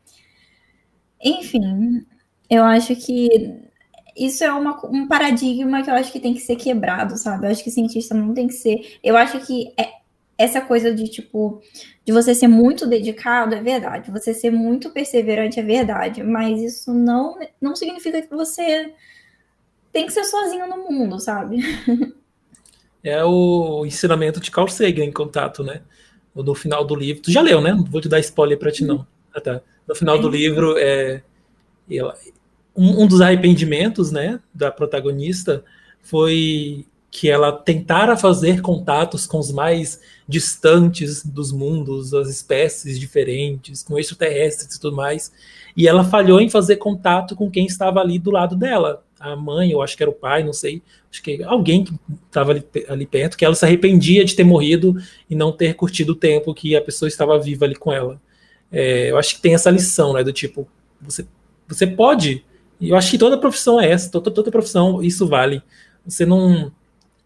Enfim, 1.24 2.06
eu 2.50 2.64
acho 2.64 2.96
que 2.96 3.70
isso 4.16 4.44
é 4.44 4.52
uma, 4.52 4.80
um 4.88 5.08
paradigma 5.08 5.84
que 5.84 5.90
eu 5.90 5.94
acho 5.96 6.12
que 6.12 6.20
tem 6.20 6.34
que 6.34 6.42
ser 6.42 6.56
quebrado, 6.56 7.18
sabe? 7.18 7.46
Eu 7.48 7.52
acho 7.52 7.64
que 7.64 7.72
cientista 7.72 8.14
não 8.16 8.34
tem 8.34 8.48
que 8.48 8.54
ser. 8.54 9.00
Eu 9.04 9.16
acho 9.16 9.40
que 9.46 9.74
é, 9.78 10.01
essa 10.42 10.62
coisa 10.62 10.94
de 10.94 11.08
tipo 11.08 11.62
de 12.06 12.12
você 12.12 12.34
ser 12.34 12.48
muito 12.48 12.88
dedicado 12.88 13.56
é 13.56 13.62
verdade, 13.62 14.12
você 14.12 14.34
ser 14.34 14.52
muito 14.52 14.90
perseverante 14.90 15.60
é 15.60 15.64
verdade, 15.64 16.24
mas 16.24 16.60
isso 16.62 16.94
não 16.94 17.38
não 17.62 17.76
significa 17.76 18.22
que 18.22 18.34
você 18.34 18.92
tem 19.92 20.06
que 20.06 20.14
ser 20.14 20.24
sozinho 20.24 20.68
no 20.68 20.78
mundo, 20.78 21.20
sabe? 21.20 21.58
é 23.04 23.24
o 23.24 23.86
ensinamento 23.86 24.40
de 24.40 24.50
Carl 24.50 24.68
Sagan 24.68 25.06
em 25.06 25.12
contato, 25.12 25.64
né? 25.64 25.82
No 26.34 26.56
final 26.56 26.86
do 26.86 26.96
livro. 26.96 27.24
Tu 27.24 27.32
já 27.32 27.42
leu, 27.42 27.60
né? 27.60 27.74
Não 27.74 27.84
vou 27.84 28.00
te 28.00 28.08
dar 28.08 28.20
spoiler 28.20 28.58
para 28.58 28.72
ti, 28.72 28.86
não. 28.86 29.06
Ah, 29.34 29.42
tá. 29.42 29.62
No 29.86 29.96
final 29.96 30.18
do 30.18 30.30
livro, 30.30 30.78
é, 30.78 31.22
um, 32.76 33.04
um 33.04 33.08
dos 33.08 33.20
arrependimentos, 33.20 34.12
né, 34.12 34.40
da 34.54 34.72
protagonista 34.72 35.64
foi 36.02 36.86
que 37.12 37.30
ela 37.30 37.52
tentara 37.52 38.16
fazer 38.16 38.62
contatos 38.62 39.28
com 39.28 39.38
os 39.38 39.52
mais 39.52 40.00
distantes 40.26 41.26
dos 41.26 41.52
mundos, 41.52 42.14
as 42.14 42.30
espécies 42.30 42.98
diferentes, 42.98 43.84
com 43.84 44.00
extraterrestres 44.00 44.78
e 44.78 44.80
tudo 44.80 44.96
mais, 44.96 45.30
e 45.76 45.90
ela 45.90 46.06
falhou 46.06 46.40
em 46.40 46.50
fazer 46.50 46.78
contato 46.78 47.36
com 47.36 47.52
quem 47.52 47.66
estava 47.66 48.00
ali 48.00 48.18
do 48.18 48.32
lado 48.32 48.56
dela, 48.56 49.04
a 49.20 49.36
mãe, 49.36 49.72
eu 49.72 49.82
acho 49.82 49.98
que 49.98 50.02
era 50.02 50.10
o 50.10 50.16
pai, 50.16 50.42
não 50.42 50.54
sei, 50.54 50.82
acho 51.12 51.22
que 51.22 51.44
alguém 51.44 51.84
que 51.84 51.94
estava 52.26 52.52
ali, 52.52 52.64
ali, 52.88 53.06
perto, 53.06 53.38
que 53.38 53.44
ela 53.44 53.54
se 53.54 53.66
arrependia 53.66 54.24
de 54.24 54.34
ter 54.34 54.46
morrido 54.46 54.96
e 55.30 55.36
não 55.36 55.52
ter 55.52 55.76
curtido 55.76 56.14
o 56.14 56.16
tempo 56.16 56.54
que 56.54 56.78
a 56.78 56.82
pessoa 56.82 57.10
estava 57.10 57.38
viva 57.38 57.66
ali 57.66 57.76
com 57.76 57.92
ela. 57.92 58.20
É, 58.72 59.12
eu 59.12 59.18
acho 59.18 59.36
que 59.36 59.42
tem 59.42 59.54
essa 59.54 59.70
lição, 59.70 60.14
né, 60.14 60.24
do 60.24 60.32
tipo, 60.32 60.66
você, 61.02 61.28
você 61.68 61.86
pode, 61.86 62.44
e 62.80 62.90
eu 62.90 62.96
acho 62.96 63.12
que 63.12 63.18
toda 63.18 63.38
profissão 63.38 63.80
é 63.82 63.92
essa, 63.92 64.10
toda, 64.10 64.32
toda 64.32 64.50
profissão 64.50 65.04
isso 65.04 65.28
vale, 65.28 65.62
você 66.06 66.26
não 66.26 66.72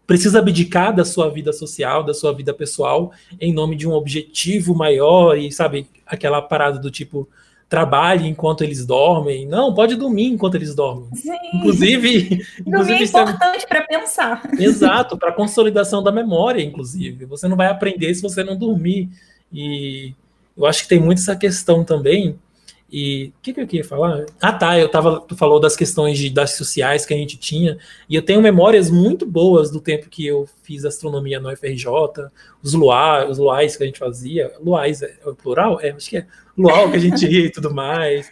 precisa 0.06 0.38
abdicar 0.38 0.94
da 0.94 1.04
sua 1.04 1.28
vida 1.28 1.52
social, 1.52 2.04
da 2.04 2.14
sua 2.14 2.32
vida 2.32 2.54
pessoal, 2.54 3.12
em 3.40 3.52
nome 3.52 3.76
de 3.76 3.88
um 3.88 3.92
objetivo 3.92 4.74
maior 4.74 5.36
e, 5.36 5.50
sabe, 5.50 5.88
aquela 6.06 6.40
parada 6.40 6.78
do 6.78 6.90
tipo, 6.90 7.28
trabalhe 7.68 8.28
enquanto 8.28 8.62
eles 8.62 8.86
dormem. 8.86 9.46
Não, 9.46 9.74
pode 9.74 9.96
dormir 9.96 10.26
enquanto 10.26 10.54
eles 10.54 10.74
dormem. 10.74 11.08
Sim. 11.14 11.32
Inclusive, 11.54 12.44
inclusive 12.64 13.02
é 13.02 13.04
importante 13.04 13.64
é... 13.64 13.66
para 13.66 13.82
pensar. 13.82 14.42
Exato, 14.58 15.18
para 15.18 15.32
consolidação 15.32 16.02
da 16.02 16.12
memória, 16.12 16.62
inclusive. 16.62 17.24
Você 17.26 17.48
não 17.48 17.56
vai 17.56 17.66
aprender 17.66 18.14
se 18.14 18.22
você 18.22 18.44
não 18.44 18.56
dormir. 18.56 19.08
E 19.52 20.14
eu 20.56 20.66
acho 20.66 20.84
que 20.84 20.88
tem 20.88 21.00
muito 21.00 21.20
essa 21.20 21.34
questão 21.34 21.82
também 21.82 22.38
e 22.90 23.32
o 23.36 23.42
que, 23.42 23.52
que, 23.52 23.60
eu 23.60 23.66
queria 23.66 23.84
falar? 23.84 24.26
Ah, 24.40 24.52
tá. 24.52 24.78
Eu 24.78 24.88
tava. 24.88 25.20
Tu 25.20 25.36
falou 25.36 25.58
das 25.58 25.74
questões 25.74 26.18
de, 26.18 26.30
das 26.30 26.52
sociais 26.52 27.04
que 27.04 27.12
a 27.12 27.16
gente 27.16 27.36
tinha. 27.36 27.76
E 28.08 28.14
eu 28.14 28.22
tenho 28.22 28.40
memórias 28.40 28.88
muito 28.88 29.26
boas 29.26 29.70
do 29.70 29.80
tempo 29.80 30.08
que 30.08 30.24
eu 30.24 30.48
fiz 30.62 30.84
astronomia 30.84 31.40
no 31.40 31.54
FRJ, 31.56 31.86
os 32.62 32.74
luar, 32.74 33.28
os 33.28 33.38
luais 33.38 33.76
que 33.76 33.82
a 33.82 33.86
gente 33.86 33.98
fazia. 33.98 34.52
Luais 34.60 35.02
é, 35.02 35.16
é 35.26 35.32
plural? 35.32 35.80
É, 35.80 35.90
acho 35.90 36.08
que 36.08 36.18
é 36.18 36.26
luau 36.56 36.90
que 36.90 36.96
a 36.96 37.00
gente 37.00 37.26
ia 37.26 37.46
e 37.46 37.50
tudo 37.50 37.74
mais. 37.74 38.30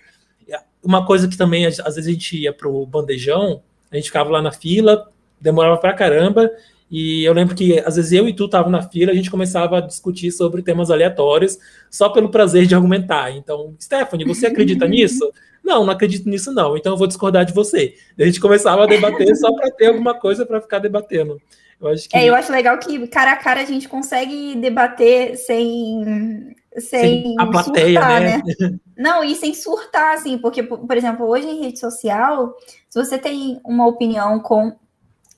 Uma 0.83 1.07
coisa 1.07 1.27
que 1.27 1.37
também, 1.37 1.65
às 1.65 1.79
vezes, 1.79 2.07
a 2.07 2.11
gente 2.11 2.37
ia 2.37 2.53
pro 2.53 2.85
bandejão, 2.85 3.63
a 3.91 3.97
gente 3.97 4.07
ficava 4.07 4.29
lá 4.29 4.43
na 4.43 4.53
fila, 4.53 5.11
demorava 5.41 5.79
pra 5.79 5.95
caramba, 5.95 6.51
e 6.91 7.25
eu 7.25 7.33
lembro 7.33 7.55
que, 7.55 7.79
às 7.81 7.97
vezes, 7.97 8.13
eu 8.13 8.29
e 8.29 8.33
tu 8.33 8.49
tava 8.49 8.71
na 8.71 8.83
fila, 8.83 9.11
a 9.11 9.15
gente 9.15 9.31
começava 9.31 9.79
a 9.79 9.81
discutir 9.81 10.31
sobre 10.31 10.63
temas 10.63 10.91
aleatórios, 10.91 11.59
só 11.91 12.09
pelo 12.09 12.29
prazer 12.29 12.67
de 12.67 12.75
argumentar. 12.75 13.31
Então, 13.31 13.75
Stephanie, 13.81 14.27
você 14.27 14.47
acredita 14.47 14.87
nisso? 14.89 15.33
Não, 15.63 15.85
não 15.85 15.93
acredito 15.93 16.29
nisso, 16.29 16.53
não. 16.53 16.77
Então 16.77 16.93
eu 16.93 16.99
vou 16.99 17.07
discordar 17.07 17.45
de 17.45 17.55
você. 17.55 17.95
A 18.19 18.25
gente 18.25 18.39
começava 18.39 18.85
a 18.85 18.87
debater 18.87 19.35
só 19.35 19.53
para 19.55 19.71
ter 19.71 19.87
alguma 19.87 20.15
coisa 20.15 20.45
para 20.45 20.61
ficar 20.61 20.79
debatendo. 20.79 21.41
Eu 21.81 21.89
acho 21.89 22.09
que... 22.09 22.17
É, 22.17 22.27
eu 22.27 22.35
acho 22.35 22.53
legal 22.53 22.79
que 22.79 23.07
cara 23.09 23.33
a 23.33 23.37
cara 23.37 23.63
a 23.63 23.65
gente 23.65 23.89
consegue 23.89 24.55
debater 24.57 25.37
sem. 25.37 26.55
Sem, 26.77 27.37
a 27.39 27.47
plateia, 27.47 28.01
surtar, 28.01 28.21
né? 28.21 28.43
né? 28.61 28.75
Não, 28.99 29.23
e 29.23 29.37
sem 29.37 29.55
surtar, 29.55 30.15
assim, 30.15 30.37
porque, 30.39 30.61
por 30.61 30.97
exemplo, 30.97 31.25
hoje 31.25 31.47
em 31.47 31.63
rede 31.63 31.79
social, 31.79 32.53
se 32.91 32.99
você 32.99 33.17
tem 33.17 33.61
uma 33.65 33.87
opinião 33.87 34.41
com 34.41 34.77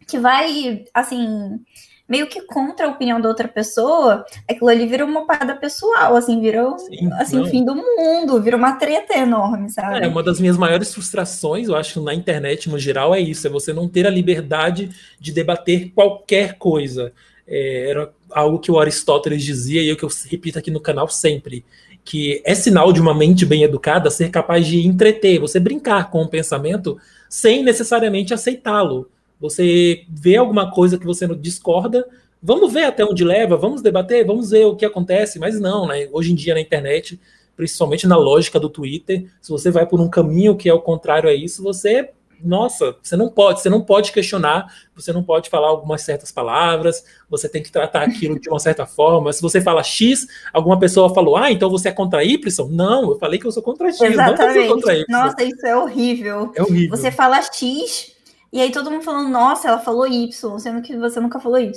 que 0.07 0.19
vai, 0.19 0.85
assim, 0.95 1.61
meio 2.09 2.29
que 2.29 2.41
contra 2.43 2.87
a 2.87 2.91
opinião 2.91 3.21
da 3.21 3.29
outra 3.29 3.49
pessoa, 3.49 4.25
aquilo 4.49 4.69
ali 4.69 4.87
vira 4.87 5.05
uma 5.05 5.27
parada 5.27 5.57
pessoal, 5.57 6.15
assim, 6.15 6.41
virou 6.41 6.79
Sim, 6.79 7.13
assim, 7.15 7.41
o 7.41 7.47
fim 7.47 7.65
do 7.65 7.75
mundo, 7.75 8.41
vira 8.41 8.57
uma 8.57 8.77
treta 8.77 9.17
enorme, 9.17 9.69
sabe? 9.71 10.05
É, 10.05 10.09
uma 10.09 10.23
das 10.23 10.39
minhas 10.39 10.57
maiores 10.57 10.95
frustrações, 10.95 11.69
eu 11.69 11.75
acho, 11.75 12.01
na 12.01 12.15
internet 12.15 12.71
no 12.71 12.79
geral, 12.79 13.15
é 13.15 13.21
isso, 13.21 13.47
é 13.47 13.51
você 13.51 13.73
não 13.73 13.89
ter 13.89 14.07
a 14.07 14.11
liberdade 14.11 14.91
de 15.19 15.33
debater 15.33 15.91
qualquer 15.95 16.55
coisa. 16.55 17.13
É, 17.47 17.91
era 17.91 18.13
algo 18.31 18.59
que 18.61 18.71
o 18.71 18.79
Aristóteles 18.79 19.43
dizia 19.43 19.83
e 19.83 19.89
eu 19.89 19.97
que 19.97 20.05
eu 20.05 20.11
repito 20.29 20.59
aqui 20.59 20.71
no 20.71 20.81
canal 20.81 21.09
sempre, 21.09 21.65
que 22.05 22.41
é 22.45 22.55
sinal 22.55 22.93
de 22.93 23.01
uma 23.01 23.15
mente 23.15 23.45
bem 23.45 23.65
educada 23.65 24.11
ser 24.11 24.31
capaz 24.31 24.65
de 24.65 24.87
entreter, 24.87 25.41
você 25.41 25.59
brincar 25.59 26.09
com 26.11 26.23
o 26.23 26.29
pensamento 26.29 26.97
sem 27.29 27.65
necessariamente 27.65 28.33
aceitá-lo. 28.33 29.11
Você 29.41 30.05
vê 30.09 30.37
alguma 30.37 30.71
coisa 30.71 30.99
que 30.99 31.07
você 31.07 31.27
não 31.27 31.37
discorda, 31.37 32.07
vamos 32.43 32.73
ver 32.73 32.85
até 32.85 33.05
onde 33.05 33.25
leva, 33.25 33.57
vamos 33.57 33.83
debater, 33.83 34.25
vamos 34.25 34.51
ver 34.51 34.65
o 34.67 34.77
que 34.77 34.85
acontece, 34.85 35.39
mas 35.39 35.61
não, 35.61 35.87
né? 35.87 36.09
Hoje 36.13 36.33
em 36.33 36.35
dia 36.35 36.55
na 36.55 36.61
internet, 36.61 37.21
principalmente 37.57 38.07
na 38.07 38.17
lógica 38.17 38.61
do 38.61 38.69
Twitter, 38.69 39.27
se 39.41 39.51
você 39.51 39.71
vai 39.71 39.87
por 39.87 40.01
um 40.01 40.09
caminho 40.09 40.57
que 40.57 40.69
é 40.69 40.75
o 40.75 40.81
contrário 40.81 41.29
a 41.29 41.35
isso, 41.35 41.63
você 41.63 42.11
nossa, 42.43 42.95
você 43.03 43.17
não 43.17 43.29
pode, 43.31 43.63
você 43.63 43.71
não 43.71 43.81
pode 43.81 44.13
questionar, 44.13 44.73
você 44.95 45.13
não 45.13 45.23
pode 45.23 45.49
falar 45.49 45.69
algumas 45.69 46.03
certas 46.03 46.31
palavras, 46.31 47.05
você 47.31 47.49
tem 47.49 47.63
que 47.63 47.73
tratar 47.73 48.03
aquilo 48.03 48.39
de 48.39 48.49
uma 48.49 48.59
certa 48.59 48.87
forma. 48.87 49.33
Se 49.33 49.41
você 49.41 49.61
fala 49.61 49.83
X, 49.83 50.27
alguma 50.53 50.79
pessoa 50.79 51.13
falou, 51.15 51.37
ah, 51.37 51.51
então 51.51 51.71
você 51.71 51.89
é 51.89 51.93
contra 51.93 52.25
Y? 52.25 52.69
Não, 52.71 53.11
eu 53.11 53.19
falei 53.19 53.39
que 53.39 53.47
eu 53.47 53.53
sou 53.53 53.63
contra 53.63 53.91
X, 53.91 54.01
Exatamente. 54.01 54.69
não 54.69 54.75
contra 54.75 54.95
Y. 54.95 55.05
Nossa, 55.09 55.43
isso 55.43 55.67
é 55.67 55.77
horrível. 55.77 56.53
É 56.55 56.63
horrível. 56.63 56.97
Você 56.97 57.11
fala 57.11 57.41
X, 57.41 58.13
e 58.53 58.61
aí 58.61 58.71
todo 58.71 58.91
mundo 58.91 59.03
falando, 59.03 59.29
nossa, 59.29 59.69
ela 59.69 59.79
falou 59.79 60.07
Y, 60.07 60.59
sendo 60.59 60.83
que 60.83 60.97
você 60.97 61.21
nunca 61.21 61.41
falou 61.41 61.59
Y. 61.59 61.73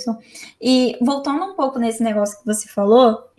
E 0.60 0.96
voltando 1.00 1.44
um 1.44 1.54
pouco 1.54 1.78
nesse 1.78 2.02
negócio 2.02 2.38
que 2.38 2.46
você 2.46 2.68
falou 2.68 3.30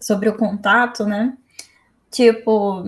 sobre 0.00 0.28
o 0.28 0.36
contato, 0.36 1.04
né? 1.04 1.36
Tipo, 2.10 2.84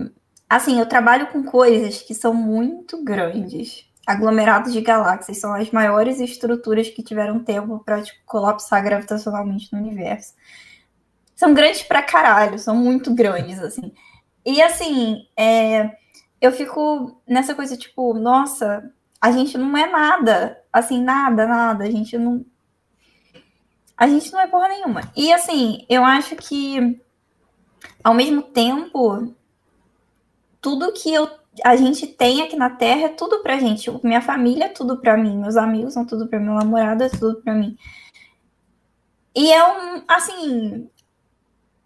assim, 0.49 0.79
eu 0.79 0.85
trabalho 0.85 1.27
com 1.27 1.43
coisas 1.43 2.01
que 2.01 2.13
são 2.13 2.33
muito 2.33 3.03
grandes. 3.03 3.85
Aglomerados 4.05 4.73
de 4.73 4.81
galáxias 4.81 5.39
são 5.39 5.53
as 5.53 5.69
maiores 5.71 6.19
estruturas 6.19 6.89
que 6.89 7.03
tiveram 7.03 7.43
tempo 7.43 7.79
para 7.79 8.01
tipo, 8.01 8.19
colapsar 8.25 8.83
gravitacionalmente 8.83 9.71
no 9.71 9.79
universo. 9.79 10.33
São 11.35 11.53
grandes 11.53 11.83
pra 11.83 12.01
caralho, 12.01 12.59
são 12.59 12.75
muito 12.75 13.13
grandes, 13.13 13.59
assim. 13.59 13.93
E 14.45 14.61
assim, 14.61 15.27
é, 15.37 15.91
eu 16.41 16.51
fico 16.51 17.21
nessa 17.27 17.53
coisa, 17.53 17.77
tipo, 17.77 18.13
nossa, 18.13 18.91
a 19.21 19.31
gente 19.31 19.57
não 19.57 19.75
é 19.77 19.89
nada, 19.89 20.63
assim, 20.71 21.01
nada, 21.01 21.45
nada, 21.45 21.83
a 21.83 21.91
gente 21.91 22.17
não. 22.17 22.45
A 23.97 24.07
gente 24.07 24.31
não 24.31 24.39
é 24.39 24.47
porra 24.47 24.69
nenhuma. 24.69 25.01
E 25.15 25.33
assim, 25.33 25.85
eu 25.89 26.05
acho 26.05 26.35
que, 26.37 27.01
ao 28.01 28.13
mesmo 28.13 28.41
tempo, 28.41 29.35
tudo 30.61 30.93
que 30.93 31.13
eu, 31.13 31.29
a 31.65 31.75
gente 31.75 32.07
tem 32.07 32.41
aqui 32.41 32.55
na 32.55 32.69
Terra 32.69 33.07
é 33.07 33.09
tudo 33.09 33.39
pra 33.39 33.59
gente. 33.59 33.91
Minha 34.03 34.21
família 34.21 34.65
é 34.65 34.69
tudo 34.69 35.01
pra 35.01 35.17
mim, 35.17 35.37
meus 35.37 35.57
amigos 35.57 35.93
são 35.93 36.05
tudo 36.05 36.27
pra 36.27 36.39
mim, 36.39 36.45
meu 36.45 36.55
namorado 36.55 37.03
é 37.03 37.09
tudo 37.09 37.41
pra 37.41 37.53
mim. 37.53 37.77
E 39.35 39.51
é 39.51 39.63
um, 39.67 40.03
assim, 40.07 40.89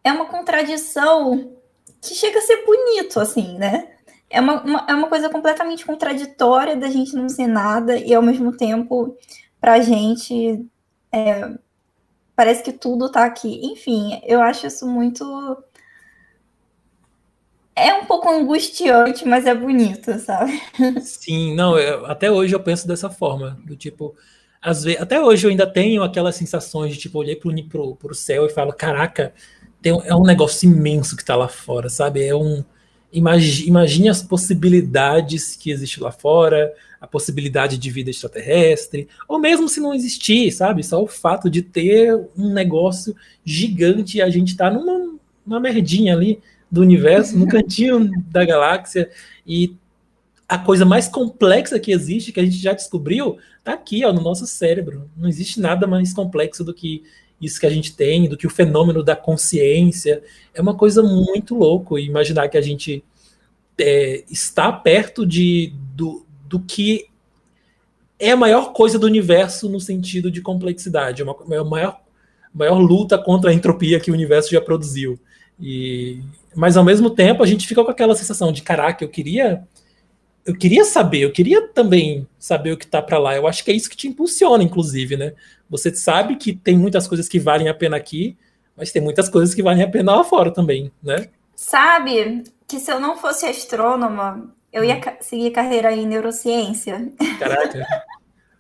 é 0.03 0.11
uma 0.11 0.25
contradição 0.25 1.55
que 1.99 2.13
chega 2.13 2.37
a 2.37 2.41
ser 2.41 2.63
bonito, 2.65 3.19
assim, 3.19 3.57
né? 3.57 3.92
É 4.33 4.41
uma, 4.41 4.63
uma, 4.63 4.85
é 4.89 4.95
uma 4.95 5.07
coisa 5.07 5.29
completamente 5.29 5.85
contraditória 5.85 6.75
da 6.75 6.89
gente 6.89 7.15
não 7.15 7.29
ser 7.29 7.45
nada 7.45 7.95
e 7.95 8.11
ao 8.15 8.21
mesmo 8.21 8.51
tempo 8.57 9.15
para 9.61 9.73
a 9.73 9.79
gente 9.79 10.65
é, 11.11 11.51
parece 12.35 12.63
que 12.63 12.73
tudo 12.73 13.05
está 13.05 13.25
aqui. 13.25 13.61
Enfim, 13.63 14.19
eu 14.25 14.41
acho 14.41 14.65
isso 14.65 14.87
muito 14.87 15.23
é 17.75 17.93
um 17.93 18.05
pouco 18.05 18.27
angustiante, 18.27 19.27
mas 19.27 19.45
é 19.45 19.53
bonito, 19.53 20.17
sabe? 20.17 20.59
Sim, 21.01 21.53
não, 21.53 21.77
eu, 21.77 22.05
até 22.07 22.31
hoje 22.31 22.55
eu 22.55 22.59
penso 22.59 22.87
dessa 22.87 23.11
forma, 23.11 23.59
do 23.63 23.75
tipo, 23.75 24.15
às 24.59 24.83
vezes, 24.83 24.99
até 24.99 25.21
hoje 25.21 25.45
eu 25.45 25.51
ainda 25.51 25.67
tenho 25.67 26.01
aquelas 26.01 26.35
sensações 26.35 26.93
de 26.93 26.99
tipo, 26.99 27.19
olhei 27.19 27.35
pro, 27.35 27.53
pro, 27.67 27.95
pro 27.95 28.15
céu 28.15 28.47
e 28.47 28.49
falo, 28.49 28.73
caraca, 28.73 29.31
tem, 29.79 29.91
é 30.05 30.15
um 30.15 30.23
negócio 30.23 30.67
imenso 30.67 31.15
que 31.15 31.21
está 31.21 31.35
lá 31.35 31.47
fora, 31.47 31.87
sabe? 31.87 32.25
É 32.25 32.35
um 32.35 32.63
imagine, 33.13 33.67
imagine 33.67 34.09
as 34.09 34.23
possibilidades 34.23 35.55
que 35.55 35.71
existe 35.71 36.01
lá 36.01 36.11
fora, 36.11 36.73
a 36.99 37.05
possibilidade 37.05 37.77
de 37.77 37.91
vida 37.91 38.09
extraterrestre, 38.09 39.07
ou 39.27 39.37
mesmo 39.39 39.69
se 39.69 39.79
não 39.79 39.93
existir, 39.93 40.51
sabe? 40.51 40.83
Só 40.83 41.01
o 41.01 41.07
fato 41.07 41.49
de 41.49 41.61
ter 41.61 42.15
um 42.35 42.51
negócio 42.51 43.15
gigante 43.45 44.17
e 44.17 44.21
a 44.21 44.29
gente 44.29 44.57
tá 44.57 44.71
numa, 44.71 45.17
numa 45.45 45.59
merdinha 45.59 46.15
ali 46.15 46.39
do 46.71 46.81
universo, 46.81 47.37
no 47.37 47.45
cantinho 47.47 48.09
da 48.31 48.43
galáxia, 48.43 49.09
e 49.45 49.75
a 50.47 50.57
coisa 50.57 50.85
mais 50.85 51.07
complexa 51.07 51.79
que 51.79 51.91
existe, 51.91 52.31
que 52.31 52.39
a 52.39 52.43
gente 52.43 52.57
já 52.57 52.73
descobriu, 52.73 53.37
tá 53.63 53.73
aqui, 53.73 54.03
ó, 54.05 54.11
no 54.11 54.21
nosso 54.21 54.45
cérebro. 54.45 55.09
Não 55.15 55.27
existe 55.29 55.59
nada 55.59 55.85
mais 55.87 56.13
complexo 56.13 56.63
do 56.63 56.73
que 56.73 57.03
isso 57.43 57.59
que 57.59 57.65
a 57.65 57.69
gente 57.69 57.95
tem, 57.95 58.27
do 58.27 58.37
que 58.37 58.47
o 58.47 58.49
fenômeno 58.49 59.03
da 59.03 59.15
consciência. 59.15 60.23
É 60.53 60.61
uma 60.61 60.75
coisa 60.75 61.01
muito 61.01 61.55
louco 61.55 61.99
imaginar 61.99 62.47
que 62.47 62.57
a 62.57 62.61
gente 62.61 63.03
é, 63.79 64.23
está 64.29 64.71
perto 64.71 65.25
de, 65.25 65.73
do, 65.95 66.25
do 66.47 66.59
que 66.59 67.07
é 68.19 68.31
a 68.31 68.37
maior 68.37 68.73
coisa 68.73 68.97
do 68.97 69.05
universo 69.05 69.67
no 69.67 69.79
sentido 69.79 70.31
de 70.31 70.41
complexidade, 70.41 71.21
é, 71.21 71.25
uma, 71.25 71.35
é 71.51 71.63
maior, 71.63 71.99
maior 72.53 72.77
luta 72.77 73.17
contra 73.17 73.51
a 73.51 73.53
entropia 73.53 73.99
que 73.99 74.11
o 74.11 74.13
universo 74.13 74.51
já 74.51 74.61
produziu. 74.61 75.19
E, 75.59 76.21
mas 76.55 76.77
ao 76.77 76.83
mesmo 76.83 77.09
tempo 77.09 77.43
a 77.43 77.45
gente 77.45 77.67
fica 77.67 77.83
com 77.83 77.91
aquela 77.91 78.15
sensação 78.15 78.51
de 78.51 78.61
caraca, 78.61 79.03
eu 79.03 79.09
queria 79.09 79.67
eu 80.45 80.55
queria 80.55 80.83
saber, 80.83 81.21
eu 81.21 81.31
queria 81.31 81.67
também 81.69 82.27
saber 82.37 82.71
o 82.71 82.77
que 82.77 82.87
tá 82.87 83.01
para 83.01 83.17
lá. 83.17 83.35
Eu 83.35 83.47
acho 83.47 83.63
que 83.63 83.71
é 83.71 83.73
isso 83.73 83.89
que 83.89 83.95
te 83.95 84.07
impulsiona, 84.07 84.63
inclusive, 84.63 85.15
né? 85.15 85.33
Você 85.69 85.93
sabe 85.93 86.35
que 86.35 86.53
tem 86.53 86.77
muitas 86.77 87.07
coisas 87.07 87.27
que 87.27 87.39
valem 87.39 87.69
a 87.69 87.73
pena 87.73 87.95
aqui, 87.95 88.37
mas 88.75 88.91
tem 88.91 89.01
muitas 89.01 89.29
coisas 89.29 89.55
que 89.55 89.63
valem 89.63 89.83
a 89.83 89.89
pena 89.89 90.15
lá 90.15 90.23
fora 90.23 90.51
também, 90.51 90.91
né? 91.01 91.29
Sabe 91.55 92.43
que 92.67 92.79
se 92.79 92.91
eu 92.91 92.99
não 92.99 93.15
fosse 93.17 93.45
astrônoma, 93.45 94.53
eu 94.71 94.83
ia 94.83 94.99
seguir 95.21 95.51
carreira 95.51 95.93
em 95.93 96.05
neurociência. 96.05 97.11
Caraca. 97.39 97.85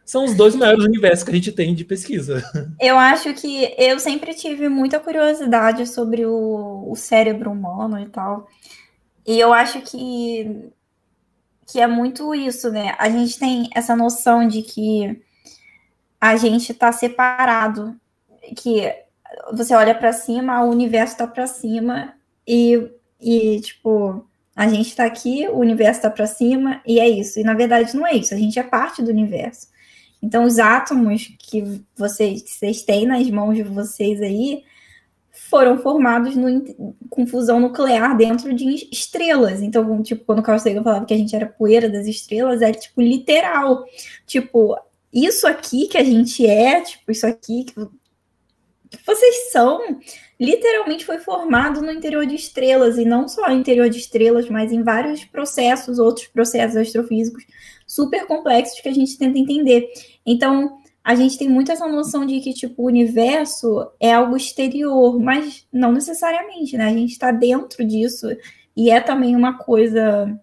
São 0.05 0.25
os 0.25 0.35
dois 0.35 0.55
maiores 0.55 0.83
universos 0.83 1.23
que 1.23 1.31
a 1.31 1.35
gente 1.35 1.51
tem 1.51 1.73
de 1.73 1.85
pesquisa. 1.85 2.43
Eu 2.79 2.97
acho 2.97 3.33
que 3.33 3.73
eu 3.77 3.99
sempre 3.99 4.33
tive 4.33 4.67
muita 4.67 4.99
curiosidade 4.99 5.87
sobre 5.87 6.25
o, 6.25 6.87
o 6.89 6.95
cérebro 6.95 7.51
humano 7.51 7.99
e 7.99 8.07
tal. 8.07 8.47
E 9.25 9.39
eu 9.39 9.53
acho 9.53 9.81
que, 9.81 10.69
que 11.65 11.79
é 11.79 11.87
muito 11.87 12.33
isso, 12.33 12.71
né? 12.71 12.95
A 12.97 13.09
gente 13.09 13.37
tem 13.37 13.69
essa 13.73 13.95
noção 13.95 14.47
de 14.47 14.61
que 14.61 15.21
a 16.19 16.35
gente 16.35 16.71
está 16.71 16.91
separado, 16.91 17.95
que 18.55 18.93
você 19.53 19.73
olha 19.75 19.95
para 19.95 20.13
cima, 20.13 20.63
o 20.63 20.69
universo 20.69 21.13
está 21.13 21.27
para 21.27 21.47
cima 21.47 22.13
e, 22.47 22.89
e 23.19 23.59
tipo 23.61 24.25
a 24.55 24.67
gente 24.67 24.89
está 24.89 25.05
aqui, 25.05 25.47
o 25.47 25.57
universo 25.57 25.99
está 25.99 26.09
para 26.09 26.27
cima 26.27 26.81
e 26.85 26.99
é 26.99 27.09
isso. 27.09 27.39
E 27.39 27.43
na 27.43 27.55
verdade 27.55 27.95
não 27.95 28.05
é 28.05 28.15
isso. 28.15 28.33
A 28.33 28.37
gente 28.37 28.59
é 28.59 28.63
parte 28.63 29.01
do 29.01 29.09
universo. 29.09 29.67
Então 30.21 30.43
os 30.45 30.59
átomos 30.59 31.33
que 31.39 31.81
vocês, 31.95 32.43
que 32.43 32.51
vocês 32.51 32.83
têm 32.83 33.05
nas 33.05 33.27
mãos 33.29 33.55
de 33.55 33.63
vocês 33.63 34.21
aí 34.21 34.63
foram 35.53 35.77
formados 35.77 36.35
no, 36.35 36.95
com 37.11 37.27
fusão 37.27 37.59
nuclear 37.59 38.17
dentro 38.17 38.55
de 38.55 38.89
estrelas. 38.91 39.61
Então, 39.61 40.01
tipo, 40.01 40.25
quando 40.25 40.39
o 40.39 40.41
Carl 40.41 40.57
Sagan 40.57 40.81
falava 40.81 41.05
que 41.05 41.13
a 41.13 41.17
gente 41.17 41.35
era 41.35 41.45
poeira 41.45 41.87
das 41.87 42.07
estrelas, 42.07 42.63
é 42.63 42.71
tipo 42.71 42.99
literal. 42.99 43.85
Tipo, 44.25 44.75
isso 45.13 45.45
aqui 45.45 45.87
que 45.87 45.95
a 45.99 46.03
gente 46.03 46.43
é, 46.43 46.81
tipo, 46.81 47.11
isso 47.11 47.27
aqui 47.27 47.65
que 47.65 47.75
vocês 49.05 49.51
são, 49.51 49.99
literalmente 50.39 51.05
foi 51.05 51.19
formado 51.19 51.83
no 51.83 51.91
interior 51.91 52.25
de 52.25 52.33
estrelas, 52.33 52.97
e 52.97 53.05
não 53.05 53.27
só 53.27 53.47
no 53.47 53.55
interior 53.55 53.87
de 53.91 53.99
estrelas, 53.99 54.49
mas 54.49 54.71
em 54.71 54.81
vários 54.81 55.23
processos, 55.23 55.99
outros 55.99 56.25
processos 56.25 56.77
astrofísicos 56.77 57.45
super 57.85 58.25
complexos 58.25 58.81
que 58.81 58.89
a 58.89 58.93
gente 58.93 59.19
tenta 59.19 59.37
entender. 59.37 59.87
Então, 60.25 60.79
a 61.03 61.15
gente 61.15 61.37
tem 61.37 61.49
muito 61.49 61.71
essa 61.71 61.87
noção 61.87 62.25
de 62.25 62.39
que, 62.39 62.53
tipo, 62.53 62.83
o 62.83 62.87
universo 62.87 63.91
é 63.99 64.13
algo 64.13 64.37
exterior, 64.37 65.19
mas 65.19 65.67
não 65.71 65.91
necessariamente, 65.91 66.77
né? 66.77 66.85
A 66.85 66.93
gente 66.93 67.11
está 67.11 67.31
dentro 67.31 67.85
disso, 67.85 68.27
e 68.75 68.89
é 68.89 69.01
também 69.01 69.35
uma 69.35 69.57
coisa 69.57 70.39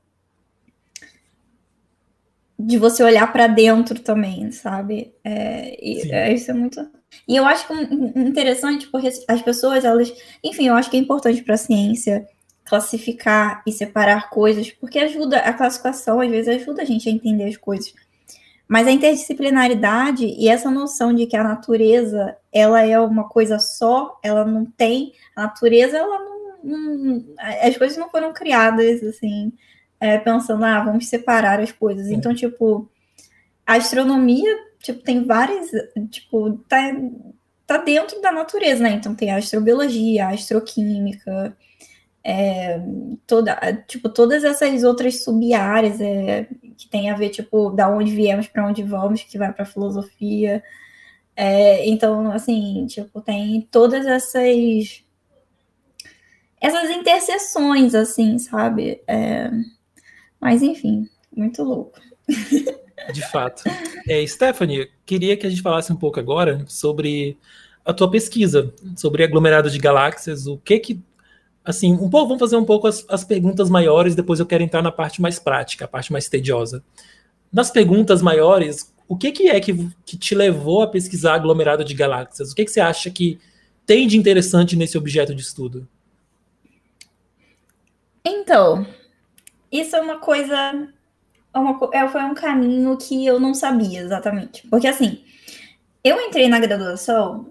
de 2.59 2.77
você 2.77 3.03
olhar 3.03 3.33
para 3.33 3.47
dentro 3.47 3.99
também, 4.01 4.51
sabe? 4.53 5.15
É, 5.25 5.77
é, 6.11 6.35
isso 6.35 6.51
é 6.51 6.55
muito 6.55 6.79
e 7.27 7.37
eu 7.37 7.45
acho 7.45 7.67
interessante 8.17 8.87
porque 8.89 9.09
as 9.29 9.43
pessoas, 9.43 9.85
elas, 9.85 10.13
enfim, 10.43 10.69
eu 10.69 10.75
acho 10.75 10.91
que 10.91 10.97
é 10.97 11.01
importante 11.01 11.43
para 11.43 11.55
a 11.55 11.59
ciência 11.59 12.27
classificar 12.65 13.63
e 13.67 13.73
separar 13.73 14.31
coisas, 14.31 14.71
porque 14.71 14.99
ajuda 14.99 15.39
a 15.39 15.53
classificação, 15.53 16.21
às 16.21 16.31
vezes 16.31 16.63
ajuda 16.63 16.83
a 16.83 16.85
gente 16.85 17.09
a 17.09 17.13
entender 17.13 17.45
as 17.45 17.57
coisas. 17.57 17.93
Mas 18.71 18.87
a 18.87 18.93
interdisciplinaridade 18.93 20.25
e 20.25 20.49
essa 20.49 20.71
noção 20.71 21.13
de 21.13 21.27
que 21.27 21.37
a 21.37 21.43
natureza, 21.43 22.37
ela 22.53 22.81
é 22.87 23.01
uma 23.01 23.29
coisa 23.29 23.59
só, 23.59 24.17
ela 24.23 24.45
não 24.45 24.65
tem, 24.65 25.13
a 25.35 25.43
natureza, 25.43 25.97
ela 25.97 26.21
não, 26.21 26.57
não 26.63 27.25
as 27.63 27.77
coisas 27.77 27.99
não 27.99 28.09
foram 28.09 28.33
criadas 28.33 29.03
assim, 29.03 29.53
é, 29.99 30.19
pensando, 30.19 30.65
ah, 30.65 30.85
vamos 30.85 31.09
separar 31.09 31.59
as 31.59 31.73
coisas. 31.73 32.07
É. 32.07 32.13
Então, 32.13 32.33
tipo, 32.33 32.89
a 33.67 33.75
astronomia 33.75 34.57
tipo, 34.81 35.03
tem 35.03 35.25
várias, 35.25 35.69
tipo, 36.09 36.53
tá, 36.69 36.79
tá 37.67 37.77
dentro 37.79 38.23
da 38.23 38.31
natureza, 38.31 38.85
né? 38.85 38.93
Então 38.93 39.17
tem 39.17 39.33
a 39.33 39.37
astrobiologia, 39.39 40.27
a 40.27 40.31
astroquímica, 40.31 41.57
é, 42.23 42.81
toda, 43.27 43.57
tipo, 43.89 44.09
todas 44.09 44.45
essas 44.45 44.85
outras 44.85 45.25
sub-áreas 45.25 46.01
é, 46.01 46.47
que 46.81 46.89
tem 46.89 47.11
a 47.11 47.15
ver, 47.15 47.29
tipo, 47.29 47.71
da 47.71 47.89
onde 47.89 48.15
viemos 48.15 48.49
para 48.49 48.67
onde 48.67 48.83
vamos, 48.83 49.23
que 49.23 49.37
vai 49.37 49.53
para 49.53 49.67
filosofia. 49.67 50.63
É, 51.37 51.87
então, 51.87 52.33
assim, 52.33 52.87
tipo, 52.89 53.21
tem 53.21 53.69
todas 53.71 54.07
essas 54.07 55.05
essas 56.61 56.91
interseções, 56.91 57.95
assim, 57.95 58.39
sabe? 58.39 59.03
É, 59.07 59.51
mas, 60.41 60.63
enfim, 60.63 61.09
muito 61.35 61.63
louco. 61.63 61.99
De 63.13 63.27
fato. 63.31 63.63
É, 64.07 64.27
Stephanie, 64.27 64.91
queria 65.07 65.37
que 65.37 65.47
a 65.47 65.51
gente 65.51 65.63
falasse 65.63 65.93
um 65.93 65.97
pouco 65.97 66.21
agora 66.21 66.65
sobre 66.67 67.39
a 67.85 67.93
tua 67.93 68.11
pesquisa, 68.11 68.75
sobre 68.97 69.25
aglomerado 69.25 69.71
de 69.71 69.79
galáxias, 69.79 70.47
o 70.47 70.59
que 70.59 70.79
que 70.79 71.03
assim, 71.65 71.93
um 71.93 72.09
pouco, 72.09 72.29
vamos 72.29 72.41
fazer 72.41 72.57
um 72.57 72.65
pouco 72.65 72.87
as, 72.87 73.05
as 73.09 73.25
perguntas 73.25 73.69
maiores, 73.69 74.15
depois 74.15 74.41
eu 74.41 74.47
quero 74.47 74.63
entrar 74.63 74.83
na 74.83 74.93
parte 74.93 75.21
mais 75.21 75.39
prática, 75.39 75.85
a 75.85 75.89
parte 75.89 76.13
mais 76.13 76.29
tediosa. 76.29 76.83
Nas 77.53 77.71
perguntas 77.71 78.23
maiores, 78.23 78.93
o 79.09 79.17
que, 79.17 79.33
que 79.33 79.49
é 79.49 79.61
que, 79.61 79.89
que 80.05 80.17
te 80.17 80.35
levou 80.35 80.83
a 80.83 80.87
pesquisar 80.87 81.35
aglomerado 81.35 81.85
de 81.85 81.95
galáxias? 81.95 82.53
O 82.53 82.55
que, 82.55 82.65
que 82.65 82.71
você 82.71 82.81
acha 82.81 83.11
que 83.11 83.39
tem 83.85 84.07
de 84.07 84.17
interessante 84.17 84.77
nesse 84.77 84.97
objeto 84.97 85.35
de 85.35 85.43
estudo? 85.43 85.87
Então, 88.25 88.87
isso 89.73 89.97
é 89.97 90.01
uma 90.01 90.19
coisa 90.19 90.89
é 91.53 91.59
uma, 91.59 91.79
é, 91.93 92.09
foi 92.09 92.23
um 92.23 92.35
caminho 92.35 92.97
que 92.97 93.27
eu 93.27 93.41
não 93.41 93.55
sabia 93.55 94.01
exatamente. 94.01 94.67
Porque 94.69 94.87
assim, 94.87 95.25
eu 96.05 96.21
entrei 96.21 96.49
na 96.49 96.61
graduação, 96.61 97.51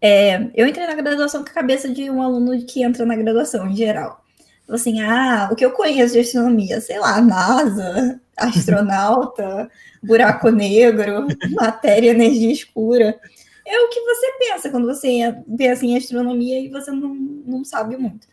é, 0.00 0.50
eu 0.54 0.66
entrei 0.66 0.86
na 0.86 0.94
graduação 0.94 1.42
com 1.42 1.50
a 1.50 1.54
cabeça 1.54 1.88
de 1.88 2.10
um 2.10 2.22
aluno 2.22 2.64
que 2.66 2.82
entra 2.82 3.04
na 3.06 3.16
graduação 3.16 3.66
em 3.66 3.76
geral. 3.76 4.24
Assim, 4.68 5.00
ah, 5.00 5.48
o 5.50 5.54
que 5.54 5.64
eu 5.64 5.70
conheço 5.72 6.14
de 6.14 6.20
astronomia, 6.20 6.80
sei 6.80 6.98
lá, 6.98 7.20
NASA, 7.20 8.20
astronauta, 8.36 9.70
buraco 10.02 10.50
negro, 10.50 11.26
matéria, 11.52 12.10
energia 12.10 12.52
escura. 12.52 13.18
É 13.64 13.80
o 13.80 13.88
que 13.88 14.00
você 14.00 14.32
pensa 14.38 14.70
quando 14.70 14.86
você 14.86 15.34
pensa 15.56 15.86
em 15.86 15.96
astronomia 15.96 16.60
e 16.60 16.68
você 16.68 16.90
não, 16.90 17.14
não 17.14 17.64
sabe 17.64 17.96
muito. 17.96 18.26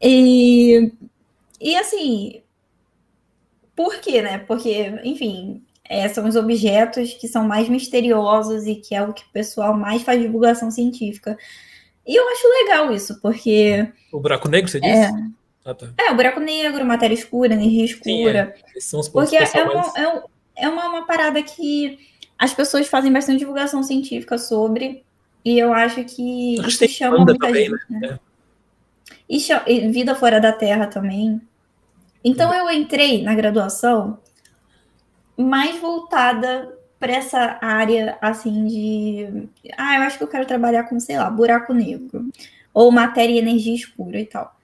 E, 0.00 0.92
e 1.60 1.76
assim, 1.76 2.42
por 3.74 3.96
quê, 4.00 4.22
né? 4.22 4.38
Porque, 4.38 5.00
enfim, 5.02 5.64
é, 5.88 6.08
são 6.08 6.26
os 6.26 6.36
objetos 6.36 7.12
que 7.14 7.28
são 7.28 7.46
mais 7.46 7.68
misteriosos 7.68 8.66
e 8.66 8.76
que 8.76 8.94
é 8.94 9.02
o 9.02 9.12
que 9.12 9.22
o 9.22 9.32
pessoal 9.32 9.74
mais 9.74 10.02
faz 10.02 10.20
divulgação 10.20 10.70
científica. 10.70 11.36
E 12.06 12.18
eu 12.18 12.28
acho 12.28 12.48
legal 12.48 12.92
isso, 12.92 13.20
porque. 13.20 13.86
O 14.12 14.20
buraco 14.20 14.48
negro, 14.48 14.70
você 14.70 14.80
disse? 14.80 14.92
É, 14.92 15.10
ah, 15.64 15.74
tá. 15.74 15.88
é 15.98 16.10
o 16.10 16.14
buraco 16.14 16.40
negro, 16.40 16.84
matéria 16.84 17.14
escura, 17.14 17.54
energia 17.54 17.84
escura. 17.84 18.54
Sim, 18.56 18.62
é. 18.76 18.80
São 18.80 19.00
os 19.00 19.08
porque 19.08 19.36
é, 19.36 19.62
uma, 19.62 19.92
é, 19.96 20.64
é 20.64 20.68
uma, 20.68 20.88
uma 20.88 21.06
parada 21.06 21.42
que 21.42 21.98
as 22.38 22.52
pessoas 22.52 22.86
fazem 22.86 23.12
bastante 23.12 23.38
divulgação 23.38 23.82
científica 23.82 24.36
sobre, 24.36 25.02
e 25.44 25.58
eu 25.58 25.72
acho 25.72 26.04
que 26.04 26.56
isso 26.66 26.88
chama 26.88 27.18
muita 27.18 27.38
também, 27.38 27.70
gente. 27.70 27.84
Né? 27.90 28.00
né? 28.00 28.20
E, 29.28 29.38
e 29.66 29.88
vida 29.90 30.14
fora 30.14 30.40
da 30.40 30.52
Terra 30.52 30.86
também. 30.86 31.40
Então 32.22 32.52
eu 32.52 32.70
entrei 32.70 33.22
na 33.22 33.34
graduação 33.34 34.18
mais 35.36 35.78
voltada 35.80 36.76
para 36.98 37.12
essa 37.12 37.58
área 37.60 38.16
assim 38.20 38.66
de, 38.66 39.48
ah, 39.76 39.96
eu 39.96 40.02
acho 40.02 40.18
que 40.18 40.24
eu 40.24 40.28
quero 40.28 40.46
trabalhar 40.46 40.84
com, 40.84 40.98
sei 40.98 41.18
lá, 41.18 41.30
buraco 41.30 41.74
negro 41.74 42.26
ou 42.72 42.90
matéria 42.90 43.34
e 43.34 43.38
energia 43.38 43.74
escura 43.74 44.18
e 44.18 44.26
tal. 44.26 44.54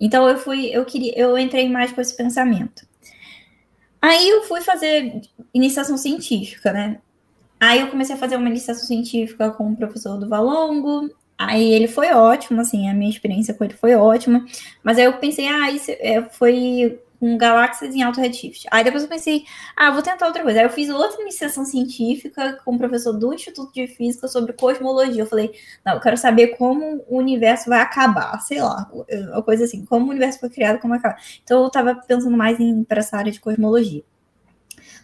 Então 0.00 0.28
eu 0.28 0.36
fui, 0.36 0.66
eu 0.66 0.84
queria, 0.84 1.18
eu 1.18 1.38
entrei 1.38 1.68
mais 1.68 1.92
com 1.92 2.00
esse 2.00 2.16
pensamento. 2.16 2.86
Aí 4.00 4.28
eu 4.28 4.42
fui 4.44 4.60
fazer 4.60 5.22
iniciação 5.54 5.96
científica, 5.96 6.72
né? 6.72 7.00
Aí 7.58 7.80
eu 7.80 7.88
comecei 7.88 8.14
a 8.14 8.18
fazer 8.18 8.36
uma 8.36 8.48
iniciação 8.48 8.84
científica 8.84 9.50
com 9.50 9.72
o 9.72 9.76
professor 9.76 10.18
do 10.18 10.28
Valongo, 10.28 11.10
Aí 11.38 11.72
ele 11.74 11.86
foi 11.86 12.12
ótimo, 12.12 12.60
assim, 12.62 12.88
a 12.88 12.94
minha 12.94 13.10
experiência 13.10 13.52
com 13.52 13.64
ele 13.64 13.74
foi 13.74 13.94
ótima. 13.94 14.44
Mas 14.82 14.96
aí 14.98 15.04
eu 15.04 15.12
pensei, 15.14 15.46
ah, 15.46 15.70
isso 15.70 15.90
é, 15.90 16.22
foi 16.22 16.98
com 17.18 17.36
galáxias 17.36 17.94
em 17.94 18.02
alto 18.02 18.20
redshift. 18.20 18.66
Aí 18.70 18.84
depois 18.84 19.02
eu 19.02 19.08
pensei, 19.08 19.44
ah, 19.76 19.90
vou 19.90 20.02
tentar 20.02 20.26
outra 20.26 20.42
coisa. 20.42 20.60
Aí 20.60 20.64
eu 20.64 20.70
fiz 20.70 20.88
outra 20.88 21.20
iniciação 21.22 21.64
científica 21.64 22.58
com 22.64 22.74
o 22.74 22.78
professor 22.78 23.12
do 23.12 23.32
Instituto 23.32 23.72
de 23.72 23.86
Física 23.86 24.28
sobre 24.28 24.52
cosmologia. 24.52 25.22
Eu 25.22 25.26
falei, 25.26 25.52
não, 25.84 25.94
eu 25.94 26.00
quero 26.00 26.16
saber 26.16 26.56
como 26.56 27.04
o 27.08 27.18
universo 27.18 27.68
vai 27.68 27.80
acabar, 27.80 28.38
sei 28.40 28.60
lá, 28.60 28.90
uma 29.32 29.42
coisa 29.42 29.64
assim, 29.64 29.84
como 29.84 30.06
o 30.06 30.10
universo 30.10 30.40
foi 30.40 30.50
criado, 30.50 30.78
como 30.78 30.92
vai 30.92 30.98
acabar. 30.98 31.20
Então 31.42 31.62
eu 31.62 31.70
tava 31.70 31.94
pensando 31.94 32.36
mais 32.36 32.60
em 32.60 32.84
para 32.84 33.00
essa 33.00 33.16
área 33.16 33.32
de 33.32 33.40
cosmologia. 33.40 34.02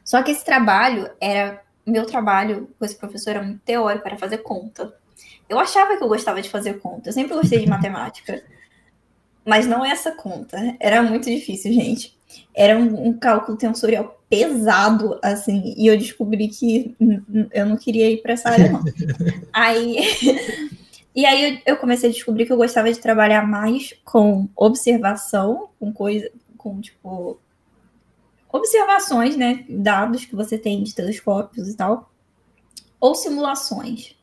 Só 0.05 0.23
que 0.23 0.31
esse 0.31 0.45
trabalho 0.45 1.11
era. 1.21 1.63
Meu 1.85 2.07
trabalho 2.07 2.69
com 2.79 2.85
esse 2.85 2.95
professor 2.95 3.31
era 3.31 3.43
muito 3.43 3.61
teórico, 3.61 4.07
era 4.07 4.17
fazer 4.17 4.39
conta. 4.39 4.95
Eu 5.49 5.59
achava 5.59 5.97
que 5.97 6.03
eu 6.05 6.09
gostava 6.09 6.41
de 6.41 6.49
fazer 6.49 6.75
conta. 6.75 7.09
Eu 7.09 7.13
sempre 7.13 7.35
gostei 7.35 7.59
de 7.59 7.69
matemática. 7.69 8.43
Mas 9.45 9.67
não 9.67 9.85
essa 9.85 10.13
conta. 10.13 10.77
Era 10.79 11.03
muito 11.03 11.31
difícil, 11.31 11.73
gente. 11.73 12.17
Era 12.55 12.79
um, 12.79 13.09
um 13.09 13.13
cálculo 13.13 13.57
tensorial 13.57 14.21
pesado, 14.29 15.19
assim. 15.23 15.75
E 15.77 15.87
eu 15.87 15.99
descobri 15.99 16.49
que 16.49 16.97
eu 17.53 17.67
não 17.67 17.77
queria 17.77 18.11
ir 18.11 18.23
para 18.23 18.33
essa 18.33 18.51
área, 18.51 18.71
não. 18.71 18.85
Aí. 19.53 19.99
E 21.15 21.27
aí 21.27 21.61
eu 21.67 21.77
comecei 21.77 22.09
a 22.09 22.13
descobrir 22.13 22.47
que 22.47 22.53
eu 22.55 22.57
gostava 22.57 22.91
de 22.91 22.99
trabalhar 22.99 23.47
mais 23.47 23.95
com 24.03 24.49
observação, 24.57 25.69
com 25.79 25.93
coisa, 25.93 26.31
com 26.57 26.81
tipo 26.81 27.39
observações, 28.51 29.37
né, 29.37 29.65
dados 29.69 30.25
que 30.25 30.35
você 30.35 30.57
tem 30.57 30.83
de 30.83 30.95
telescópios 30.95 31.69
e 31.69 31.77
tal, 31.77 32.11
ou 33.01 33.15
simulações. 33.15 34.15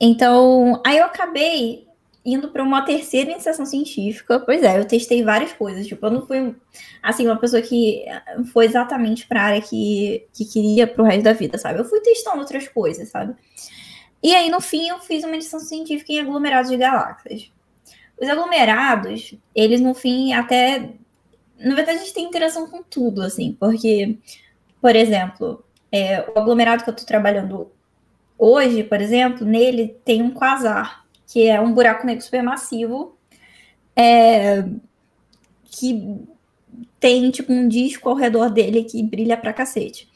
Então, 0.00 0.80
aí 0.84 0.98
eu 0.98 1.06
acabei 1.06 1.85
indo 2.26 2.48
para 2.48 2.62
uma 2.62 2.82
terceira 2.82 3.30
iniciação 3.30 3.64
científica. 3.64 4.40
Pois 4.40 4.60
é, 4.64 4.76
eu 4.76 4.84
testei 4.84 5.22
várias 5.22 5.52
coisas. 5.52 5.86
Tipo, 5.86 6.06
eu 6.06 6.10
não 6.10 6.26
fui, 6.26 6.56
assim, 7.00 7.24
uma 7.24 7.36
pessoa 7.36 7.62
que 7.62 8.04
foi 8.52 8.64
exatamente 8.64 9.26
para 9.28 9.40
a 9.40 9.44
área 9.44 9.60
que, 9.62 10.26
que 10.34 10.44
queria 10.44 10.88
para 10.88 11.02
o 11.02 11.06
resto 11.06 11.22
da 11.22 11.32
vida, 11.32 11.56
sabe? 11.56 11.78
Eu 11.78 11.84
fui 11.84 12.00
testando 12.00 12.38
outras 12.38 12.66
coisas, 12.66 13.08
sabe? 13.08 13.36
E 14.20 14.34
aí, 14.34 14.50
no 14.50 14.60
fim, 14.60 14.88
eu 14.88 14.98
fiz 14.98 15.22
uma 15.22 15.34
iniciação 15.34 15.60
científica 15.60 16.12
em 16.12 16.18
aglomerados 16.18 16.68
de 16.68 16.76
galáxias. 16.76 17.52
Os 18.20 18.28
aglomerados, 18.28 19.34
eles, 19.54 19.80
no 19.80 19.94
fim, 19.94 20.32
até. 20.32 20.94
Na 21.56 21.76
verdade, 21.76 21.98
a 21.98 22.00
gente 22.02 22.12
tem 22.12 22.24
interação 22.24 22.68
com 22.68 22.82
tudo, 22.82 23.22
assim, 23.22 23.56
porque, 23.58 24.18
por 24.80 24.96
exemplo, 24.96 25.64
é, 25.92 26.22
o 26.22 26.38
aglomerado 26.38 26.82
que 26.82 26.90
eu 26.90 26.92
estou 26.92 27.06
trabalhando 27.06 27.70
hoje, 28.36 28.82
por 28.82 29.00
exemplo, 29.00 29.46
nele 29.46 29.96
tem 30.04 30.22
um 30.22 30.30
quasar 30.30 31.05
que 31.26 31.48
é 31.48 31.60
um 31.60 31.72
buraco 31.72 32.06
negro 32.06 32.22
supermassivo, 32.22 33.16
é, 33.94 34.64
que 35.64 36.20
tem 37.00 37.30
tipo 37.30 37.52
um 37.52 37.68
disco 37.68 38.08
ao 38.08 38.14
redor 38.14 38.50
dele 38.50 38.84
que 38.84 39.02
brilha 39.02 39.36
pra 39.36 39.52
cacete. 39.52 40.08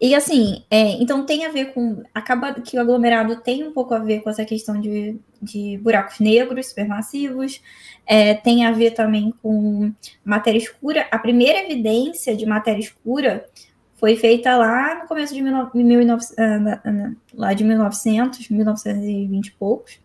E 0.00 0.16
assim, 0.16 0.64
é, 0.68 1.00
então 1.00 1.24
tem 1.24 1.46
a 1.46 1.50
ver 1.50 1.72
com. 1.72 2.02
Acaba 2.12 2.54
que 2.54 2.76
o 2.76 2.80
aglomerado 2.80 3.36
tem 3.36 3.62
um 3.62 3.72
pouco 3.72 3.94
a 3.94 4.00
ver 4.00 4.20
com 4.20 4.30
essa 4.30 4.44
questão 4.44 4.80
de, 4.80 5.16
de 5.40 5.78
buracos 5.78 6.18
negros 6.18 6.66
supermassivos, 6.66 7.62
é, 8.04 8.34
tem 8.34 8.64
a 8.64 8.72
ver 8.72 8.92
também 8.92 9.32
com 9.40 9.92
matéria 10.24 10.58
escura. 10.58 11.06
A 11.08 11.18
primeira 11.18 11.60
evidência 11.60 12.34
de 12.36 12.44
matéria 12.44 12.80
escura 12.80 13.46
foi 13.94 14.16
feita 14.16 14.56
lá 14.56 15.02
no 15.02 15.06
começo 15.06 15.32
de 15.32 15.40
19, 15.40 16.34
ah, 16.36 17.12
lá 17.34 17.52
de 17.54 17.62
1900, 17.62 18.48
1920 18.48 19.46
e 19.46 19.52
poucos 19.52 20.01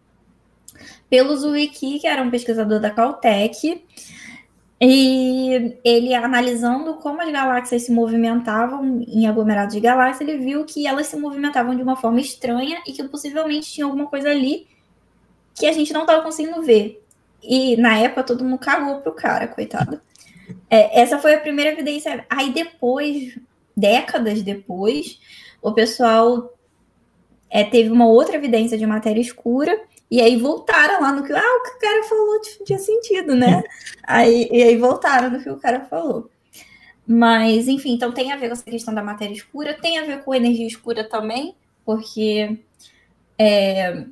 pelo 1.10 1.36
Zuiki, 1.36 1.99
que 1.99 2.08
era 2.08 2.22
um 2.22 2.30
pesquisador 2.30 2.80
da 2.80 2.89
Caltech, 2.89 3.84
e 4.80 5.76
ele 5.84 6.14
analisando 6.14 6.95
como 6.95 7.22
as 7.22 7.32
galáxias 7.32 7.84
se 7.84 7.91
movimentavam 7.91 9.01
em 9.08 9.28
aglomerados 9.28 9.74
de 9.74 9.80
galáxias, 9.80 10.28
ele 10.28 10.38
viu 10.38 10.66
que 10.66 10.86
elas 10.86 11.08
se 11.08 11.18
movimentavam 11.18 11.76
de 11.76 11.82
uma 11.82 11.95
forma 11.95 12.20
estranha 12.20 12.82
e 12.86 12.93
que 12.93 13.03
possivelmente 13.05 13.72
tinha 13.72 13.86
alguma 13.86 14.05
coisa 14.05 14.30
ali 14.30 14.68
que 15.55 15.66
a 15.66 15.72
gente 15.72 15.91
não 15.91 16.01
estava 16.01 16.22
conseguindo 16.22 16.62
ver. 16.62 17.03
E 17.41 17.76
na 17.78 17.97
época 17.97 18.24
todo 18.24 18.43
mundo 18.43 18.60
cagou 18.60 19.01
pro 19.01 19.14
cara, 19.14 19.47
coitado. 19.47 19.99
É, 20.70 21.01
essa 21.01 21.18
foi 21.18 21.34
a 21.34 21.39
primeira 21.39 21.72
evidência. 21.72 22.26
Aí 22.30 22.51
depois, 22.51 23.38
décadas 23.76 24.43
depois, 24.43 25.20
o 25.60 25.72
pessoal 25.72 26.53
é, 27.49 27.64
teve 27.64 27.89
uma 27.89 28.08
outra 28.08 28.36
evidência 28.36 28.78
de 28.78 28.86
matéria 28.86 29.22
escura 29.22 29.80
e 30.10 30.22
aí 30.22 30.38
voltaram 30.38 31.01
lá 31.01 31.12
no 31.12 31.24
que, 31.24 31.34
ah, 31.34 31.38
o 31.38 31.64
que 31.64 31.76
o 31.76 31.80
cara 31.80 32.03
falou 32.03 32.41
tinha 32.66 32.80
sentido, 32.80 33.36
né? 33.36 33.62
aí, 34.03 34.47
e 34.51 34.64
aí 34.64 34.78
voltaram 34.78 35.30
no 35.30 35.41
que 35.41 35.49
o 35.49 35.58
cara 35.58 35.86
falou. 35.86 36.30
Mas, 37.05 37.68
enfim, 37.68 37.93
então 37.93 38.12
tem 38.12 38.32
a 38.32 38.38
ver 38.38 38.47
com 38.47 38.53
essa 38.53 38.64
questão 38.64 38.93
da 38.93 39.03
matéria 39.03 39.34
escura, 39.34 39.74
tem 39.74 39.97
a 39.97 40.05
ver 40.05 40.24
com 40.24 40.36
energia 40.36 40.68
escura 40.68 41.08
também, 41.08 41.55
porque, 41.86 42.60
é, 43.38 44.05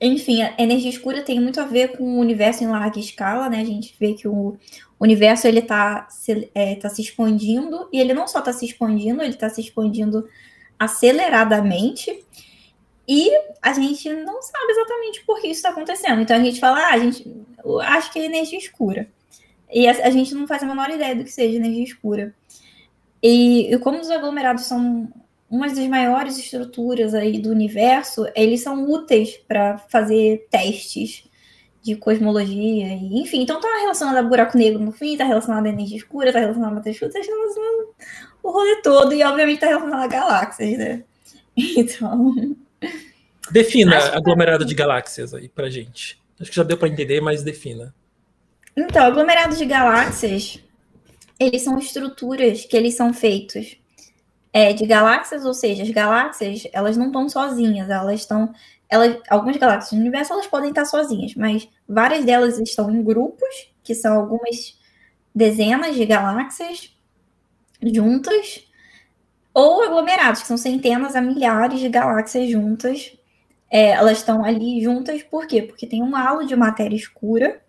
enfim, 0.00 0.42
a 0.42 0.54
energia 0.58 0.90
escura 0.90 1.22
tem 1.22 1.40
muito 1.40 1.60
a 1.60 1.64
ver 1.64 1.96
com 1.96 2.04
o 2.04 2.18
universo 2.18 2.62
em 2.62 2.66
larga 2.66 3.00
escala, 3.00 3.48
né? 3.48 3.60
A 3.60 3.64
gente 3.64 3.94
vê 3.98 4.12
que 4.12 4.28
o 4.28 4.58
universo 5.00 5.46
ele 5.46 5.60
está 5.60 6.06
se, 6.10 6.50
é, 6.54 6.74
tá 6.76 6.90
se 6.90 7.00
expandindo, 7.00 7.88
e 7.90 7.98
ele 7.98 8.12
não 8.12 8.28
só 8.28 8.40
está 8.40 8.52
se 8.52 8.66
expandindo, 8.66 9.22
ele 9.22 9.34
está 9.34 9.48
se 9.48 9.60
expandindo 9.60 10.28
aceleradamente, 10.78 12.22
e 13.08 13.30
a 13.62 13.72
gente 13.72 14.12
não 14.12 14.42
sabe 14.42 14.70
exatamente 14.70 15.24
por 15.24 15.40
que 15.40 15.46
isso 15.46 15.60
está 15.60 15.70
acontecendo. 15.70 16.20
Então 16.20 16.36
a 16.36 16.40
gente 16.40 16.60
fala, 16.60 16.78
ah, 16.78 16.92
a 16.92 16.98
gente 16.98 17.26
acho 17.84 18.12
que 18.12 18.18
é 18.18 18.26
energia 18.26 18.58
escura. 18.58 19.08
E 19.72 19.88
a, 19.88 19.92
a, 19.92 20.10
gente 20.10 20.34
não 20.34 20.46
faz 20.46 20.62
a 20.62 20.66
menor 20.66 20.90
ideia 20.90 21.16
do 21.16 21.24
que 21.24 21.32
seja 21.32 21.56
energia 21.56 21.84
escura. 21.84 22.34
E, 23.22 23.72
e 23.72 23.78
como 23.78 23.98
os 23.98 24.10
aglomerados 24.10 24.64
são 24.64 25.08
uma 25.50 25.66
das 25.68 25.78
maiores 25.86 26.36
estruturas 26.36 27.14
aí 27.14 27.38
do 27.38 27.50
universo, 27.50 28.26
eles 28.34 28.60
são 28.60 28.84
úteis 28.90 29.38
para 29.38 29.78
fazer 29.78 30.46
testes 30.50 31.24
de 31.80 31.96
cosmologia, 31.96 32.88
e, 32.88 33.22
enfim, 33.22 33.40
então 33.40 33.60
tá 33.60 33.68
relacionado 33.80 34.16
a 34.16 34.22
buraco 34.22 34.58
negro 34.58 34.78
no 34.78 34.92
fim, 34.92 35.16
tá 35.16 35.24
relacionado 35.24 35.64
a 35.64 35.70
energia 35.70 35.96
escura, 35.96 36.32
tá 36.32 36.40
relacionado 36.40 36.72
a 36.72 36.74
matéria 36.74 36.94
escura, 36.94 37.12
tá 37.12 37.20
relacionado 37.20 37.94
o 38.42 38.50
rolê 38.50 38.82
todo, 38.82 39.14
e 39.14 39.22
obviamente 39.22 39.60
tá 39.60 39.68
relacionado 39.68 40.02
a 40.02 40.06
galáxias, 40.06 40.78
né? 40.78 41.04
Então, 41.56 42.34
Defina 43.50 43.98
aglomerado 44.14 44.64
de 44.64 44.74
galáxias 44.74 45.32
aí 45.32 45.48
pra 45.48 45.70
gente. 45.70 46.20
Acho 46.40 46.50
que 46.50 46.56
já 46.56 46.62
deu 46.62 46.76
para 46.76 46.88
entender, 46.88 47.20
mas 47.20 47.42
defina. 47.42 47.94
Então, 48.76 49.04
aglomerados 49.04 49.58
de 49.58 49.64
galáxias, 49.64 50.62
eles 51.38 51.62
são 51.62 51.78
estruturas 51.78 52.64
que 52.64 52.76
eles 52.76 52.94
são 52.94 53.12
feitos 53.12 53.76
é, 54.52 54.72
de 54.72 54.86
galáxias, 54.86 55.44
ou 55.44 55.54
seja, 55.54 55.82
as 55.82 55.90
galáxias, 55.90 56.66
elas 56.72 56.96
não 56.96 57.06
estão 57.06 57.28
sozinhas, 57.28 57.90
elas 57.90 58.20
estão 58.20 58.52
elas, 58.88 59.18
algumas 59.28 59.56
galáxias 59.56 59.92
do 59.92 60.00
universo 60.00 60.32
elas 60.32 60.46
podem 60.46 60.70
estar 60.70 60.84
sozinhas, 60.86 61.34
mas 61.34 61.68
várias 61.86 62.24
delas 62.24 62.58
estão 62.58 62.90
em 62.90 63.02
grupos, 63.02 63.70
que 63.82 63.94
são 63.94 64.18
algumas 64.18 64.78
dezenas 65.34 65.94
de 65.94 66.06
galáxias 66.06 66.96
juntas, 67.82 68.66
ou 69.58 69.82
aglomerados, 69.82 70.42
que 70.42 70.46
são 70.46 70.56
centenas 70.56 71.16
a 71.16 71.20
milhares 71.20 71.80
de 71.80 71.88
galáxias 71.88 72.48
juntas. 72.48 73.12
É, 73.68 73.90
elas 73.90 74.18
estão 74.18 74.44
ali 74.44 74.80
juntas, 74.80 75.20
por 75.24 75.48
quê? 75.48 75.62
Porque 75.62 75.84
tem 75.84 76.00
um 76.00 76.14
halo 76.14 76.46
de 76.46 76.54
matéria 76.54 76.94
escura 76.94 77.60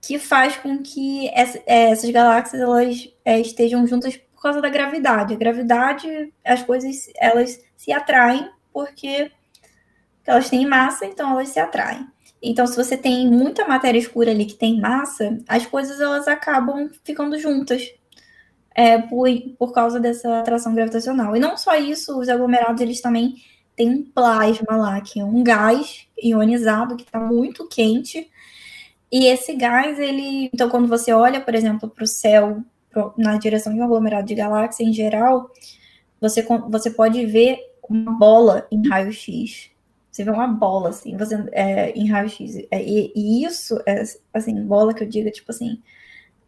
que 0.00 0.20
faz 0.20 0.56
com 0.56 0.78
que 0.78 1.28
essa, 1.34 1.60
é, 1.66 1.90
essas 1.90 2.08
galáxias 2.10 2.62
elas 2.62 3.12
é, 3.24 3.40
estejam 3.40 3.84
juntas 3.88 4.16
por 4.16 4.40
causa 4.40 4.60
da 4.60 4.68
gravidade. 4.68 5.34
A 5.34 5.36
gravidade, 5.36 6.32
as 6.44 6.62
coisas 6.62 7.10
elas 7.16 7.60
se 7.76 7.92
atraem 7.92 8.48
porque 8.72 9.32
elas 10.24 10.48
têm 10.48 10.64
massa, 10.64 11.06
então 11.06 11.32
elas 11.32 11.48
se 11.48 11.58
atraem. 11.58 12.06
Então, 12.40 12.68
se 12.68 12.76
você 12.76 12.96
tem 12.96 13.28
muita 13.28 13.66
matéria 13.66 13.98
escura 13.98 14.30
ali 14.30 14.46
que 14.46 14.54
tem 14.54 14.80
massa, 14.80 15.38
as 15.48 15.66
coisas 15.66 16.00
elas 16.00 16.28
acabam 16.28 16.88
ficando 17.02 17.36
juntas 17.36 17.92
é, 18.74 18.98
por, 18.98 19.28
por 19.58 19.72
causa 19.72 19.98
dessa 19.98 20.40
atração 20.40 20.74
gravitacional. 20.74 21.36
E 21.36 21.40
não 21.40 21.56
só 21.56 21.76
isso, 21.76 22.18
os 22.18 22.28
aglomerados 22.28 22.80
eles 22.80 23.00
também 23.00 23.34
têm 23.76 23.90
um 23.90 24.02
plasma 24.02 24.76
lá, 24.76 25.00
que 25.00 25.20
é 25.20 25.24
um 25.24 25.42
gás 25.42 26.06
ionizado 26.22 26.96
que 26.96 27.02
está 27.02 27.18
muito 27.18 27.66
quente. 27.68 28.30
E 29.10 29.26
esse 29.26 29.54
gás, 29.54 29.98
ele. 29.98 30.50
Então, 30.52 30.68
quando 30.68 30.86
você 30.88 31.12
olha, 31.12 31.40
por 31.40 31.54
exemplo, 31.54 31.88
para 31.88 32.04
o 32.04 32.06
céu, 32.06 32.62
pro, 32.90 33.12
na 33.18 33.36
direção 33.38 33.74
de 33.74 33.80
um 33.80 33.84
aglomerado 33.84 34.26
de 34.26 34.34
galáxia 34.34 34.84
em 34.84 34.92
geral, 34.92 35.50
você, 36.20 36.46
você 36.68 36.90
pode 36.90 37.24
ver 37.26 37.58
uma 37.88 38.12
bola 38.12 38.66
em 38.70 38.86
raio-x. 38.88 39.70
Você 40.10 40.24
vê 40.24 40.30
uma 40.30 40.46
bola, 40.46 40.90
assim, 40.90 41.16
você, 41.16 41.36
é, 41.52 41.90
em 41.92 42.08
raio-x. 42.08 42.56
É, 42.70 42.82
e, 42.82 43.12
e, 43.16 43.44
isso, 43.44 43.80
é, 43.86 44.02
assim, 44.32 44.62
bola 44.64 44.94
que 44.94 45.02
eu 45.02 45.08
digo, 45.08 45.30
tipo 45.30 45.50
assim, 45.50 45.80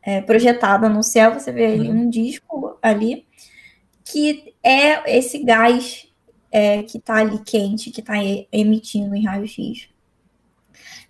é, 0.03 0.21
projetada 0.21 0.89
no 0.89 1.03
céu, 1.03 1.35
você 1.35 1.53
vê 1.53 1.67
ali 1.67 1.89
uhum. 1.89 2.03
um 2.03 2.11
disco 2.11 2.79
ali, 2.83 3.25
que 4.05 4.53
é 4.63 5.17
esse 5.17 5.43
gás 5.45 6.09
é, 6.51 6.83
que 6.83 6.99
está 6.99 7.17
ali 7.17 7.39
quente, 7.39 7.91
que 7.91 8.01
está 8.01 8.15
emitindo 8.53 9.15
em 9.15 9.25
raio-x. 9.25 9.89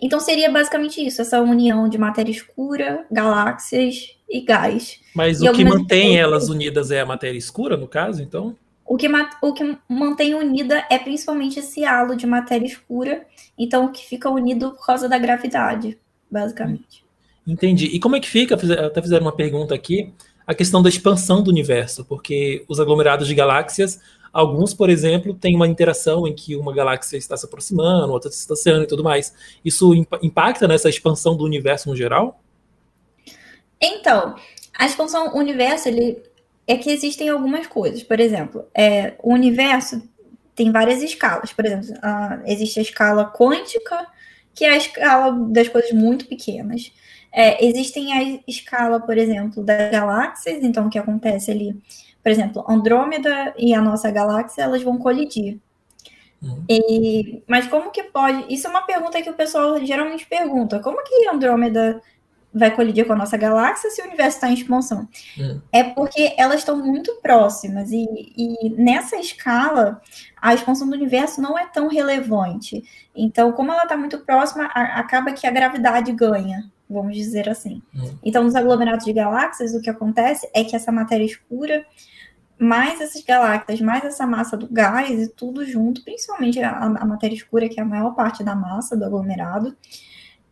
Então 0.00 0.18
seria 0.18 0.50
basicamente 0.50 1.04
isso, 1.04 1.22
essa 1.22 1.40
união 1.40 1.88
de 1.88 1.96
matéria 1.96 2.30
escura, 2.30 3.06
galáxias 3.10 4.16
e 4.28 4.40
gás. 4.40 5.00
Mas 5.14 5.40
e 5.40 5.48
o 5.48 5.52
que 5.52 5.64
mantém 5.64 6.18
elas 6.18 6.48
unidas 6.48 6.90
é 6.90 7.00
a 7.00 7.06
matéria 7.06 7.38
escura, 7.38 7.76
no 7.76 7.86
caso, 7.86 8.20
então? 8.20 8.56
O 8.84 8.96
que, 8.96 9.08
o 9.40 9.52
que 9.52 9.78
mantém 9.88 10.34
unida 10.34 10.84
é 10.90 10.98
principalmente 10.98 11.60
esse 11.60 11.84
halo 11.84 12.16
de 12.16 12.26
matéria 12.26 12.66
escura, 12.66 13.24
então 13.56 13.86
o 13.86 13.92
que 13.92 14.04
fica 14.04 14.28
unido 14.28 14.72
por 14.72 14.84
causa 14.84 15.08
da 15.08 15.18
gravidade, 15.18 15.96
basicamente. 16.30 17.04
Entendi. 17.46 17.86
E 17.86 17.98
como 17.98 18.16
é 18.16 18.20
que 18.20 18.28
fica? 18.28 18.54
Até 18.54 19.02
fizeram 19.02 19.26
uma 19.26 19.34
pergunta 19.34 19.74
aqui. 19.74 20.12
a 20.46 20.54
questão 20.54 20.82
da 20.82 20.88
expansão 20.88 21.42
do 21.42 21.50
universo, 21.50 22.04
porque 22.04 22.64
os 22.68 22.80
aglomerados 22.80 23.28
de 23.28 23.34
galáxias, 23.34 24.00
alguns, 24.32 24.74
por 24.74 24.90
exemplo, 24.90 25.34
têm 25.34 25.54
uma 25.54 25.68
interação 25.68 26.26
em 26.26 26.34
que 26.34 26.56
uma 26.56 26.74
galáxia 26.74 27.16
está 27.16 27.36
se 27.36 27.46
aproximando, 27.46 28.12
outra 28.12 28.30
se 28.30 28.38
distanciando 28.38 28.82
e 28.84 28.86
tudo 28.86 29.04
mais. 29.04 29.32
Isso 29.64 29.94
impacta 30.22 30.66
nessa 30.66 30.88
expansão 30.88 31.36
do 31.36 31.44
universo 31.44 31.88
no 31.88 31.96
geral? 31.96 32.42
Então, 33.80 34.34
a 34.76 34.86
expansão 34.86 35.34
universo, 35.36 35.88
ele 35.88 36.22
é 36.66 36.76
que 36.76 36.90
existem 36.90 37.28
algumas 37.28 37.66
coisas. 37.66 38.02
Por 38.02 38.18
exemplo, 38.20 38.64
é, 38.74 39.14
o 39.22 39.32
universo 39.32 40.02
tem 40.54 40.70
várias 40.70 41.02
escalas. 41.02 41.52
Por 41.52 41.64
exemplo, 41.64 41.88
existe 42.46 42.78
a 42.78 42.82
escala 42.82 43.32
quântica, 43.32 44.06
que 44.54 44.64
é 44.64 44.70
a 44.70 44.76
escala 44.76 45.32
das 45.48 45.68
coisas 45.68 45.92
muito 45.92 46.26
pequenas. 46.26 46.92
É, 47.32 47.64
existem 47.64 48.12
a 48.12 48.40
escala, 48.46 49.00
por 49.00 49.16
exemplo, 49.16 49.64
das 49.64 49.90
galáxias, 49.90 50.62
então 50.62 50.86
o 50.86 50.90
que 50.90 50.98
acontece 50.98 51.50
ali, 51.50 51.80
por 52.22 52.30
exemplo, 52.30 52.64
Andrômeda 52.68 53.54
e 53.56 53.72
a 53.72 53.80
nossa 53.80 54.10
galáxia, 54.10 54.62
elas 54.62 54.82
vão 54.82 54.98
colidir. 54.98 55.58
Uhum. 56.42 56.64
E, 56.68 57.42
mas 57.46 57.68
como 57.68 57.90
que 57.90 58.02
pode? 58.02 58.52
Isso 58.52 58.66
é 58.66 58.70
uma 58.70 58.82
pergunta 58.82 59.22
que 59.22 59.30
o 59.30 59.34
pessoal 59.34 59.78
geralmente 59.84 60.26
pergunta. 60.26 60.80
Como 60.80 61.02
que 61.04 61.28
Andrômeda 61.28 62.02
vai 62.52 62.70
colidir 62.70 63.06
com 63.06 63.14
a 63.14 63.16
nossa 63.16 63.36
galáxia 63.36 63.88
se 63.90 64.02
o 64.02 64.04
universo 64.04 64.36
está 64.36 64.50
em 64.50 64.54
expansão? 64.54 65.08
Uhum. 65.38 65.60
É 65.72 65.84
porque 65.84 66.34
elas 66.36 66.58
estão 66.58 66.76
muito 66.76 67.14
próximas 67.22 67.90
e, 67.92 68.06
e, 68.36 68.70
nessa 68.76 69.16
escala 69.16 70.02
a 70.40 70.52
expansão 70.52 70.88
do 70.88 70.94
universo 70.94 71.40
não 71.40 71.58
é 71.58 71.66
tão 71.66 71.88
relevante. 71.88 72.84
Então, 73.14 73.52
como 73.52 73.72
ela 73.72 73.84
está 73.84 73.96
muito 73.96 74.18
próxima, 74.18 74.64
a, 74.74 74.98
acaba 74.98 75.32
que 75.32 75.46
a 75.46 75.50
gravidade 75.50 76.12
ganha 76.12 76.70
vamos 76.92 77.16
dizer 77.16 77.48
assim. 77.48 77.82
Uhum. 77.94 78.18
Então, 78.22 78.44
nos 78.44 78.54
aglomerados 78.54 79.04
de 79.04 79.12
galáxias, 79.12 79.74
o 79.74 79.80
que 79.80 79.90
acontece 79.90 80.48
é 80.54 80.62
que 80.62 80.76
essa 80.76 80.92
matéria 80.92 81.24
escura, 81.24 81.84
mais 82.58 83.00
essas 83.00 83.22
galáxias, 83.24 83.80
mais 83.80 84.04
essa 84.04 84.26
massa 84.26 84.56
do 84.56 84.68
gás 84.68 85.10
e 85.10 85.28
tudo 85.28 85.64
junto, 85.66 86.04
principalmente 86.04 86.60
a, 86.60 86.78
a 86.78 87.04
matéria 87.04 87.34
escura, 87.34 87.68
que 87.68 87.80
é 87.80 87.82
a 87.82 87.86
maior 87.86 88.14
parte 88.14 88.44
da 88.44 88.54
massa 88.54 88.96
do 88.96 89.04
aglomerado, 89.04 89.76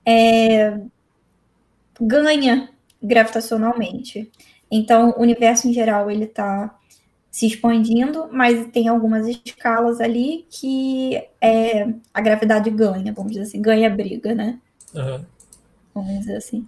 é, 0.05 0.81
ganha 2.01 2.69
gravitacionalmente. 3.01 4.31
Então, 4.71 5.15
o 5.17 5.23
universo 5.23 5.69
em 5.69 5.73
geral 5.73 6.11
ele 6.11 6.25
está 6.25 6.77
se 7.31 7.47
expandindo, 7.47 8.29
mas 8.33 8.67
tem 8.73 8.89
algumas 8.89 9.27
escalas 9.29 10.01
ali 10.01 10.47
que 10.51 11.17
é, 11.41 11.95
a 12.13 12.21
gravidade 12.21 12.71
ganha, 12.71 13.13
vamos 13.13 13.33
dizer 13.33 13.45
assim, 13.45 13.63
ganha 13.63 13.89
briga, 13.89 14.35
né? 14.35 14.59
Uhum 14.93 15.25
vamos 15.95 16.19
dizer 16.21 16.37
assim. 16.37 16.67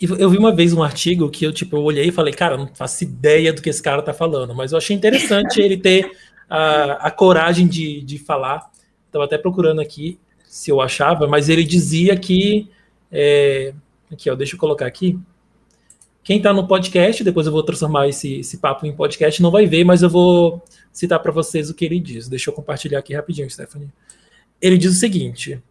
Eu 0.00 0.28
vi 0.28 0.36
uma 0.36 0.52
vez 0.52 0.72
um 0.72 0.82
artigo 0.82 1.30
que 1.30 1.46
eu, 1.46 1.52
tipo, 1.52 1.76
eu 1.76 1.82
olhei 1.82 2.08
e 2.08 2.12
falei, 2.12 2.34
cara, 2.34 2.56
não 2.56 2.66
faço 2.74 3.04
ideia 3.04 3.52
do 3.52 3.62
que 3.62 3.70
esse 3.70 3.80
cara 3.80 4.02
tá 4.02 4.12
falando, 4.12 4.52
mas 4.52 4.72
eu 4.72 4.78
achei 4.78 4.96
interessante 4.96 5.60
ele 5.60 5.76
ter 5.76 6.10
a, 6.50 7.06
a 7.06 7.10
coragem 7.10 7.68
de, 7.68 8.00
de 8.02 8.18
falar. 8.18 8.68
Estava 9.06 9.26
até 9.26 9.38
procurando 9.38 9.80
aqui 9.80 10.18
se 10.44 10.70
eu 10.70 10.80
achava, 10.80 11.28
mas 11.28 11.48
ele 11.48 11.62
dizia 11.62 12.16
que. 12.16 12.68
É, 13.12 13.72
aqui, 14.10 14.28
ó, 14.28 14.34
deixa 14.34 14.56
eu 14.56 14.58
colocar 14.58 14.86
aqui. 14.86 15.18
Quem 16.24 16.36
está 16.36 16.52
no 16.52 16.66
podcast, 16.66 17.22
depois 17.22 17.46
eu 17.46 17.52
vou 17.52 17.62
transformar 17.62 18.08
esse, 18.08 18.40
esse 18.40 18.58
papo 18.58 18.86
em 18.86 18.94
podcast, 18.94 19.40
não 19.40 19.50
vai 19.50 19.66
ver, 19.66 19.84
mas 19.84 20.02
eu 20.02 20.10
vou 20.10 20.62
citar 20.92 21.18
para 21.20 21.32
vocês 21.32 21.70
o 21.70 21.74
que 21.74 21.84
ele 21.84 21.98
diz. 21.98 22.28
Deixa 22.28 22.50
eu 22.50 22.54
compartilhar 22.54 22.98
aqui 22.98 23.14
rapidinho, 23.14 23.48
Stephanie. 23.48 23.90
Ele 24.60 24.76
diz 24.76 24.92
o 24.92 24.98
seguinte: 24.98 25.62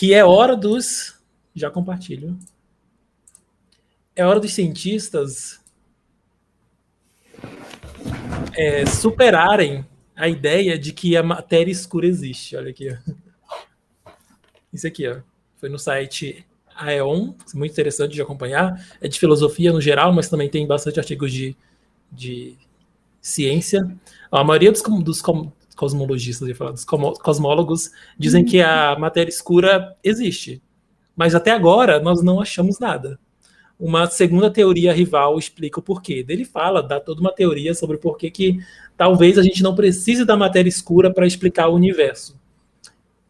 que 0.00 0.14
é 0.14 0.24
hora 0.24 0.56
dos. 0.56 1.20
Já 1.54 1.70
compartilho. 1.70 2.38
É 4.16 4.24
hora 4.24 4.40
dos 4.40 4.54
cientistas 4.54 5.60
é, 8.56 8.86
superarem 8.86 9.84
a 10.16 10.26
ideia 10.26 10.78
de 10.78 10.94
que 10.94 11.18
a 11.18 11.22
matéria 11.22 11.70
escura 11.70 12.06
existe. 12.06 12.56
Olha 12.56 12.70
aqui. 12.70 12.88
Ó. 12.90 14.12
Isso 14.72 14.86
aqui, 14.86 15.06
ó. 15.06 15.18
Foi 15.58 15.68
no 15.68 15.78
site 15.78 16.46
Aeon, 16.74 17.34
muito 17.52 17.72
interessante 17.72 18.14
de 18.14 18.22
acompanhar. 18.22 18.82
É 19.02 19.06
de 19.06 19.20
filosofia 19.20 19.70
no 19.70 19.82
geral, 19.82 20.14
mas 20.14 20.30
também 20.30 20.48
tem 20.48 20.66
bastante 20.66 20.98
artigos 20.98 21.30
de, 21.30 21.54
de 22.10 22.56
ciência. 23.20 23.86
A 24.32 24.42
maioria 24.42 24.72
dos, 24.72 24.82
dos, 25.04 25.22
cosmologistas, 25.80 26.46
ia 26.46 26.54
falar, 26.54 26.72
dos 26.72 26.84
cosmólogos, 26.84 27.90
dizem 28.18 28.44
que 28.44 28.60
a 28.60 28.94
matéria 28.98 29.30
escura 29.30 29.96
existe. 30.04 30.62
Mas 31.16 31.34
até 31.34 31.52
agora 31.52 31.98
nós 31.98 32.22
não 32.22 32.38
achamos 32.38 32.78
nada. 32.78 33.18
Uma 33.78 34.06
segunda 34.06 34.50
teoria 34.50 34.92
rival 34.92 35.38
explica 35.38 35.80
o 35.80 35.82
porquê. 35.82 36.22
Ele 36.28 36.44
fala, 36.44 36.82
dá 36.82 37.00
toda 37.00 37.22
uma 37.22 37.32
teoria 37.32 37.72
sobre 37.74 37.96
o 37.96 37.98
porquê 37.98 38.30
que 38.30 38.58
talvez 38.94 39.38
a 39.38 39.42
gente 39.42 39.62
não 39.62 39.74
precise 39.74 40.26
da 40.26 40.36
matéria 40.36 40.68
escura 40.68 41.10
para 41.10 41.26
explicar 41.26 41.68
o 41.68 41.76
universo. 41.76 42.38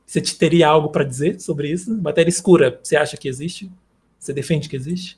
Você 0.05 0.21
teria 0.21 0.67
algo 0.67 0.89
para 0.89 1.05
dizer 1.05 1.41
sobre 1.41 1.71
isso? 1.71 1.97
Matéria 2.03 2.29
escura, 2.31 2.81
você 2.83 2.97
acha 2.97 3.17
que 3.17 3.29
existe? 3.29 3.71
Você 4.19 4.33
defende 4.33 4.69
que 4.69 4.75
existe? 4.75 5.17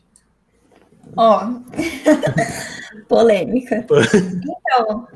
Ó, 1.17 1.47
oh. 1.47 1.63
polêmica. 3.09 3.87
então, 3.87 5.09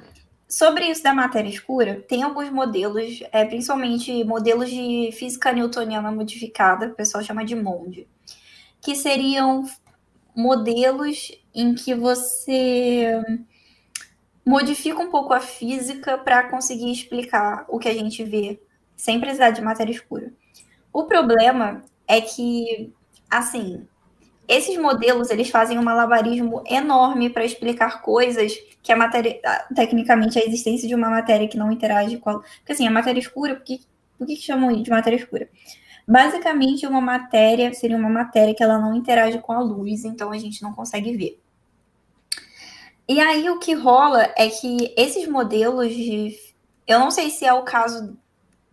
Sobre 0.49 0.86
isso 0.86 1.03
da 1.03 1.12
matéria 1.12 1.49
escura, 1.49 2.05
tem 2.09 2.22
alguns 2.22 2.51
modelos, 2.51 3.20
é, 3.32 3.44
principalmente 3.44 4.22
modelos 4.22 4.70
de 4.70 5.11
física 5.12 5.53
newtoniana 5.53 6.12
modificada, 6.12 6.86
o 6.86 6.94
pessoal 6.94 7.24
chama 7.24 7.44
de 7.44 7.57
MOND, 7.57 8.07
que 8.80 8.94
seriam 8.94 9.64
modelos 10.36 11.32
em 11.53 11.74
que 11.74 11.94
você 11.94 13.20
modifica 14.44 15.01
um 15.01 15.11
pouco 15.11 15.32
a 15.32 15.40
física 15.40 16.16
para 16.16 16.49
conseguir 16.49 16.92
explicar 16.92 17.64
o 17.68 17.80
que 17.80 17.88
a 17.88 17.94
gente 17.94 18.22
vê 18.22 18.61
sem 18.97 19.20
precisar 19.20 19.51
de 19.51 19.61
matéria 19.61 19.90
escura. 19.90 20.32
O 20.92 21.05
problema 21.05 21.82
é 22.07 22.20
que, 22.20 22.92
assim, 23.28 23.86
esses 24.49 24.76
modelos 24.78 25.30
eles 25.30 25.51
fazem 25.51 25.78
um 25.78 25.82
malabarismo 25.82 26.62
enorme 26.66 27.30
para 27.30 27.44
explicar 27.44 28.03
coisas 28.03 28.57
que 28.82 28.92
a 28.92 28.97
matéria, 28.97 29.40
tecnicamente, 29.74 30.38
a 30.38 30.44
existência 30.44 30.86
de 30.86 30.94
uma 30.94 31.11
matéria 31.11 31.49
que 31.49 31.59
não 31.59 31.72
interage 31.72 32.18
com 32.18 32.30
a. 32.30 32.38
Porque 32.40 32.72
assim, 32.72 32.86
a 32.86 32.90
matéria 32.90 33.20
escura, 33.20 33.57
por 33.57 33.64
que, 33.64 33.80
por 34.16 34.26
que 34.26 34.36
chamam 34.36 34.80
de 34.80 34.90
matéria 34.90 35.16
escura? 35.16 35.49
Basicamente, 36.07 36.86
uma 36.86 37.01
matéria 37.01 37.74
seria 37.74 37.97
uma 37.97 38.09
matéria 38.09 38.55
que 38.55 38.62
ela 38.62 38.78
não 38.78 38.94
interage 38.94 39.38
com 39.38 39.53
a 39.53 39.61
luz, 39.61 40.05
então 40.05 40.30
a 40.30 40.38
gente 40.38 40.62
não 40.62 40.72
consegue 40.72 41.16
ver. 41.16 41.40
E 43.09 43.20
aí 43.20 43.49
o 43.51 43.59
que 43.59 43.72
rola 43.74 44.32
é 44.36 44.49
que 44.49 44.94
esses 44.97 45.28
modelos 45.28 45.92
de. 45.92 46.36
Eu 46.86 47.01
não 47.01 47.11
sei 47.11 47.30
se 47.30 47.44
é 47.44 47.53
o 47.53 47.62
caso 47.62 48.16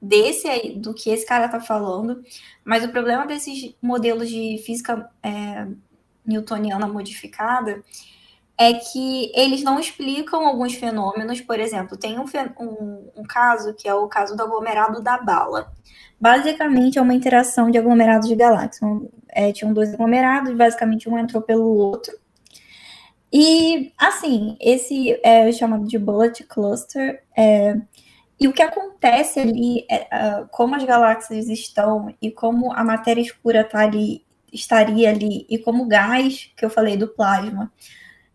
desse 0.04 0.49
aí, 0.49 0.76
do 0.78 0.93
que 0.93 1.10
esse 1.10 1.26
cara 1.26 1.45
está 1.45 1.62
falando, 1.62 2.22
mas 2.66 2.84
o 2.84 2.89
problema 2.89 3.26
desses 3.26 3.74
modelos 3.82 4.30
de 4.30 4.62
física 4.66 5.10
é, 5.24 5.66
newtoniana 6.26 6.86
modificada 6.88 7.82
é 8.58 8.74
que 8.74 9.32
eles 9.34 9.64
não 9.64 9.80
explicam 9.80 10.45
alguns 10.45 10.76
fenômenos, 10.76 11.39
por 11.41 11.58
exemplo, 11.58 11.97
tem 11.97 12.20
um, 12.20 12.26
um, 12.60 13.10
um 13.16 13.24
caso 13.24 13.74
que 13.74 13.88
é 13.88 13.93
o 13.93 14.08
caso 14.08 14.36
do 14.36 14.43
aglomerado 14.43 15.01
da 15.01 15.18
bala. 15.18 15.72
Basicamente 16.20 16.99
é 16.99 17.01
uma 17.01 17.14
interação 17.14 17.72
de 17.72 17.78
aglomerados 17.78 18.28
de 18.28 18.36
galáxias. 18.36 18.82
É, 19.30 19.51
tinham 19.51 19.74
dois 19.74 19.93
aglomerados, 19.93 20.54
basicamente 20.54 21.10
um 21.10 21.18
entrou 21.18 21.41
pelo 21.41 21.76
outro. 21.76 22.14
E, 23.32 23.91
assim, 23.97 24.56
esse 24.62 25.20
é 25.24 25.51
chamado 25.51 25.86
de 25.88 25.97
bullet 25.97 26.43
cluster. 26.43 27.24
É, 27.36 27.76
e 28.39 28.47
o 28.47 28.53
que 28.53 28.61
acontece 28.61 29.39
ali, 29.39 29.86
é, 29.89 30.01
uh, 30.01 30.47
como 30.49 30.75
as 30.75 30.84
galáxias 30.84 31.47
estão 31.47 32.13
e 32.21 32.31
como 32.31 32.73
a 32.73 32.84
matéria 32.84 33.21
escura 33.21 33.63
tá 33.63 33.79
ali, 33.79 34.25
estaria 34.51 35.09
ali, 35.09 35.45
e 35.49 35.57
como 35.57 35.84
o 35.84 35.88
gás 35.88 36.51
que 36.55 36.65
eu 36.65 36.69
falei 36.69 36.97
do 36.97 37.07
plasma 37.07 37.71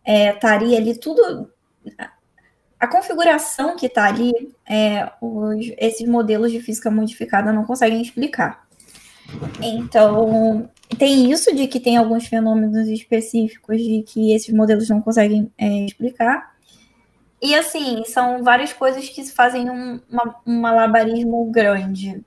é, 0.05 0.31
estaria 0.31 0.79
ali, 0.79 0.99
tudo. 0.99 1.51
A 2.81 2.87
configuração 2.87 3.77
que 3.77 3.87
está 3.87 4.07
ali, 4.07 4.33
é, 4.69 5.11
os, 5.21 5.73
esses 5.77 6.09
modelos 6.09 6.53
de 6.53 6.61
física 6.61 6.91
modificada 6.91 7.53
não 7.53 7.65
conseguem 7.65 8.01
explicar. 8.01 8.67
Então, 9.61 10.71
tem 10.97 11.31
isso 11.31 11.55
de 11.55 11.67
que 11.67 11.79
tem 11.79 11.97
alguns 11.97 12.27
fenômenos 12.27 12.89
específicos 12.89 13.79
de 13.79 14.03
que 14.03 14.33
esses 14.33 14.55
modelos 14.55 14.89
não 14.89 15.03
conseguem 15.03 15.53
é, 15.59 15.85
explicar. 15.85 16.57
E 17.41 17.55
assim, 17.55 18.05
são 18.05 18.43
várias 18.43 18.73
coisas 18.73 19.09
que 19.09 19.25
fazem 19.27 19.71
um, 19.71 20.01
uma, 20.11 20.41
um 20.47 20.61
malabarismo 20.61 21.45
grande. 21.51 22.21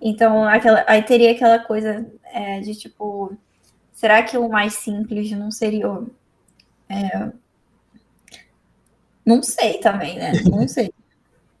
Então, 0.00 0.44
aquela, 0.44 0.84
aí 0.86 1.02
teria 1.02 1.32
aquela 1.32 1.58
coisa 1.58 2.06
é, 2.32 2.60
de 2.60 2.74
tipo, 2.74 3.36
será 3.92 4.22
que 4.22 4.36
o 4.36 4.48
mais 4.48 4.74
simples 4.74 5.30
não 5.32 5.50
seria. 5.50 5.86
É, 6.88 7.30
não 9.24 9.42
sei 9.42 9.78
também, 9.78 10.16
né? 10.16 10.32
Não 10.44 10.68
sei. 10.68 10.92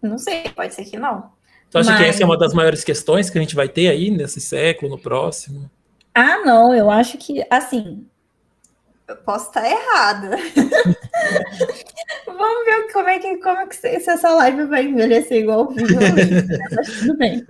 não 0.02 0.18
sei, 0.18 0.48
pode 0.50 0.74
ser 0.74 0.84
que 0.84 0.98
não. 0.98 1.30
Tu 1.70 1.78
acha 1.78 1.90
Mas... 1.90 2.00
que 2.00 2.08
essa 2.08 2.22
é 2.22 2.26
uma 2.26 2.38
das 2.38 2.54
maiores 2.54 2.84
questões 2.84 3.28
que 3.30 3.38
a 3.38 3.40
gente 3.40 3.56
vai 3.56 3.68
ter 3.68 3.88
aí 3.88 4.10
nesse 4.10 4.40
século, 4.40 4.90
no 4.90 4.98
próximo? 4.98 5.68
Ah, 6.14 6.38
não, 6.44 6.74
eu 6.74 6.90
acho 6.90 7.18
que, 7.18 7.44
assim, 7.50 8.06
eu 9.08 9.16
posso 9.18 9.48
estar 9.48 9.68
errada. 9.68 10.30
Vamos 12.26 12.64
ver 12.64 12.92
como 12.92 13.08
é 13.08 13.18
que, 13.18 13.36
como 13.38 13.60
é 13.60 13.66
que 13.66 13.76
se 13.76 13.88
essa 13.88 14.30
live 14.34 14.64
vai 14.64 14.84
envelhecer 14.84 15.42
igual 15.42 15.62
o 15.62 15.70
vídeo. 15.70 15.96
Mas 16.74 17.00
tudo 17.00 17.16
bem. 17.16 17.46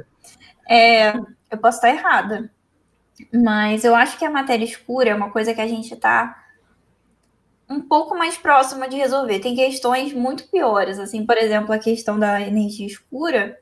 É, 0.69 1.15
eu 1.51 1.59
posso 1.59 1.79
estar 1.79 1.89
errada. 1.89 2.51
Mas 3.33 3.85
eu 3.85 3.95
acho 3.95 4.19
que 4.19 4.25
a 4.25 4.31
matéria 4.31 4.65
escura 4.65 5.11
é 5.11 5.15
uma 5.15 5.31
coisa 5.31 5.55
que 5.55 5.61
a 5.61 5.67
gente 5.67 5.93
está 5.95 6.45
um 7.69 7.81
pouco 7.81 8.17
mais 8.17 8.37
próxima 8.37 8.89
de 8.89 8.97
resolver. 8.97 9.41
Tem 9.41 9.55
questões 9.55 10.13
muito 10.13 10.49
piores, 10.49 10.99
assim, 10.99 11.25
por 11.25 11.37
exemplo, 11.37 11.73
a 11.73 11.79
questão 11.79 12.19
da 12.19 12.41
energia 12.41 12.87
escura. 12.87 13.59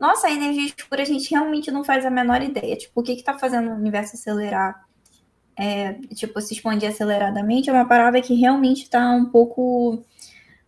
Nossa, 0.00 0.26
a 0.26 0.32
energia 0.32 0.66
escura 0.66 1.02
a 1.02 1.06
gente 1.06 1.30
realmente 1.30 1.70
não 1.70 1.84
faz 1.84 2.04
a 2.04 2.10
menor 2.10 2.42
ideia. 2.42 2.76
Tipo, 2.76 3.00
o 3.00 3.02
que 3.02 3.12
está 3.12 3.38
fazendo 3.38 3.70
o 3.70 3.74
universo 3.74 4.16
acelerar? 4.16 4.85
É, 5.58 5.94
tipo, 6.14 6.40
se 6.40 6.54
expandir 6.54 6.88
aceleradamente 6.88 7.70
é 7.70 7.72
uma 7.72 7.86
parada 7.86 8.20
que 8.20 8.34
realmente 8.34 8.82
está 8.82 9.10
um 9.10 9.26
pouco. 9.26 10.04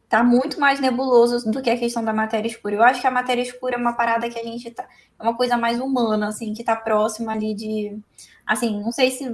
Tá 0.08 0.24
muito 0.24 0.58
mais 0.58 0.80
nebuloso 0.80 1.50
do 1.50 1.60
que 1.60 1.68
a 1.68 1.76
questão 1.76 2.02
da 2.02 2.14
matéria 2.14 2.48
escura. 2.48 2.76
Eu 2.76 2.82
acho 2.82 3.00
que 3.00 3.06
a 3.06 3.10
matéria 3.10 3.42
escura 3.42 3.74
é 3.74 3.78
uma 3.78 3.92
parada 3.92 4.30
que 4.30 4.38
a 4.38 4.42
gente 4.42 4.70
tá. 4.70 4.88
É 5.18 5.22
uma 5.22 5.36
coisa 5.36 5.56
mais 5.56 5.78
humana, 5.78 6.28
assim, 6.28 6.54
que 6.54 6.64
tá 6.64 6.74
próxima 6.74 7.32
ali 7.32 7.54
de. 7.54 7.98
Assim, 8.46 8.80
não 8.80 8.90
sei 8.90 9.10
se 9.10 9.28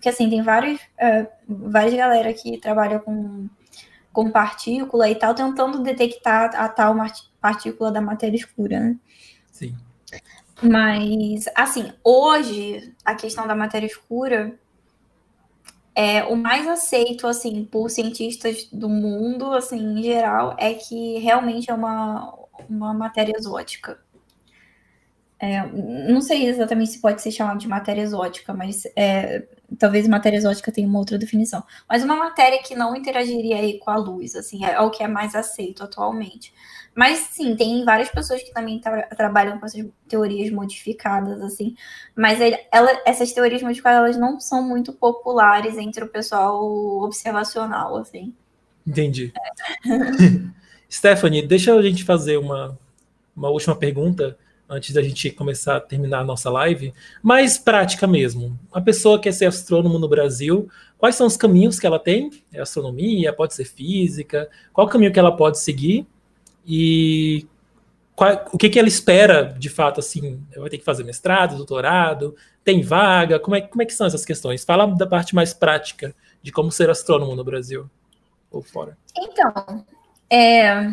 que 0.00 0.08
assim, 0.08 0.28
tem 0.28 0.42
vários, 0.42 0.80
uh, 0.80 1.26
várias 1.48 1.94
galera 1.94 2.32
que 2.32 2.58
trabalha 2.58 2.98
com, 2.98 3.48
com 4.12 4.30
partícula 4.30 5.08
e 5.08 5.14
tal, 5.14 5.34
tentando 5.34 5.82
detectar 5.82 6.54
a 6.54 6.68
tal 6.68 6.94
partícula 7.40 7.90
da 7.90 8.00
matéria 8.00 8.36
escura, 8.36 8.80
né? 8.80 8.96
Sim. 9.50 9.74
Mas, 10.62 11.46
assim, 11.54 11.92
hoje, 12.04 12.94
a 13.04 13.14
questão 13.14 13.46
da 13.46 13.54
matéria 13.54 13.86
escura 13.86 14.58
é 15.94 16.22
o 16.24 16.36
mais 16.36 16.66
aceito, 16.68 17.26
assim, 17.26 17.64
por 17.64 17.90
cientistas 17.90 18.68
do 18.72 18.88
mundo, 18.88 19.52
assim, 19.52 19.98
em 19.98 20.02
geral, 20.02 20.54
é 20.58 20.74
que 20.74 21.18
realmente 21.18 21.70
é 21.70 21.74
uma, 21.74 22.34
uma 22.68 22.94
matéria 22.94 23.34
exótica. 23.36 23.98
É, 25.42 25.66
não 26.10 26.20
sei 26.20 26.46
exatamente 26.46 26.92
se 26.92 27.00
pode 27.00 27.22
ser 27.22 27.30
chamado 27.30 27.58
de 27.58 27.66
matéria 27.66 28.02
exótica, 28.02 28.52
mas 28.52 28.82
é, 28.94 29.46
talvez 29.78 30.06
matéria 30.06 30.36
exótica 30.36 30.70
tenha 30.70 30.86
uma 30.86 30.98
outra 30.98 31.16
definição. 31.16 31.64
Mas 31.88 32.04
uma 32.04 32.14
matéria 32.14 32.62
que 32.62 32.74
não 32.74 32.94
interagiria 32.94 33.56
aí 33.56 33.78
com 33.78 33.90
a 33.90 33.96
luz, 33.96 34.36
assim, 34.36 34.64
é, 34.64 34.72
é 34.72 34.80
o 34.80 34.90
que 34.90 35.02
é 35.02 35.08
mais 35.08 35.34
aceito 35.34 35.82
atualmente. 35.82 36.52
Mas 36.94 37.18
sim, 37.30 37.54
tem 37.54 37.84
várias 37.84 38.10
pessoas 38.10 38.42
que 38.42 38.52
também 38.52 38.80
tra 38.80 39.02
trabalham 39.16 39.58
com 39.58 39.66
essas 39.66 39.86
teorias 40.08 40.50
modificadas, 40.50 41.40
assim. 41.40 41.74
Mas 42.16 42.38
ela, 42.72 43.00
essas 43.06 43.32
teorias 43.32 43.62
modificadas 43.62 43.98
elas 43.98 44.16
não 44.16 44.40
são 44.40 44.62
muito 44.62 44.92
populares 44.92 45.78
entre 45.78 46.04
o 46.04 46.08
pessoal 46.08 46.62
observacional, 47.02 47.96
assim. 47.96 48.34
Entendi. 48.86 49.32
Stephanie, 50.90 51.46
deixa 51.46 51.72
a 51.72 51.82
gente 51.82 52.02
fazer 52.02 52.36
uma, 52.36 52.76
uma 53.36 53.48
última 53.48 53.76
pergunta 53.76 54.36
antes 54.68 54.94
da 54.94 55.02
gente 55.02 55.30
começar 55.30 55.76
a 55.76 55.80
terminar 55.80 56.20
a 56.20 56.24
nossa 56.24 56.48
live, 56.48 56.94
mais 57.20 57.58
prática 57.58 58.06
mesmo. 58.06 58.58
A 58.72 58.80
pessoa 58.80 59.20
quer 59.20 59.32
ser 59.32 59.46
astrônomo 59.46 59.98
no 59.98 60.08
Brasil, 60.08 60.68
quais 60.96 61.16
são 61.16 61.26
os 61.26 61.36
caminhos 61.36 61.80
que 61.80 61.86
ela 61.86 61.98
tem? 61.98 62.30
É 62.52 62.60
astronomia, 62.60 63.32
pode 63.32 63.54
ser 63.54 63.64
física, 63.64 64.48
qual 64.72 64.88
caminho 64.88 65.12
que 65.12 65.18
ela 65.18 65.36
pode 65.36 65.58
seguir? 65.58 66.06
E 66.66 67.46
qual, 68.14 68.46
o 68.52 68.58
que, 68.58 68.68
que 68.68 68.78
ela 68.78 68.88
espera, 68.88 69.54
de 69.58 69.68
fato, 69.68 70.00
assim, 70.00 70.44
vai 70.56 70.68
ter 70.68 70.78
que 70.78 70.84
fazer 70.84 71.04
mestrado, 71.04 71.56
doutorado, 71.56 72.36
tem 72.62 72.82
vaga, 72.82 73.38
como 73.38 73.56
é, 73.56 73.60
como 73.62 73.82
é 73.82 73.86
que 73.86 73.94
são 73.94 74.06
essas 74.06 74.24
questões? 74.24 74.64
Fala 74.64 74.86
da 74.86 75.06
parte 75.06 75.34
mais 75.34 75.54
prática 75.54 76.14
de 76.42 76.52
como 76.52 76.70
ser 76.70 76.90
astrônomo 76.90 77.34
no 77.34 77.44
Brasil 77.44 77.90
ou 78.50 78.62
fora. 78.62 78.96
Então, 79.16 79.84
é, 80.28 80.86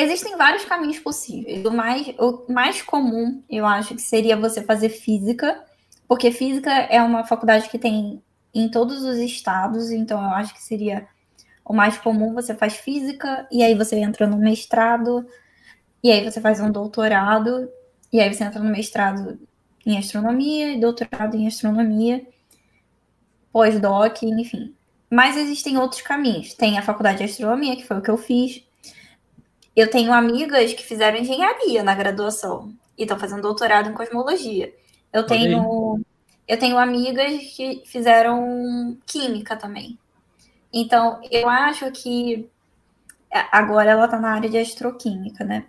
Existem 0.00 0.36
vários 0.36 0.64
caminhos 0.64 1.00
possíveis. 1.00 1.64
O 1.64 1.72
mais, 1.72 2.06
o 2.20 2.44
mais 2.48 2.80
comum, 2.80 3.42
eu 3.50 3.66
acho, 3.66 3.96
que 3.96 4.00
seria 4.00 4.36
você 4.36 4.62
fazer 4.62 4.90
física, 4.90 5.64
porque 6.06 6.30
física 6.30 6.70
é 6.70 7.02
uma 7.02 7.24
faculdade 7.24 7.68
que 7.68 7.80
tem 7.80 8.22
em 8.54 8.70
todos 8.70 9.02
os 9.02 9.18
estados, 9.18 9.90
então 9.90 10.22
eu 10.22 10.30
acho 10.30 10.54
que 10.54 10.62
seria 10.62 11.08
o 11.68 11.74
mais 11.74 11.98
comum. 11.98 12.34
Você 12.34 12.54
faz 12.54 12.76
física, 12.76 13.46
e 13.52 13.62
aí 13.62 13.74
você 13.74 13.96
entra 13.96 14.26
no 14.26 14.38
mestrado, 14.38 15.26
e 16.02 16.10
aí 16.10 16.24
você 16.24 16.40
faz 16.40 16.60
um 16.60 16.70
doutorado, 16.72 17.68
e 18.12 18.20
aí 18.20 18.32
você 18.32 18.44
entra 18.44 18.60
no 18.60 18.70
mestrado 18.70 19.38
em 19.86 19.98
astronomia, 19.98 20.72
e 20.72 20.80
doutorado 20.80 21.36
em 21.36 21.46
astronomia, 21.46 22.26
pós-doc, 23.52 24.22
enfim. 24.22 24.74
Mas 25.10 25.36
existem 25.36 25.78
outros 25.78 26.02
caminhos. 26.02 26.54
Tem 26.54 26.78
a 26.78 26.82
faculdade 26.82 27.18
de 27.18 27.24
astronomia, 27.24 27.76
que 27.76 27.86
foi 27.86 27.98
o 27.98 28.02
que 28.02 28.10
eu 28.10 28.18
fiz 28.18 28.66
eu 29.78 29.88
tenho 29.88 30.12
amigas 30.12 30.72
que 30.72 30.84
fizeram 30.84 31.18
engenharia 31.18 31.84
na 31.84 31.94
graduação 31.94 32.74
e 32.98 33.02
estão 33.02 33.16
fazendo 33.16 33.42
doutorado 33.42 33.88
em 33.88 33.94
cosmologia. 33.94 34.74
Eu 35.12 35.24
tenho, 35.24 36.00
eu 36.48 36.58
tenho 36.58 36.76
amigas 36.76 37.40
que 37.54 37.84
fizeram 37.86 38.98
química 39.06 39.56
também. 39.56 39.96
Então, 40.72 41.20
eu 41.30 41.48
acho 41.48 41.90
que 41.92 42.48
agora 43.52 43.90
ela 43.90 44.04
está 44.04 44.18
na 44.18 44.32
área 44.32 44.48
de 44.48 44.58
astroquímica, 44.58 45.44
né? 45.44 45.66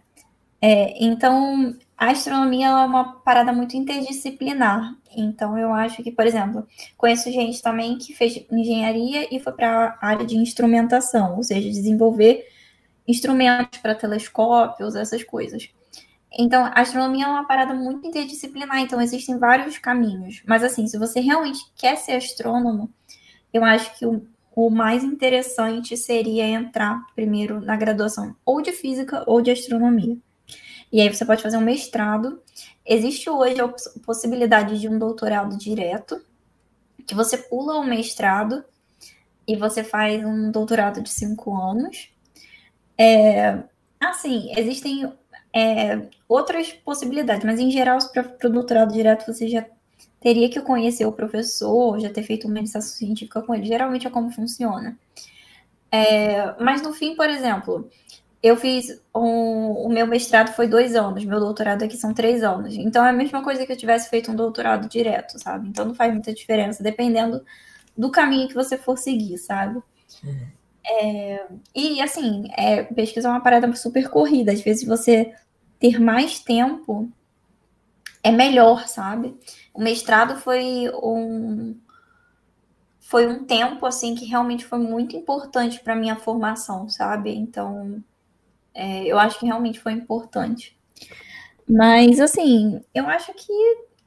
É, 0.61 1.03
então, 1.03 1.75
a 1.97 2.11
astronomia 2.11 2.67
é 2.67 2.85
uma 2.85 3.19
parada 3.21 3.53
muito 3.53 3.77
interdisciplinar. 3.77 4.93
Então, 5.15 5.57
eu 5.57 5.73
acho 5.73 6.03
que, 6.03 6.11
por 6.11 6.25
exemplo, 6.25 6.67
conheço 6.97 7.31
gente 7.31 7.61
também 7.61 7.97
que 7.97 8.13
fez 8.13 8.45
engenharia 8.51 9.33
e 9.33 9.39
foi 9.39 9.53
para 9.53 9.97
a 10.01 10.07
área 10.07 10.25
de 10.25 10.35
instrumentação, 10.35 11.37
ou 11.37 11.43
seja, 11.43 11.69
desenvolver 11.69 12.45
instrumentos 13.07 13.79
para 13.79 13.95
telescópios, 13.95 14.95
essas 14.95 15.23
coisas. 15.23 15.69
Então, 16.37 16.65
a 16.65 16.81
astronomia 16.81 17.25
é 17.25 17.27
uma 17.27 17.47
parada 17.47 17.73
muito 17.73 18.05
interdisciplinar, 18.05 18.79
então 18.79 19.01
existem 19.01 19.37
vários 19.39 19.77
caminhos. 19.77 20.43
Mas, 20.45 20.63
assim, 20.63 20.85
se 20.87 20.97
você 20.97 21.19
realmente 21.19 21.59
quer 21.75 21.95
ser 21.97 22.13
astrônomo, 22.13 22.89
eu 23.51 23.63
acho 23.63 23.97
que 23.97 24.05
o, 24.05 24.27
o 24.65 24.69
mais 24.69 25.05
interessante 25.05 25.95
seria 25.95 26.45
entrar 26.45 27.05
primeiro 27.15 27.61
na 27.61 27.77
graduação 27.77 28.35
ou 28.45 28.61
de 28.61 28.73
física 28.73 29.23
ou 29.25 29.41
de 29.41 29.51
astronomia. 29.51 30.17
E 30.91 30.99
aí 30.99 31.07
você 31.07 31.23
pode 31.23 31.41
fazer 31.41 31.55
um 31.55 31.61
mestrado. 31.61 32.41
Existe 32.85 33.29
hoje 33.29 33.61
a 33.61 33.69
possibilidade 34.05 34.77
de 34.77 34.89
um 34.89 34.99
doutorado 34.99 35.57
direto, 35.57 36.21
que 37.07 37.15
você 37.15 37.37
pula 37.37 37.75
o 37.75 37.85
mestrado 37.85 38.65
e 39.47 39.55
você 39.55 39.81
faz 39.81 40.23
um 40.25 40.51
doutorado 40.51 41.01
de 41.01 41.09
cinco 41.09 41.55
anos. 41.55 42.11
É, 42.97 43.63
assim, 43.97 44.51
existem 44.57 45.09
é, 45.55 46.01
outras 46.27 46.73
possibilidades, 46.73 47.45
mas 47.45 47.59
em 47.61 47.71
geral, 47.71 47.97
para 48.11 48.47
o 48.47 48.51
doutorado 48.51 48.91
direto, 48.91 49.25
você 49.25 49.47
já 49.47 49.65
teria 50.19 50.49
que 50.49 50.61
conhecer 50.61 51.05
o 51.05 51.11
professor, 51.11 51.99
já 51.99 52.09
ter 52.09 52.23
feito 52.23 52.47
uma 52.47 52.59
iniciação 52.59 52.91
científica 52.95 53.41
com 53.41 53.53
ele. 53.55 53.65
Geralmente 53.65 54.07
é 54.07 54.09
como 54.09 54.31
funciona. 54.31 54.97
É, 55.91 56.55
mas 56.61 56.81
no 56.81 56.93
fim, 56.93 57.15
por 57.15 57.29
exemplo, 57.29 57.89
eu 58.41 58.55
fiz 58.55 59.01
um, 59.13 59.71
o 59.71 59.89
meu 59.89 60.07
mestrado 60.07 60.53
foi 60.53 60.67
dois 60.67 60.95
anos, 60.95 61.25
meu 61.25 61.39
doutorado 61.39 61.83
aqui 61.83 61.97
são 61.97 62.13
três 62.13 62.43
anos. 62.43 62.75
Então 62.75 63.05
é 63.05 63.09
a 63.09 63.13
mesma 63.13 63.43
coisa 63.43 63.65
que 63.65 63.71
eu 63.71 63.77
tivesse 63.77 64.09
feito 64.09 64.31
um 64.31 64.35
doutorado 64.35 64.87
direto, 64.87 65.39
sabe? 65.39 65.69
Então 65.69 65.85
não 65.85 65.95
faz 65.95 66.13
muita 66.13 66.33
diferença, 66.33 66.83
dependendo 66.83 67.43
do 67.97 68.09
caminho 68.09 68.47
que 68.47 68.53
você 68.53 68.77
for 68.77 68.97
seguir, 68.97 69.37
sabe? 69.37 69.81
Uhum. 70.23 70.47
É, 70.85 71.45
e 71.75 72.01
assim, 72.01 72.47
é, 72.57 72.83
pesquisa 72.83 73.27
é 73.27 73.31
uma 73.31 73.41
parada 73.41 73.73
super 73.75 74.09
corrida. 74.09 74.51
Às 74.51 74.61
vezes 74.61 74.87
você 74.87 75.33
ter 75.79 75.99
mais 75.99 76.39
tempo 76.39 77.11
é 78.23 78.31
melhor, 78.31 78.87
sabe? 78.87 79.37
O 79.73 79.81
mestrado 79.81 80.39
foi 80.39 80.89
um 80.93 81.75
foi 82.99 83.27
um 83.27 83.43
tempo 83.43 83.85
assim 83.87 84.13
que 84.13 84.25
realmente 84.25 84.65
foi 84.65 84.77
muito 84.77 85.15
importante 85.15 85.79
para 85.79 85.95
minha 85.95 86.15
formação, 86.15 86.87
sabe? 86.87 87.33
Então, 87.35 88.03
é, 88.73 89.05
eu 89.05 89.17
acho 89.17 89.39
que 89.39 89.47
realmente 89.47 89.79
foi 89.79 89.93
importante. 89.93 90.77
Mas 91.67 92.19
assim, 92.19 92.83
eu 92.93 93.07
acho 93.07 93.33
que 93.33 93.51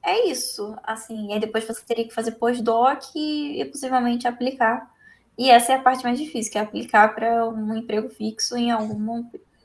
é 0.04 0.28
isso, 0.28 0.76
assim. 0.84 1.32
Aí 1.32 1.40
depois 1.40 1.64
você 1.64 1.82
teria 1.84 2.06
que 2.06 2.14
fazer 2.14 2.32
pós-doc 2.32 3.02
e, 3.14 3.60
e 3.60 3.64
possivelmente 3.64 4.28
aplicar 4.28 4.92
e 5.36 5.50
essa 5.50 5.72
é 5.72 5.76
a 5.76 5.82
parte 5.82 6.04
mais 6.04 6.18
difícil, 6.18 6.52
que 6.52 6.58
é 6.58 6.60
aplicar 6.60 7.14
para 7.14 7.48
um 7.48 7.74
emprego 7.76 8.08
fixo 8.08 8.56
em 8.56 8.70
algum 8.70 8.98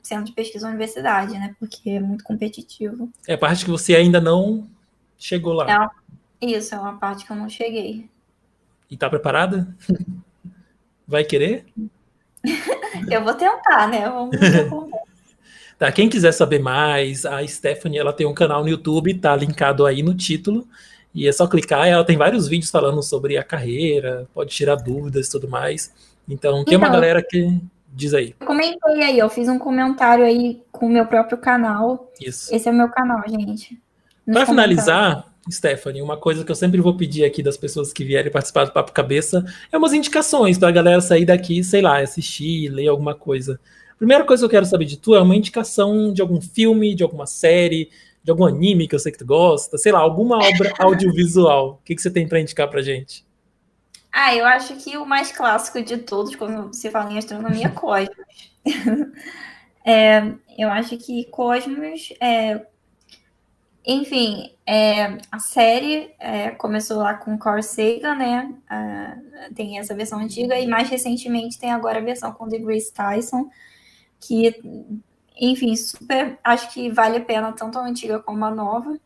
centro 0.08 0.24
de 0.24 0.32
pesquisa 0.32 0.66
ou 0.66 0.70
universidade, 0.70 1.34
né? 1.34 1.54
Porque 1.60 1.90
é 1.90 2.00
muito 2.00 2.24
competitivo. 2.24 3.10
É 3.26 3.34
a 3.34 3.38
parte 3.38 3.64
que 3.64 3.70
você 3.70 3.94
ainda 3.94 4.20
não 4.20 4.66
chegou 5.18 5.52
lá. 5.52 5.70
É 5.70 5.76
uma... 5.76 5.90
Isso, 6.40 6.74
é 6.74 6.78
uma 6.78 6.96
parte 6.96 7.26
que 7.26 7.30
eu 7.30 7.36
não 7.36 7.48
cheguei. 7.48 8.08
E 8.90 8.96
tá 8.96 9.10
preparada? 9.10 9.76
Vai 11.06 11.24
querer? 11.24 11.66
eu 13.10 13.22
vou 13.22 13.34
tentar, 13.34 13.88
né? 13.88 14.08
Vamos 14.08 14.38
ver 14.38 14.68
como. 14.68 14.90
Tá, 15.78 15.92
quem 15.92 16.08
quiser 16.08 16.32
saber 16.32 16.58
mais, 16.58 17.24
a 17.24 17.46
Stephanie 17.46 18.00
ela 18.00 18.12
tem 18.12 18.26
um 18.26 18.34
canal 18.34 18.64
no 18.64 18.68
YouTube, 18.68 19.14
tá 19.14 19.36
linkado 19.36 19.86
aí 19.86 20.02
no 20.02 20.12
título. 20.12 20.66
E 21.14 21.28
é 21.28 21.30
só 21.30 21.46
clicar, 21.46 21.86
ela 21.86 22.04
tem 22.04 22.16
vários 22.16 22.48
vídeos 22.48 22.68
falando 22.68 23.00
sobre 23.00 23.38
a 23.38 23.44
carreira, 23.44 24.26
pode 24.34 24.50
tirar 24.50 24.74
dúvidas 24.74 25.28
e 25.28 25.30
tudo 25.30 25.48
mais. 25.48 25.94
Então, 26.28 26.64
tem 26.64 26.74
então, 26.74 26.78
uma 26.78 26.92
galera 26.92 27.22
que 27.22 27.60
diz 27.92 28.14
aí. 28.14 28.34
Eu 28.38 28.46
comentei 28.46 29.02
aí, 29.02 29.18
eu 29.18 29.28
fiz 29.28 29.48
um 29.48 29.58
comentário 29.58 30.24
aí 30.24 30.62
com 30.70 30.86
o 30.86 30.90
meu 30.90 31.06
próprio 31.06 31.38
canal. 31.38 32.10
Isso. 32.20 32.54
Esse 32.54 32.68
é 32.68 32.72
o 32.72 32.74
meu 32.74 32.88
canal, 32.88 33.22
gente. 33.28 33.80
Para 34.24 34.46
finalizar, 34.46 35.24
Stephanie, 35.50 36.02
uma 36.02 36.16
coisa 36.16 36.44
que 36.44 36.50
eu 36.50 36.54
sempre 36.54 36.80
vou 36.80 36.96
pedir 36.96 37.24
aqui 37.24 37.42
das 37.42 37.56
pessoas 37.56 37.92
que 37.92 38.04
vierem 38.04 38.30
participar 38.30 38.64
do 38.64 38.72
Papo 38.72 38.92
Cabeça 38.92 39.44
é 39.72 39.78
umas 39.78 39.92
indicações 39.92 40.58
para 40.58 40.68
a 40.68 40.72
galera 40.72 41.00
sair 41.00 41.24
daqui, 41.24 41.64
sei 41.64 41.80
lá, 41.80 41.98
assistir, 42.00 42.68
ler 42.68 42.88
alguma 42.88 43.14
coisa. 43.14 43.58
Primeira 43.96 44.24
coisa 44.24 44.42
que 44.42 44.44
eu 44.44 44.50
quero 44.50 44.66
saber 44.66 44.84
de 44.84 44.96
tu 44.96 45.14
é 45.14 45.20
uma 45.20 45.34
indicação 45.34 46.12
de 46.12 46.20
algum 46.20 46.40
filme, 46.40 46.94
de 46.94 47.02
alguma 47.02 47.26
série, 47.26 47.90
de 48.22 48.30
algum 48.30 48.44
anime 48.44 48.86
que 48.86 48.94
eu 48.94 48.98
sei 48.98 49.10
que 49.10 49.18
tu 49.18 49.26
gosta, 49.26 49.78
sei 49.78 49.90
lá, 49.90 49.98
alguma 49.98 50.36
obra 50.36 50.72
audiovisual. 50.78 51.80
O 51.80 51.84
que, 51.84 51.94
que 51.94 52.02
você 52.02 52.10
tem 52.10 52.28
para 52.28 52.40
indicar 52.40 52.68
pra 52.68 52.82
gente? 52.82 53.24
Ah, 54.20 54.34
eu 54.34 54.44
acho 54.44 54.74
que 54.78 54.96
o 54.96 55.06
mais 55.06 55.30
clássico 55.30 55.80
de 55.80 55.96
todos, 55.98 56.34
quando 56.34 56.74
se 56.74 56.90
fala 56.90 57.12
em 57.12 57.18
astronomia, 57.18 57.66
é 57.66 57.68
Cosmos. 57.68 58.52
é, 59.86 60.34
eu 60.58 60.68
acho 60.70 60.98
que 60.98 61.24
Cosmos 61.26 62.12
é, 62.20 62.66
enfim, 63.86 64.52
é, 64.66 65.18
a 65.30 65.38
série 65.38 66.12
é, 66.18 66.50
começou 66.50 66.98
lá 66.98 67.14
com 67.14 67.38
Carl 67.38 67.62
Sagan, 67.62 68.16
né? 68.16 68.54
Uh, 68.68 69.54
tem 69.54 69.78
essa 69.78 69.94
versão 69.94 70.18
antiga, 70.18 70.58
e 70.58 70.66
mais 70.66 70.88
recentemente 70.90 71.56
tem 71.56 71.70
agora 71.70 72.00
a 72.00 72.02
versão 72.02 72.32
com 72.32 72.48
The 72.48 72.58
Grace 72.58 72.92
Tyson, 72.92 73.48
que, 74.18 74.52
enfim, 75.36 75.76
super. 75.76 76.40
Acho 76.42 76.72
que 76.72 76.90
vale 76.90 77.18
a 77.18 77.24
pena 77.24 77.52
tanto 77.52 77.78
a 77.78 77.86
antiga 77.86 78.18
como 78.18 78.44
a 78.44 78.50
nova. 78.50 78.98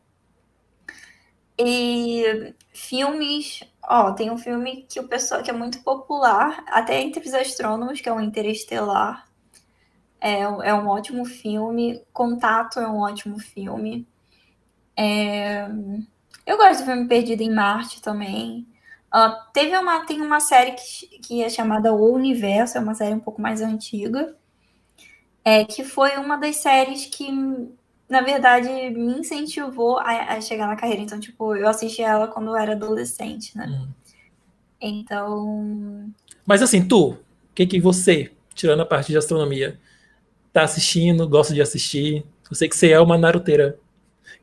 E 1.57 2.55
filmes, 2.73 3.63
ó, 3.87 4.11
tem 4.13 4.31
um 4.31 4.37
filme 4.37 4.85
que 4.89 4.99
o 4.99 5.07
pessoal 5.07 5.43
que 5.43 5.49
é 5.49 5.53
muito 5.53 5.81
popular, 5.83 6.63
até 6.67 7.01
entre 7.01 7.25
os 7.25 7.33
astrônomos, 7.33 8.01
que 8.01 8.09
é 8.09 8.13
o 8.13 8.21
Interestelar. 8.21 9.27
É, 10.19 10.41
é 10.41 10.73
um 10.73 10.87
ótimo 10.87 11.25
filme. 11.25 12.01
Contato 12.13 12.79
é 12.79 12.87
um 12.87 12.99
ótimo 12.99 13.39
filme. 13.39 14.07
É... 14.97 15.67
Eu 16.45 16.57
gosto 16.57 16.81
do 16.81 16.85
filme 16.85 17.07
Perdido 17.07 17.41
em 17.41 17.53
Marte 17.53 18.01
também. 18.01 18.67
Uh, 19.13 19.51
teve 19.53 19.77
uma, 19.77 20.05
tem 20.05 20.21
uma 20.21 20.39
série 20.39 20.71
que, 20.71 21.19
que 21.19 21.43
é 21.43 21.49
chamada 21.49 21.93
O 21.93 22.13
Universo, 22.13 22.77
é 22.77 22.81
uma 22.81 22.95
série 22.95 23.13
um 23.13 23.19
pouco 23.19 23.39
mais 23.39 23.61
antiga, 23.61 24.35
é, 25.45 25.63
que 25.63 25.83
foi 25.83 26.17
uma 26.17 26.35
das 26.35 26.55
séries 26.55 27.05
que, 27.05 27.29
na 28.09 28.21
verdade, 28.21 28.67
me 28.67 29.19
incentivou 29.19 29.97
a, 29.97 30.33
a 30.33 30.41
chegar 30.41 30.67
na 30.67 30.75
carreira. 30.75 31.01
Então, 31.01 31.19
tipo, 31.19 31.55
eu 31.55 31.67
assisti 31.67 32.01
ela 32.01 32.27
quando 32.27 32.47
eu 32.47 32.57
era 32.57 32.73
adolescente, 32.73 33.57
né? 33.57 33.65
Uhum. 33.67 33.87
Então. 34.81 36.13
Mas 36.45 36.61
assim, 36.61 36.85
tu, 36.87 37.11
o 37.11 37.17
que, 37.55 37.65
que 37.65 37.79
você, 37.79 38.31
tirando 38.53 38.81
a 38.81 38.85
parte 38.85 39.11
de 39.11 39.17
astronomia, 39.17 39.79
tá 40.51 40.63
assistindo, 40.63 41.27
gosta 41.27 41.53
de 41.53 41.61
assistir? 41.61 42.25
Eu 42.49 42.55
sei 42.55 42.67
que 42.67 42.75
você 42.75 42.91
é 42.91 42.99
uma 42.99 43.17
naruteira 43.17 43.79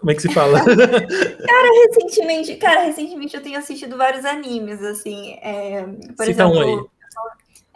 como 0.00 0.10
é 0.10 0.14
que 0.14 0.22
se 0.22 0.32
fala? 0.32 0.58
cara, 0.64 1.68
recentemente, 1.84 2.56
cara, 2.56 2.84
recentemente 2.84 3.36
eu 3.36 3.42
tenho 3.42 3.58
assistido 3.58 3.98
vários 3.98 4.24
animes, 4.24 4.82
assim. 4.82 5.34
É, 5.42 5.82
por 6.16 6.24
Cita 6.24 6.44
exemplo, 6.44 6.56
um 6.56 6.60
aí. 6.60 6.84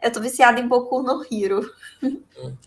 Eu 0.04 0.12
tô 0.12 0.20
viciada 0.20 0.60
em 0.60 0.68
Boku 0.68 1.02
no 1.02 1.24
Hero. 1.30 1.68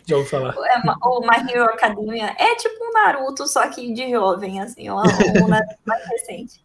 Já 0.06 0.18
ouvi 0.18 0.30
falar. 0.30 0.54
É, 0.54 0.80
o 1.04 1.22
My 1.22 1.52
Hero 1.52 1.66
Academia 1.66 2.36
é 2.38 2.56
tipo 2.56 2.76
um 2.84 2.92
Naruto, 2.92 3.48
só 3.48 3.68
que 3.70 3.94
de 3.94 4.10
jovem, 4.10 4.60
assim, 4.60 4.90
um, 4.90 4.96
um 4.96 5.48
Naruto 5.48 5.80
mais 5.86 6.06
recente. 6.08 6.62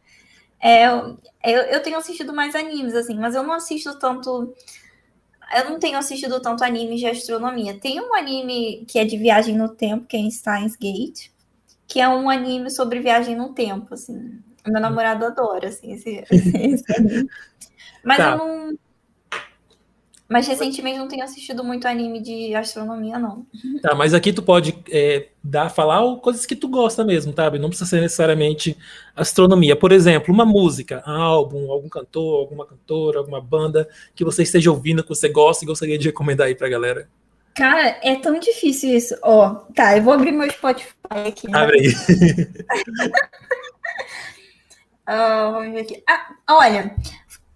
É, 0.61 0.87
eu, 0.87 1.19
eu 1.45 1.83
tenho 1.83 1.99
assistido 1.99 2.33
mais 2.33 2.55
animes, 2.55 2.95
assim, 2.95 3.19
mas 3.19 3.35
eu 3.35 3.43
não 3.43 3.53
assisto 3.53 3.99
tanto. 3.99 4.55
Eu 5.55 5.71
não 5.71 5.79
tenho 5.79 5.99
assistido 5.99 6.41
tanto 6.41 6.65
animes 6.65 7.01
de 7.01 7.07
astronomia. 7.07 7.79
Tem 7.79 8.01
um 8.01 8.15
anime 8.15 8.85
que 8.89 8.99
é 8.99 9.05
de 9.05 9.19
viagem 9.19 9.57
no 9.57 9.69
tempo, 9.69 10.07
que 10.07 10.17
é 10.17 10.21
em 10.21 10.31
Steins 10.31 10.77
Gate 10.77 11.33
que 11.93 12.01
é 12.01 12.09
um 12.09 12.31
anime 12.31 12.71
sobre 12.71 13.01
viagem 13.01 13.37
no 13.37 13.53
tempo, 13.53 13.93
assim. 13.93 14.41
Meu 14.67 14.81
namorado 14.81 15.27
adora, 15.27 15.69
assim, 15.69 15.93
esse, 15.93 16.25
esse 16.31 16.85
anime. 16.97 17.29
Mas 18.03 18.17
tá. 18.17 18.31
eu 18.31 18.39
não. 18.39 18.79
Mas 20.33 20.49
recentemente 20.49 20.99
não 20.99 21.07
tenho 21.07 21.23
assistido 21.23 21.63
muito 21.63 21.87
anime 21.87 22.19
de 22.19 22.55
astronomia, 22.55 23.19
não. 23.19 23.45
Tá, 23.83 23.95
mas 23.95 24.15
aqui 24.15 24.33
tu 24.33 24.43
pode 24.43 24.75
é, 24.91 25.27
dar, 25.45 25.69
falar 25.69 26.17
coisas 26.17 26.47
que 26.47 26.57
tu 26.57 26.69
gosta 26.69 27.05
mesmo, 27.05 27.35
sabe? 27.37 27.59
Não 27.59 27.69
precisa 27.69 27.91
ser 27.91 28.01
necessariamente 28.01 28.75
astronomia. 29.15 29.77
Por 29.77 29.93
exemplo, 29.93 30.33
uma 30.33 30.47
música, 30.47 31.03
álbum, 31.05 31.71
algum 31.71 31.87
cantor, 31.87 32.41
alguma 32.41 32.65
cantora, 32.65 33.19
alguma 33.19 33.43
banda 33.43 33.87
que 34.15 34.25
você 34.25 34.43
esteja 34.43 34.71
ouvindo, 34.71 35.03
que 35.03 35.11
você 35.11 35.29
gosta 35.29 35.67
e 35.67 35.69
gostaria 35.69 35.99
de 35.99 36.07
recomendar 36.07 36.47
aí 36.47 36.55
pra 36.55 36.67
galera. 36.67 37.07
Cara, 37.55 37.99
é 38.03 38.17
tão 38.17 38.39
difícil 38.39 38.97
isso. 38.97 39.15
Ó, 39.23 39.49
oh, 39.49 39.55
tá, 39.75 39.99
eu 39.99 40.03
vou 40.03 40.15
abrir 40.15 40.33
meu 40.33 40.51
Spotify 40.51 40.95
aqui. 41.29 41.47
Né? 41.47 41.59
Abre 41.59 41.79
aí. 41.79 41.89
uh, 45.09 45.53
vamos 45.53 45.75
ver 45.75 45.81
aqui. 45.81 46.03
Ah, 46.09 46.35
olha, 46.49 46.97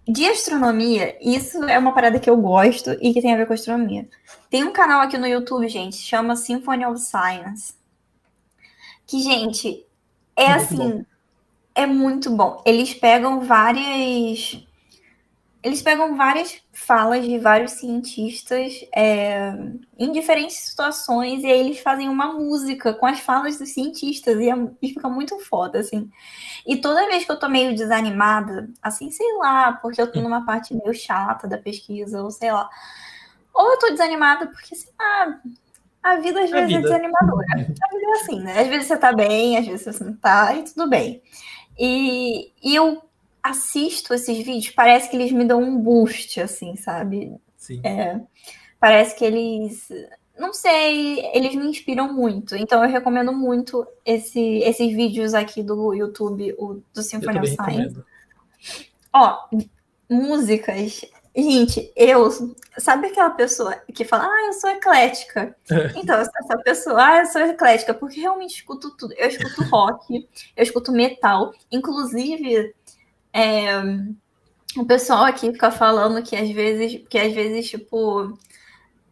de 0.07 0.25
astronomia, 0.25 1.17
isso 1.21 1.63
é 1.65 1.77
uma 1.77 1.93
parada 1.93 2.19
que 2.19 2.29
eu 2.29 2.37
gosto 2.37 2.91
e 3.01 3.13
que 3.13 3.21
tem 3.21 3.33
a 3.33 3.37
ver 3.37 3.45
com 3.45 3.53
astronomia. 3.53 4.07
Tem 4.49 4.63
um 4.63 4.71
canal 4.71 5.01
aqui 5.01 5.17
no 5.17 5.27
YouTube, 5.27 5.67
gente, 5.67 5.97
chama 5.97 6.35
Symphony 6.35 6.85
of 6.85 6.99
Science. 6.99 7.73
Que, 9.05 9.19
gente, 9.19 9.85
é 10.35 10.49
muito 10.49 10.63
assim, 10.63 10.77
bom. 10.77 11.05
é 11.75 11.85
muito 11.85 12.29
bom. 12.31 12.61
Eles 12.65 12.93
pegam 12.93 13.41
várias 13.41 14.65
eles 15.67 15.81
pegam 15.81 16.15
várias 16.15 16.61
falas 16.71 17.25
de 17.25 17.37
vários 17.37 17.73
cientistas 17.73 18.85
é, 18.95 19.53
em 19.99 20.13
diferentes 20.13 20.55
situações 20.55 21.43
e 21.43 21.47
aí 21.47 21.59
eles 21.59 21.79
fazem 21.79 22.07
uma 22.07 22.33
música 22.33 22.93
com 22.93 23.05
as 23.05 23.19
falas 23.19 23.57
dos 23.57 23.73
cientistas 23.73 24.39
e, 24.39 24.49
é, 24.49 24.55
e, 24.81 24.93
fica 24.93 25.09
muito 25.09 25.37
foda, 25.39 25.79
assim. 25.79 26.09
E 26.65 26.77
toda 26.77 27.07
vez 27.07 27.25
que 27.25 27.31
eu 27.31 27.37
tô 27.37 27.49
meio 27.49 27.75
desanimada, 27.75 28.69
assim, 28.81 29.11
sei 29.11 29.27
lá, 29.39 29.73
porque 29.73 30.01
eu 30.01 30.09
tô 30.09 30.21
numa 30.21 30.45
parte 30.45 30.73
meio 30.73 30.93
chata 30.93 31.49
da 31.49 31.57
pesquisa, 31.57 32.23
ou 32.23 32.31
sei 32.31 32.51
lá, 32.51 32.69
ou 33.53 33.71
eu 33.71 33.79
tô 33.79 33.89
desanimada 33.89 34.47
porque, 34.47 34.73
sei 34.73 34.93
lá, 34.97 35.37
a 36.01 36.15
vida 36.15 36.43
às 36.43 36.49
vezes 36.49 36.63
é 36.63 36.77
vida. 36.77 36.79
é 36.79 36.81
desanimadora. 36.81 37.45
A 37.53 37.57
vida 37.57 38.07
é 38.07 38.21
assim, 38.21 38.39
né? 38.39 38.61
Às 38.61 38.67
vezes 38.67 38.87
você 38.87 38.97
tá 38.97 39.11
bem, 39.11 39.57
às 39.57 39.67
vezes 39.67 39.83
você 39.95 40.03
não 40.03 40.15
tá, 40.15 40.55
e 40.55 40.63
tudo 40.63 40.89
bem. 40.89 41.21
E, 41.77 42.53
e 42.63 42.73
eu 42.73 43.06
assisto 43.49 44.13
esses 44.13 44.37
vídeos, 44.37 44.69
parece 44.69 45.09
que 45.09 45.15
eles 45.15 45.31
me 45.31 45.45
dão 45.45 45.61
um 45.61 45.77
boost, 45.79 46.39
assim, 46.39 46.75
sabe? 46.75 47.35
Sim. 47.55 47.81
É, 47.83 48.19
parece 48.79 49.15
que 49.15 49.25
eles. 49.25 49.87
Não 50.37 50.53
sei, 50.53 51.25
eles 51.33 51.55
me 51.55 51.65
inspiram 51.65 52.13
muito. 52.13 52.55
Então 52.55 52.83
eu 52.83 52.89
recomendo 52.89 53.33
muito 53.33 53.87
esse, 54.05 54.39
esses 54.59 54.93
vídeos 54.95 55.33
aqui 55.33 55.63
do 55.63 55.93
YouTube, 55.93 56.53
o, 56.57 56.81
do 56.93 57.01
Symphony 57.01 57.39
of 57.39 57.47
Science. 57.47 58.03
Ó, 59.13 59.47
músicas. 60.09 61.01
Gente, 61.35 61.91
eu. 61.95 62.29
Sabe 62.77 63.07
aquela 63.07 63.31
pessoa 63.31 63.75
que 63.93 64.03
fala, 64.05 64.25
ah, 64.25 64.45
eu 64.47 64.53
sou 64.53 64.69
eclética? 64.69 65.55
então, 65.95 66.15
essa 66.19 66.57
pessoa, 66.63 67.03
ah, 67.03 67.19
eu 67.19 67.25
sou 67.27 67.41
eclética, 67.41 67.93
porque 67.93 68.19
realmente 68.19 68.55
escuto 68.55 68.95
tudo. 68.95 69.13
Eu 69.17 69.27
escuto 69.27 69.63
rock, 69.69 70.27
eu 70.55 70.63
escuto 70.63 70.91
metal. 70.91 71.53
Inclusive, 71.71 72.73
é, 73.33 73.77
o 74.77 74.85
pessoal 74.85 75.23
aqui 75.25 75.51
fica 75.51 75.71
falando 75.71 76.23
que 76.23 76.35
às 76.35 76.49
vezes, 76.49 77.01
que 77.09 77.17
às 77.17 77.33
vezes, 77.33 77.69
tipo. 77.69 78.37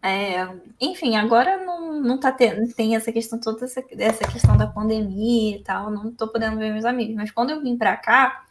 É, 0.01 0.47
enfim, 0.79 1.15
agora 1.15 1.65
não, 1.65 1.99
não 1.99 2.19
tá 2.19 2.31
tendo, 2.31 2.71
tem 2.75 2.95
essa 2.95 3.11
questão, 3.11 3.39
toda 3.39 3.65
essa, 3.65 3.83
essa 3.97 4.27
questão 4.31 4.55
da 4.55 4.67
pandemia 4.67 5.57
e 5.57 5.63
tal, 5.63 5.89
não 5.89 6.11
tô 6.11 6.27
podendo 6.27 6.59
ver 6.59 6.71
meus 6.71 6.85
amigos, 6.85 7.15
mas 7.15 7.31
quando 7.31 7.49
eu 7.49 7.59
vim 7.59 7.75
para 7.75 7.97
cá, 7.97 8.45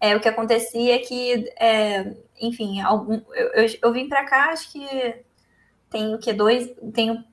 é, 0.00 0.16
o 0.16 0.20
que 0.20 0.28
acontecia 0.28 0.94
é 0.94 0.98
que, 0.98 1.52
é, 1.58 2.14
enfim, 2.40 2.80
algum, 2.80 3.20
eu, 3.34 3.48
eu, 3.54 3.78
eu 3.82 3.92
vim 3.92 4.08
para 4.08 4.24
cá, 4.24 4.50
acho 4.50 4.70
que 4.70 4.86
tem 5.90 6.14
o 6.14 6.18
que, 6.18 6.32
dois, 6.32 6.70
tenho, 6.94 7.24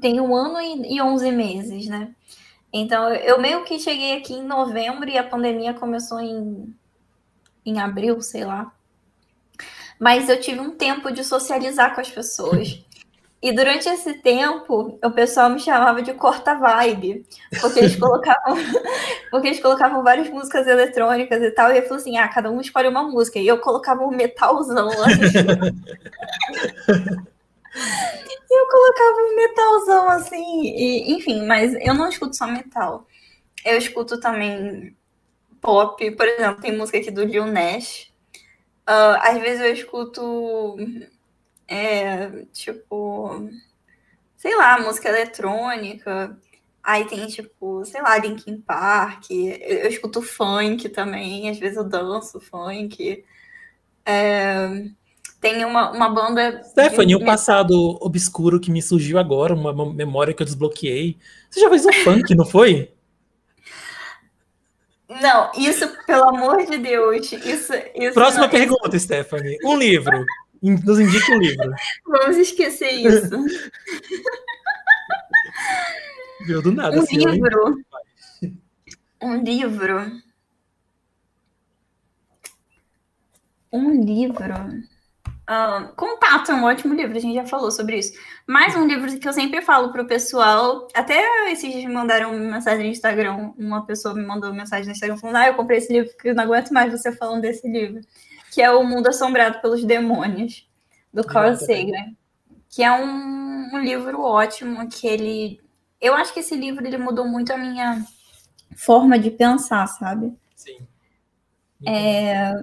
tem 0.00 0.20
um 0.20 0.34
ano 0.34 0.60
e, 0.60 0.96
e 0.96 1.00
11 1.02 1.30
meses, 1.32 1.86
né? 1.88 2.14
Então, 2.72 3.12
eu 3.12 3.40
meio 3.40 3.64
que 3.64 3.78
cheguei 3.78 4.16
aqui 4.16 4.32
em 4.32 4.44
novembro 4.44 5.08
e 5.08 5.18
a 5.18 5.24
pandemia 5.24 5.74
começou 5.74 6.20
em, 6.20 6.74
em 7.66 7.78
abril, 7.78 8.20
sei 8.22 8.44
lá. 8.44 8.72
Mas 10.00 10.28
eu 10.28 10.40
tive 10.40 10.60
um 10.60 10.70
tempo 10.70 11.12
de 11.12 11.22
socializar 11.22 11.94
com 11.94 12.00
as 12.00 12.10
pessoas. 12.10 12.82
E 13.42 13.52
durante 13.52 13.88
esse 13.88 14.14
tempo, 14.14 14.98
o 15.04 15.10
pessoal 15.10 15.50
me 15.50 15.58
chamava 15.58 16.00
de 16.00 16.14
corta 16.14 16.54
vibe, 16.54 17.26
porque 17.60 17.80
eles 17.80 17.96
colocavam, 17.98 18.56
porque 19.30 19.48
eles 19.48 19.60
colocavam 19.60 20.02
várias 20.02 20.30
músicas 20.30 20.66
eletrônicas 20.66 21.42
e 21.42 21.50
tal, 21.50 21.72
e 21.72 21.78
eu 21.78 21.82
falou 21.82 21.96
assim: 21.96 22.16
"Ah, 22.16 22.28
cada 22.28 22.50
um 22.50 22.60
escolhe 22.60 22.86
uma 22.86 23.02
música". 23.02 23.40
E 23.40 23.46
eu 23.48 23.58
colocava 23.58 24.04
um 24.04 24.10
metalzão 24.10 24.86
lá. 24.86 25.08
eu 27.74 28.68
colocava 28.68 29.16
um 29.22 29.36
metalzão 29.36 30.08
assim, 30.10 30.62
e, 30.62 31.12
enfim, 31.14 31.46
mas 31.46 31.74
eu 31.80 31.94
não 31.94 32.08
escuto 32.08 32.36
só 32.36 32.46
metal. 32.46 33.06
Eu 33.64 33.78
escuto 33.78 34.20
também 34.20 34.96
pop, 35.60 36.10
por 36.12 36.26
exemplo, 36.26 36.60
tem 36.60 36.76
música 36.76 36.98
aqui 36.98 37.10
do 37.10 37.24
Lil 37.24 37.46
Nash. 37.46 38.12
Uh, 38.88 39.16
às 39.20 39.38
vezes 39.38 39.60
eu 39.64 39.72
escuto, 39.72 40.76
é, 41.68 42.44
tipo, 42.52 43.48
sei 44.36 44.56
lá, 44.56 44.80
música 44.80 45.08
eletrônica. 45.08 46.36
Aí 46.82 47.06
tem, 47.06 47.26
tipo, 47.28 47.84
sei 47.84 48.02
lá, 48.02 48.18
Linkin 48.18 48.60
Park. 48.60 49.30
Eu, 49.30 49.78
eu 49.84 49.88
escuto 49.88 50.20
funk 50.20 50.88
também, 50.88 51.48
às 51.48 51.58
vezes 51.58 51.76
eu 51.76 51.84
danço 51.84 52.40
funk. 52.40 53.24
É, 54.04 54.68
tem 55.42 55.62
uma, 55.64 55.90
uma 55.90 56.08
banda. 56.08 56.62
Stephanie, 56.62 57.16
de... 57.16 57.22
um 57.22 57.26
passado 57.26 57.74
obscuro 58.00 58.60
que 58.60 58.70
me 58.70 58.80
surgiu 58.80 59.18
agora, 59.18 59.54
uma 59.54 59.92
memória 59.92 60.32
que 60.32 60.40
eu 60.40 60.46
desbloqueei. 60.46 61.18
Você 61.50 61.60
já 61.60 61.68
fez 61.68 61.84
um 61.84 61.92
funk, 62.04 62.32
não 62.36 62.46
foi? 62.46 62.94
Não, 65.20 65.50
isso, 65.58 65.86
pelo 66.06 66.28
amor 66.28 66.64
de 66.64 66.78
Deus. 66.78 67.32
Isso, 67.32 67.72
isso 67.94 68.14
Próxima 68.14 68.44
não, 68.44 68.50
pergunta, 68.50 68.96
isso... 68.96 69.04
Stephanie. 69.04 69.58
Um 69.64 69.76
livro. 69.76 70.24
Nos 70.62 71.00
indica 71.00 71.32
um 71.32 71.40
livro. 71.40 71.72
Vamos 72.06 72.36
esquecer 72.36 72.92
isso. 72.92 73.36
Viu 76.46 76.62
do 76.62 76.70
nada. 76.72 76.96
Um 76.96 77.02
assim, 77.02 77.16
livro. 77.16 77.82
Um 79.20 79.42
livro. 79.42 80.12
Um 83.72 84.00
livro. 84.02 84.91
Uh, 85.52 85.94
Contato 85.96 86.50
é 86.50 86.54
um 86.54 86.64
ótimo 86.64 86.94
livro, 86.94 87.14
a 87.14 87.20
gente 87.20 87.34
já 87.34 87.44
falou 87.44 87.70
sobre 87.70 87.98
isso. 87.98 88.18
Mais 88.46 88.74
um 88.74 88.86
livro 88.86 89.18
que 89.18 89.28
eu 89.28 89.32
sempre 89.34 89.60
falo 89.60 89.92
pro 89.92 90.06
pessoal. 90.06 90.88
Até 90.94 91.22
esses 91.50 91.70
dias 91.70 91.84
me 91.84 91.92
mandaram 91.92 92.34
uma 92.34 92.52
mensagem 92.54 92.86
no 92.86 92.90
Instagram. 92.90 93.52
Uma 93.58 93.84
pessoa 93.84 94.14
me 94.14 94.24
mandou 94.24 94.48
uma 94.48 94.56
mensagem 94.56 94.86
no 94.86 94.92
Instagram 94.92 95.18
falando: 95.18 95.36
Ah, 95.36 95.48
eu 95.48 95.54
comprei 95.54 95.76
esse 95.76 95.92
livro 95.92 96.10
porque 96.10 96.30
eu 96.30 96.34
não 96.34 96.44
aguento 96.44 96.70
mais 96.70 96.90
você 96.90 97.12
falando 97.12 97.42
desse 97.42 97.68
livro. 97.68 98.00
Que 98.50 98.62
é 98.62 98.70
O 98.70 98.82
Mundo 98.82 99.08
Assombrado 99.08 99.60
pelos 99.60 99.84
Demônios, 99.84 100.66
do 101.12 101.22
Carl 101.22 101.54
Sagan. 101.56 102.14
Que 102.70 102.82
é 102.82 102.90
um, 102.90 103.74
um 103.74 103.78
livro 103.78 104.22
ótimo. 104.22 104.88
Que 104.88 105.06
ele. 105.06 105.60
Eu 106.00 106.14
acho 106.14 106.32
que 106.32 106.40
esse 106.40 106.56
livro 106.56 106.86
ele 106.86 106.96
mudou 106.96 107.26
muito 107.26 107.52
a 107.52 107.58
minha 107.58 108.02
forma 108.74 109.18
de 109.18 109.30
pensar, 109.30 109.86
sabe? 109.86 110.32
Sim. 110.56 110.78
É, 111.86 112.54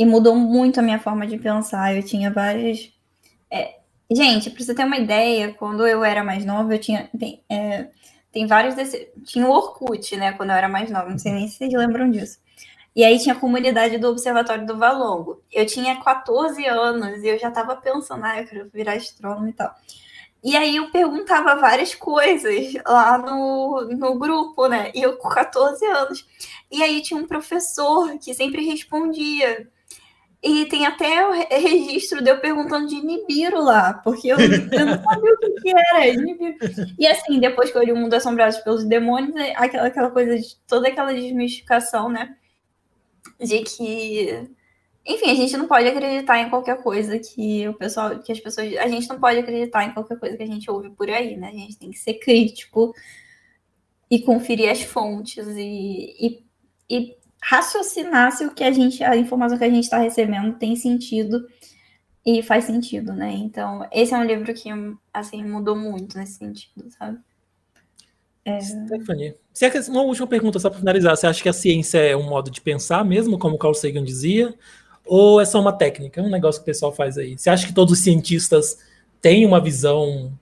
e 0.00 0.06
mudou 0.06 0.34
muito 0.34 0.80
a 0.80 0.82
minha 0.82 0.98
forma 0.98 1.26
de 1.26 1.36
pensar. 1.36 1.94
Eu 1.94 2.02
tinha 2.02 2.30
várias. 2.32 2.90
É... 3.50 3.80
Gente, 4.10 4.48
para 4.48 4.64
você 4.64 4.74
ter 4.74 4.84
uma 4.84 4.96
ideia, 4.96 5.52
quando 5.52 5.86
eu 5.86 6.02
era 6.02 6.24
mais 6.24 6.42
nova, 6.42 6.74
eu 6.74 6.78
tinha. 6.78 7.10
Tem, 7.18 7.44
é... 7.50 7.90
tem 8.32 8.46
vários 8.46 8.74
desse. 8.74 9.12
Tinha 9.26 9.46
o 9.46 9.50
Orkut, 9.50 10.16
né? 10.16 10.32
Quando 10.32 10.50
eu 10.50 10.56
era 10.56 10.70
mais 10.70 10.90
nova, 10.90 11.10
não 11.10 11.18
sei 11.18 11.32
nem 11.32 11.46
se 11.46 11.58
vocês 11.58 11.74
lembram 11.74 12.10
disso. 12.10 12.38
E 12.96 13.04
aí 13.04 13.18
tinha 13.18 13.34
a 13.34 13.38
comunidade 13.38 13.98
do 13.98 14.08
Observatório 14.08 14.66
do 14.66 14.78
Valongo. 14.78 15.42
Eu 15.52 15.66
tinha 15.66 16.00
14 16.00 16.64
anos 16.66 17.22
e 17.22 17.28
eu 17.28 17.38
já 17.38 17.50
estava 17.50 17.76
pensando, 17.76 18.24
ah, 18.24 18.40
eu 18.40 18.46
quero 18.46 18.70
virar 18.72 18.94
astrônomo 18.94 19.48
e 19.48 19.52
tal. 19.52 19.74
E 20.42 20.56
aí 20.56 20.76
eu 20.76 20.90
perguntava 20.90 21.56
várias 21.56 21.94
coisas 21.94 22.72
lá 22.86 23.18
no, 23.18 23.82
no 23.90 24.18
grupo, 24.18 24.66
né? 24.66 24.90
E 24.94 25.02
eu 25.02 25.18
com 25.18 25.28
14 25.28 25.84
anos. 25.84 26.26
E 26.70 26.82
aí 26.82 27.02
tinha 27.02 27.20
um 27.20 27.26
professor 27.26 28.18
que 28.18 28.32
sempre 28.32 28.64
respondia. 28.64 29.68
E 30.42 30.64
tem 30.66 30.86
até 30.86 31.26
o 31.26 31.32
registro 31.52 32.22
de 32.22 32.30
eu 32.30 32.40
perguntando 32.40 32.86
de 32.86 33.00
Nibiru 33.02 33.62
lá, 33.62 33.94
porque 33.94 34.28
eu, 34.28 34.38
eu 34.38 34.86
não 34.86 35.02
sabia 35.02 35.34
o 35.34 35.38
que, 35.38 35.50
que 35.60 35.70
era 35.70 36.14
Nibiru. 36.14 36.56
E 36.98 37.06
assim, 37.06 37.38
depois 37.38 37.70
que 37.70 37.76
eu 37.76 37.82
li 37.82 37.92
o 37.92 37.96
Mundo 37.96 38.14
Assombrado 38.14 38.62
pelos 38.64 38.84
Demônios, 38.84 39.36
é 39.36 39.52
aquela, 39.54 39.88
aquela 39.88 40.10
coisa 40.10 40.38
de 40.38 40.56
toda 40.66 40.88
aquela 40.88 41.12
desmistificação, 41.12 42.08
né? 42.08 42.36
De 43.38 43.58
que, 43.60 44.48
enfim, 45.06 45.30
a 45.30 45.34
gente 45.34 45.56
não 45.58 45.66
pode 45.66 45.88
acreditar 45.88 46.38
em 46.38 46.48
qualquer 46.48 46.82
coisa 46.82 47.18
que 47.18 47.68
o 47.68 47.74
pessoal, 47.74 48.18
que 48.18 48.32
as 48.32 48.40
pessoas. 48.40 48.74
A 48.78 48.88
gente 48.88 49.08
não 49.10 49.20
pode 49.20 49.38
acreditar 49.38 49.84
em 49.84 49.92
qualquer 49.92 50.18
coisa 50.18 50.38
que 50.38 50.42
a 50.42 50.46
gente 50.46 50.70
ouve 50.70 50.88
por 50.90 51.10
aí, 51.10 51.36
né? 51.36 51.48
A 51.48 51.52
gente 51.52 51.78
tem 51.78 51.90
que 51.90 51.98
ser 51.98 52.14
crítico 52.14 52.94
e 54.10 54.20
conferir 54.20 54.70
as 54.70 54.82
fontes 54.82 55.46
e, 55.48 56.16
e, 56.18 56.44
e 56.88 57.19
raciocinar 57.42 58.32
se 58.32 58.44
o 58.44 58.54
que 58.54 58.62
a 58.62 58.70
gente, 58.70 59.02
a 59.02 59.16
informação 59.16 59.58
que 59.58 59.64
a 59.64 59.70
gente 59.70 59.84
está 59.84 59.98
recebendo 59.98 60.58
tem 60.58 60.76
sentido 60.76 61.46
e 62.24 62.42
faz 62.42 62.64
sentido, 62.64 63.12
né? 63.12 63.32
Então, 63.32 63.86
esse 63.90 64.12
é 64.12 64.18
um 64.18 64.24
livro 64.24 64.52
que, 64.52 64.68
assim, 65.12 65.42
mudou 65.42 65.74
muito 65.74 66.18
nesse 66.18 66.34
sentido, 66.34 66.90
sabe? 66.98 67.18
É... 68.44 68.60
Stephanie, 68.60 69.34
uma 69.88 70.02
última 70.02 70.26
pergunta 70.26 70.58
só 70.58 70.68
para 70.68 70.78
finalizar. 70.78 71.16
Você 71.16 71.26
acha 71.26 71.42
que 71.42 71.48
a 71.48 71.52
ciência 71.52 71.98
é 71.98 72.16
um 72.16 72.28
modo 72.28 72.50
de 72.50 72.60
pensar 72.60 73.04
mesmo, 73.04 73.38
como 73.38 73.58
Carl 73.58 73.74
Sagan 73.74 74.04
dizia? 74.04 74.54
Ou 75.06 75.40
é 75.40 75.44
só 75.44 75.60
uma 75.60 75.72
técnica, 75.72 76.20
é 76.20 76.24
um 76.24 76.30
negócio 76.30 76.60
que 76.60 76.64
o 76.64 76.72
pessoal 76.72 76.92
faz 76.92 77.16
aí? 77.16 77.38
Você 77.38 77.50
acha 77.50 77.66
que 77.66 77.72
todos 77.72 77.98
os 77.98 78.04
cientistas 78.04 78.78
têm 79.20 79.46
uma 79.46 79.60
visão 79.60 80.32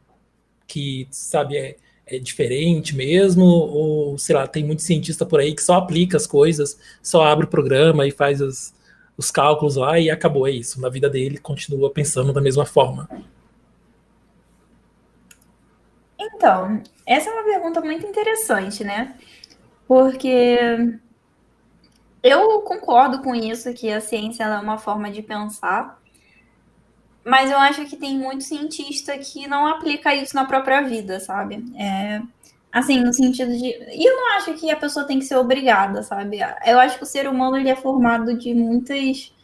que, 0.67 1.09
sabe, 1.11 1.57
é, 1.57 1.77
é 2.11 2.19
diferente 2.19 2.97
mesmo, 2.97 3.45
ou 3.45 4.19
sei 4.19 4.35
lá, 4.35 4.47
tem 4.47 4.65
muito 4.65 4.83
cientista 4.83 5.27
por 5.27 5.41
aí 5.41 5.55
que 5.55 5.63
só 5.63 5.75
aplica 5.75 6.17
as 6.17 6.27
coisas, 6.27 6.79
só 7.03 7.23
abre 7.23 7.45
o 7.45 7.49
programa 7.49 8.07
e 8.07 8.11
faz 8.11 8.41
as, 8.41 8.75
os 9.17 9.31
cálculos 9.31 9.77
lá 9.77 9.99
e 9.99 10.11
acabou, 10.11 10.49
é 10.49 10.51
isso. 10.51 10.81
Na 10.81 10.89
vida 10.89 11.11
dele 11.11 11.39
continua 11.39 11.91
pensando 11.91 12.33
da 12.33 12.41
mesma 12.41 12.65
forma. 12.65 13.09
Então, 16.19 16.83
essa 17.07 17.29
é 17.29 17.33
uma 17.33 17.45
pergunta 17.45 17.81
muito 17.81 18.07
interessante, 18.07 18.83
né? 18.83 19.15
Porque 19.87 20.59
eu 22.23 22.63
concordo 22.63 23.23
com 23.23 23.35
isso, 23.35 23.73
que 23.75 23.91
a 23.91 24.01
ciência 24.01 24.45
é 24.45 24.59
uma 24.59 24.79
forma 24.79 25.11
de 25.11 25.23
pensar, 25.23 25.98
mas 27.29 27.51
eu 27.51 27.59
acho 27.59 27.85
que 27.85 27.97
tem 27.97 28.17
muito 28.19 28.43
cientista 28.45 29.17
que 29.19 29.47
não 29.47 29.67
aplica 29.67 30.15
isso 30.15 30.35
na 30.35 30.47
própria 30.47 30.81
vida, 30.81 31.21
sabe? 31.21 31.63
É, 31.77 32.23
assim, 32.73 33.01
no 33.01 33.13
sentido 33.13 33.53
de. 33.53 33.67
E 33.67 34.09
eu 34.09 34.17
não 34.17 34.37
acho 34.37 34.55
que 34.55 34.71
a 34.71 34.77
pessoa 34.77 35.07
tem 35.07 35.19
que 35.19 35.27
ser 35.27 35.37
obrigada, 35.37 36.03
sabe? 36.03 36.39
Eu 36.65 36.79
acho 36.81 36.97
que 36.97 37.05
o 37.05 37.07
ser 37.07 37.29
humano 37.29 37.57
ele 37.59 37.69
é 37.69 37.77
formado 37.77 38.37
de 38.37 38.55
muitas 38.55 39.35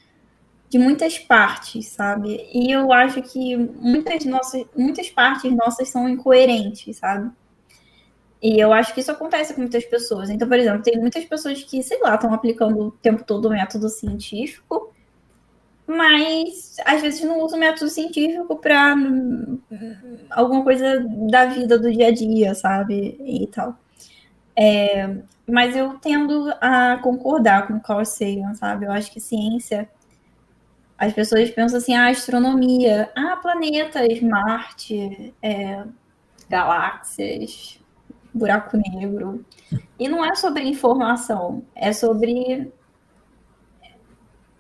de 0.70 0.78
muitas 0.78 1.18
partes, 1.18 1.88
sabe? 1.88 2.48
E 2.52 2.72
eu 2.72 2.92
acho 2.92 3.22
que 3.22 3.56
muitas 3.56 4.24
nossas 4.24 4.64
muitas 4.76 5.10
partes 5.10 5.52
nossas 5.54 5.88
são 5.90 6.08
incoerentes, 6.08 6.96
sabe? 6.96 7.30
E 8.42 8.58
eu 8.60 8.72
acho 8.72 8.94
que 8.94 9.00
isso 9.00 9.12
acontece 9.12 9.54
com 9.54 9.60
muitas 9.60 9.84
pessoas. 9.84 10.30
Então, 10.30 10.48
por 10.48 10.58
exemplo, 10.58 10.82
tem 10.82 10.98
muitas 10.98 11.24
pessoas 11.24 11.62
que, 11.62 11.82
sei 11.82 12.00
lá, 12.00 12.14
estão 12.14 12.32
aplicando 12.32 12.88
o 12.88 12.90
tempo 12.90 13.24
todo 13.24 13.46
o 13.46 13.50
método 13.50 13.88
científico, 13.88 14.93
mas 15.86 16.76
às 16.84 17.02
vezes 17.02 17.22
não 17.22 17.40
usa 17.40 17.56
o 17.56 17.58
método 17.58 17.90
científico 17.90 18.56
para 18.56 18.94
hum, 18.94 19.60
alguma 20.30 20.64
coisa 20.64 21.04
da 21.30 21.46
vida 21.46 21.78
do 21.78 21.92
dia 21.92 22.08
a 22.08 22.10
dia, 22.10 22.54
sabe? 22.54 23.18
E 23.20 23.46
tal. 23.48 23.78
É, 24.56 25.16
mas 25.46 25.76
eu 25.76 25.98
tendo 25.98 26.52
a 26.60 26.98
concordar 27.02 27.66
com 27.66 27.74
o 27.74 27.80
Carl 27.80 28.04
Sagan, 28.04 28.54
sabe? 28.54 28.86
Eu 28.86 28.92
acho 28.92 29.12
que 29.12 29.20
ciência. 29.20 29.88
As 30.96 31.12
pessoas 31.12 31.50
pensam 31.50 31.78
assim, 31.78 31.94
ah, 31.94 32.08
astronomia, 32.08 33.10
ah, 33.16 33.36
planetas, 33.36 34.20
Marte, 34.22 35.34
é, 35.42 35.84
galáxias, 36.48 37.80
buraco 38.32 38.76
negro. 38.76 39.44
E 39.98 40.08
não 40.08 40.24
é 40.24 40.34
sobre 40.34 40.62
informação, 40.62 41.64
é 41.74 41.92
sobre. 41.92 42.72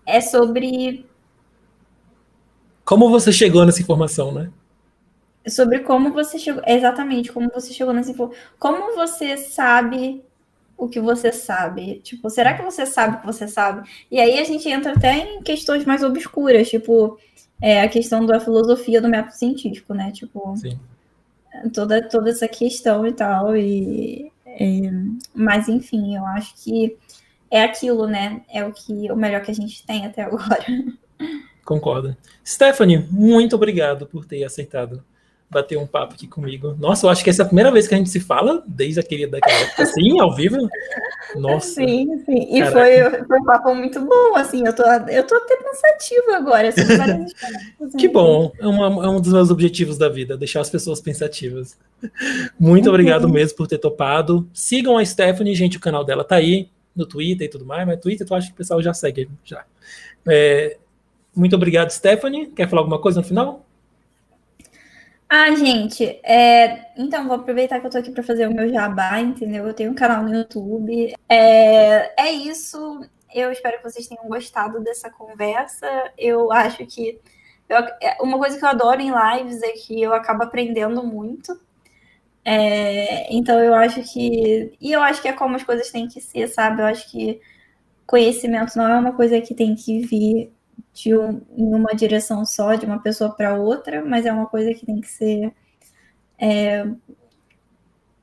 É 0.06 0.20
sobre 0.20 1.06
como 2.84 3.08
você 3.08 3.32
chegou 3.32 3.64
nessa 3.64 3.80
informação, 3.80 4.32
né? 4.32 4.50
Sobre 5.46 5.80
como 5.80 6.12
você 6.12 6.38
chegou. 6.38 6.62
Exatamente, 6.66 7.32
como 7.32 7.50
você 7.52 7.72
chegou 7.72 7.92
nessa 7.92 8.10
informação. 8.10 8.38
Como 8.58 8.94
você 8.94 9.36
sabe 9.36 10.22
o 10.76 10.88
que 10.88 11.00
você 11.00 11.32
sabe? 11.32 12.00
Tipo, 12.00 12.28
será 12.30 12.54
que 12.54 12.62
você 12.62 12.84
sabe 12.84 13.16
o 13.16 13.20
que 13.20 13.26
você 13.26 13.46
sabe? 13.46 13.88
E 14.10 14.18
aí 14.18 14.38
a 14.38 14.44
gente 14.44 14.68
entra 14.68 14.92
até 14.92 15.16
em 15.18 15.42
questões 15.42 15.84
mais 15.84 16.02
obscuras, 16.02 16.68
tipo, 16.68 17.18
é, 17.60 17.82
a 17.82 17.88
questão 17.88 18.26
da 18.26 18.40
filosofia 18.40 19.00
do 19.00 19.08
método 19.08 19.34
científico, 19.34 19.94
né? 19.94 20.10
Tipo, 20.12 20.56
Sim. 20.56 20.78
Toda, 21.72 22.06
toda 22.08 22.30
essa 22.30 22.48
questão 22.48 23.06
e 23.06 23.12
tal. 23.12 23.56
E, 23.56 24.30
é, 24.46 24.90
mas, 25.34 25.68
enfim, 25.68 26.16
eu 26.16 26.26
acho 26.26 26.54
que 26.62 26.96
é 27.50 27.62
aquilo, 27.62 28.06
né? 28.06 28.42
É 28.52 28.64
o 28.64 28.72
que 28.72 29.10
o 29.10 29.16
melhor 29.16 29.40
que 29.42 29.50
a 29.50 29.54
gente 29.54 29.86
tem 29.86 30.04
até 30.04 30.22
agora. 30.22 30.64
Concordo. 31.64 32.16
Stephanie, 32.46 33.06
muito 33.10 33.56
obrigado 33.56 34.06
por 34.06 34.24
ter 34.24 34.44
aceitado 34.44 35.02
bater 35.54 35.78
um 35.78 35.86
papo 35.86 36.14
aqui 36.14 36.26
comigo. 36.26 36.76
Nossa, 36.78 37.06
eu 37.06 37.10
acho 37.10 37.22
que 37.22 37.30
essa 37.30 37.42
é 37.42 37.44
a 37.44 37.46
primeira 37.46 37.70
vez 37.70 37.86
que 37.86 37.94
a 37.94 37.98
gente 37.98 38.10
se 38.10 38.18
fala, 38.18 38.62
desde 38.66 38.98
aquele 38.98 39.26
daquela 39.26 39.56
época, 39.56 39.84
assim, 39.84 40.18
ao 40.18 40.34
vivo. 40.34 40.56
Nossa. 41.36 41.74
Sim, 41.74 42.08
sim. 42.26 42.48
E 42.50 42.64
foi, 42.66 43.24
foi 43.24 43.40
um 43.40 43.44
papo 43.44 43.74
muito 43.74 44.00
bom, 44.00 44.36
assim. 44.36 44.66
Eu 44.66 44.74
tô, 44.74 44.82
eu 44.82 45.24
tô 45.24 45.36
até 45.36 45.56
pensativa 45.56 46.36
agora. 46.36 46.68
Assim, 46.68 46.82
que 47.96 48.08
bom. 48.08 48.52
É, 48.58 48.66
uma, 48.66 49.04
é, 49.04 49.08
um 49.08 49.20
dos 49.20 49.32
meus 49.32 49.50
objetivos 49.50 49.96
da 49.96 50.08
vida, 50.08 50.36
deixar 50.36 50.60
as 50.60 50.70
pessoas 50.70 51.00
pensativas. 51.00 51.78
Muito 52.58 52.86
uhum. 52.86 52.92
obrigado 52.92 53.28
mesmo 53.30 53.56
por 53.56 53.68
ter 53.68 53.78
topado. 53.78 54.48
Sigam 54.52 54.98
a 54.98 55.04
Stephanie, 55.04 55.54
gente, 55.54 55.76
o 55.76 55.80
canal 55.80 56.04
dela 56.04 56.24
tá 56.24 56.36
aí. 56.36 56.68
no 56.96 57.06
Twitter 57.06 57.46
e 57.46 57.50
tudo 57.50 57.64
mais, 57.64 57.86
mas 57.86 58.00
Twitter 58.00 58.26
tu 58.26 58.34
acha 58.34 58.48
que 58.48 58.54
o 58.54 58.56
pessoal 58.56 58.82
já 58.82 58.92
segue 58.92 59.28
já. 59.44 59.64
É, 60.26 60.78
muito 61.34 61.56
obrigado, 61.56 61.90
Stephanie. 61.90 62.46
Quer 62.48 62.68
falar 62.68 62.82
alguma 62.82 63.00
coisa 63.00 63.20
no 63.20 63.26
final? 63.26 63.64
Ah, 65.28 65.50
gente, 65.54 66.04
é... 66.22 66.92
então 66.96 67.26
vou 67.26 67.36
aproveitar 67.36 67.80
que 67.80 67.86
eu 67.86 67.90
tô 67.90 67.98
aqui 67.98 68.10
para 68.12 68.22
fazer 68.22 68.46
o 68.46 68.54
meu 68.54 68.68
jabá, 68.68 69.20
entendeu? 69.20 69.66
Eu 69.66 69.74
tenho 69.74 69.90
um 69.90 69.94
canal 69.94 70.22
no 70.22 70.34
YouTube. 70.34 71.14
É, 71.28 72.22
é 72.22 72.30
isso. 72.30 73.00
Eu 73.34 73.50
espero 73.50 73.78
que 73.78 73.82
vocês 73.82 74.06
tenham 74.06 74.28
gostado 74.28 74.80
dessa 74.80 75.10
conversa. 75.10 75.86
Eu 76.16 76.52
acho 76.52 76.86
que 76.86 77.20
eu... 77.68 77.78
É, 78.00 78.16
uma 78.22 78.38
coisa 78.38 78.58
que 78.58 78.64
eu 78.64 78.68
adoro 78.68 79.00
em 79.00 79.10
lives 79.10 79.62
é 79.62 79.72
que 79.72 80.00
eu 80.00 80.14
acabo 80.14 80.44
aprendendo 80.44 81.02
muito. 81.02 81.58
É... 82.44 83.34
Então 83.34 83.58
eu 83.58 83.74
acho 83.74 84.02
que. 84.02 84.72
E 84.80 84.92
eu 84.92 85.02
acho 85.02 85.22
que 85.22 85.28
é 85.28 85.32
como 85.32 85.56
as 85.56 85.64
coisas 85.64 85.90
têm 85.90 86.06
que 86.06 86.20
ser, 86.20 86.46
sabe? 86.48 86.82
Eu 86.82 86.86
acho 86.86 87.10
que 87.10 87.40
conhecimento 88.06 88.76
não 88.76 88.86
é 88.88 88.98
uma 88.98 89.12
coisa 89.14 89.40
que 89.40 89.54
tem 89.54 89.74
que 89.74 90.00
vir 90.00 90.52
de 90.92 91.16
um, 91.16 91.40
em 91.56 91.74
uma 91.74 91.92
direção 91.94 92.44
só, 92.44 92.74
de 92.74 92.86
uma 92.86 93.00
pessoa 93.00 93.30
para 93.30 93.54
outra, 93.56 94.04
mas 94.04 94.26
é 94.26 94.32
uma 94.32 94.46
coisa 94.46 94.72
que 94.74 94.86
tem 94.86 95.00
que 95.00 95.08
ser. 95.08 95.52
É, 96.38 96.86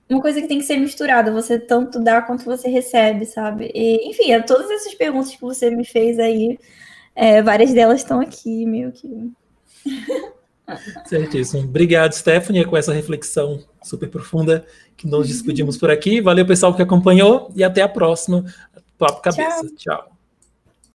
uma 0.10 0.22
coisa 0.22 0.42
que 0.42 0.48
tem 0.48 0.60
que 0.60 0.66
ser 0.66 0.78
misturada, 0.78 1.32
você 1.32 1.58
tanto 1.58 2.00
dá 2.00 2.22
quanto 2.22 2.44
você 2.44 2.70
recebe, 2.70 3.26
sabe? 3.26 3.72
E, 3.74 4.10
enfim, 4.10 4.32
é 4.32 4.42
todas 4.42 4.70
essas 4.70 4.94
perguntas 4.94 5.34
que 5.34 5.42
você 5.42 5.70
me 5.70 5.86
fez 5.86 6.20
aí, 6.20 6.60
é, 7.16 7.42
várias 7.42 7.74
delas 7.74 8.02
estão 8.02 8.20
aqui, 8.20 8.66
meio 8.66 8.92
que. 8.92 9.32
Certíssimo. 11.06 11.64
Obrigado, 11.64 12.14
Stephanie, 12.14 12.66
com 12.66 12.78
essa 12.78 12.94
reflexão 12.94 13.64
super 13.84 14.10
profunda 14.10 14.66
que 14.96 15.08
nos 15.08 15.28
despedimos 15.28 15.78
por 15.78 15.90
aqui. 15.90 16.22
Valeu, 16.22 16.46
pessoal, 16.46 16.74
que 16.74 16.82
acompanhou 16.82 17.52
e 17.56 17.64
até 17.64 17.82
a 17.82 17.90
próxima. 17.90 18.46
Papo 18.98 19.22
Cabeça. 19.22 19.68
Tchau. 19.76 19.98
Tchau. 19.98 20.21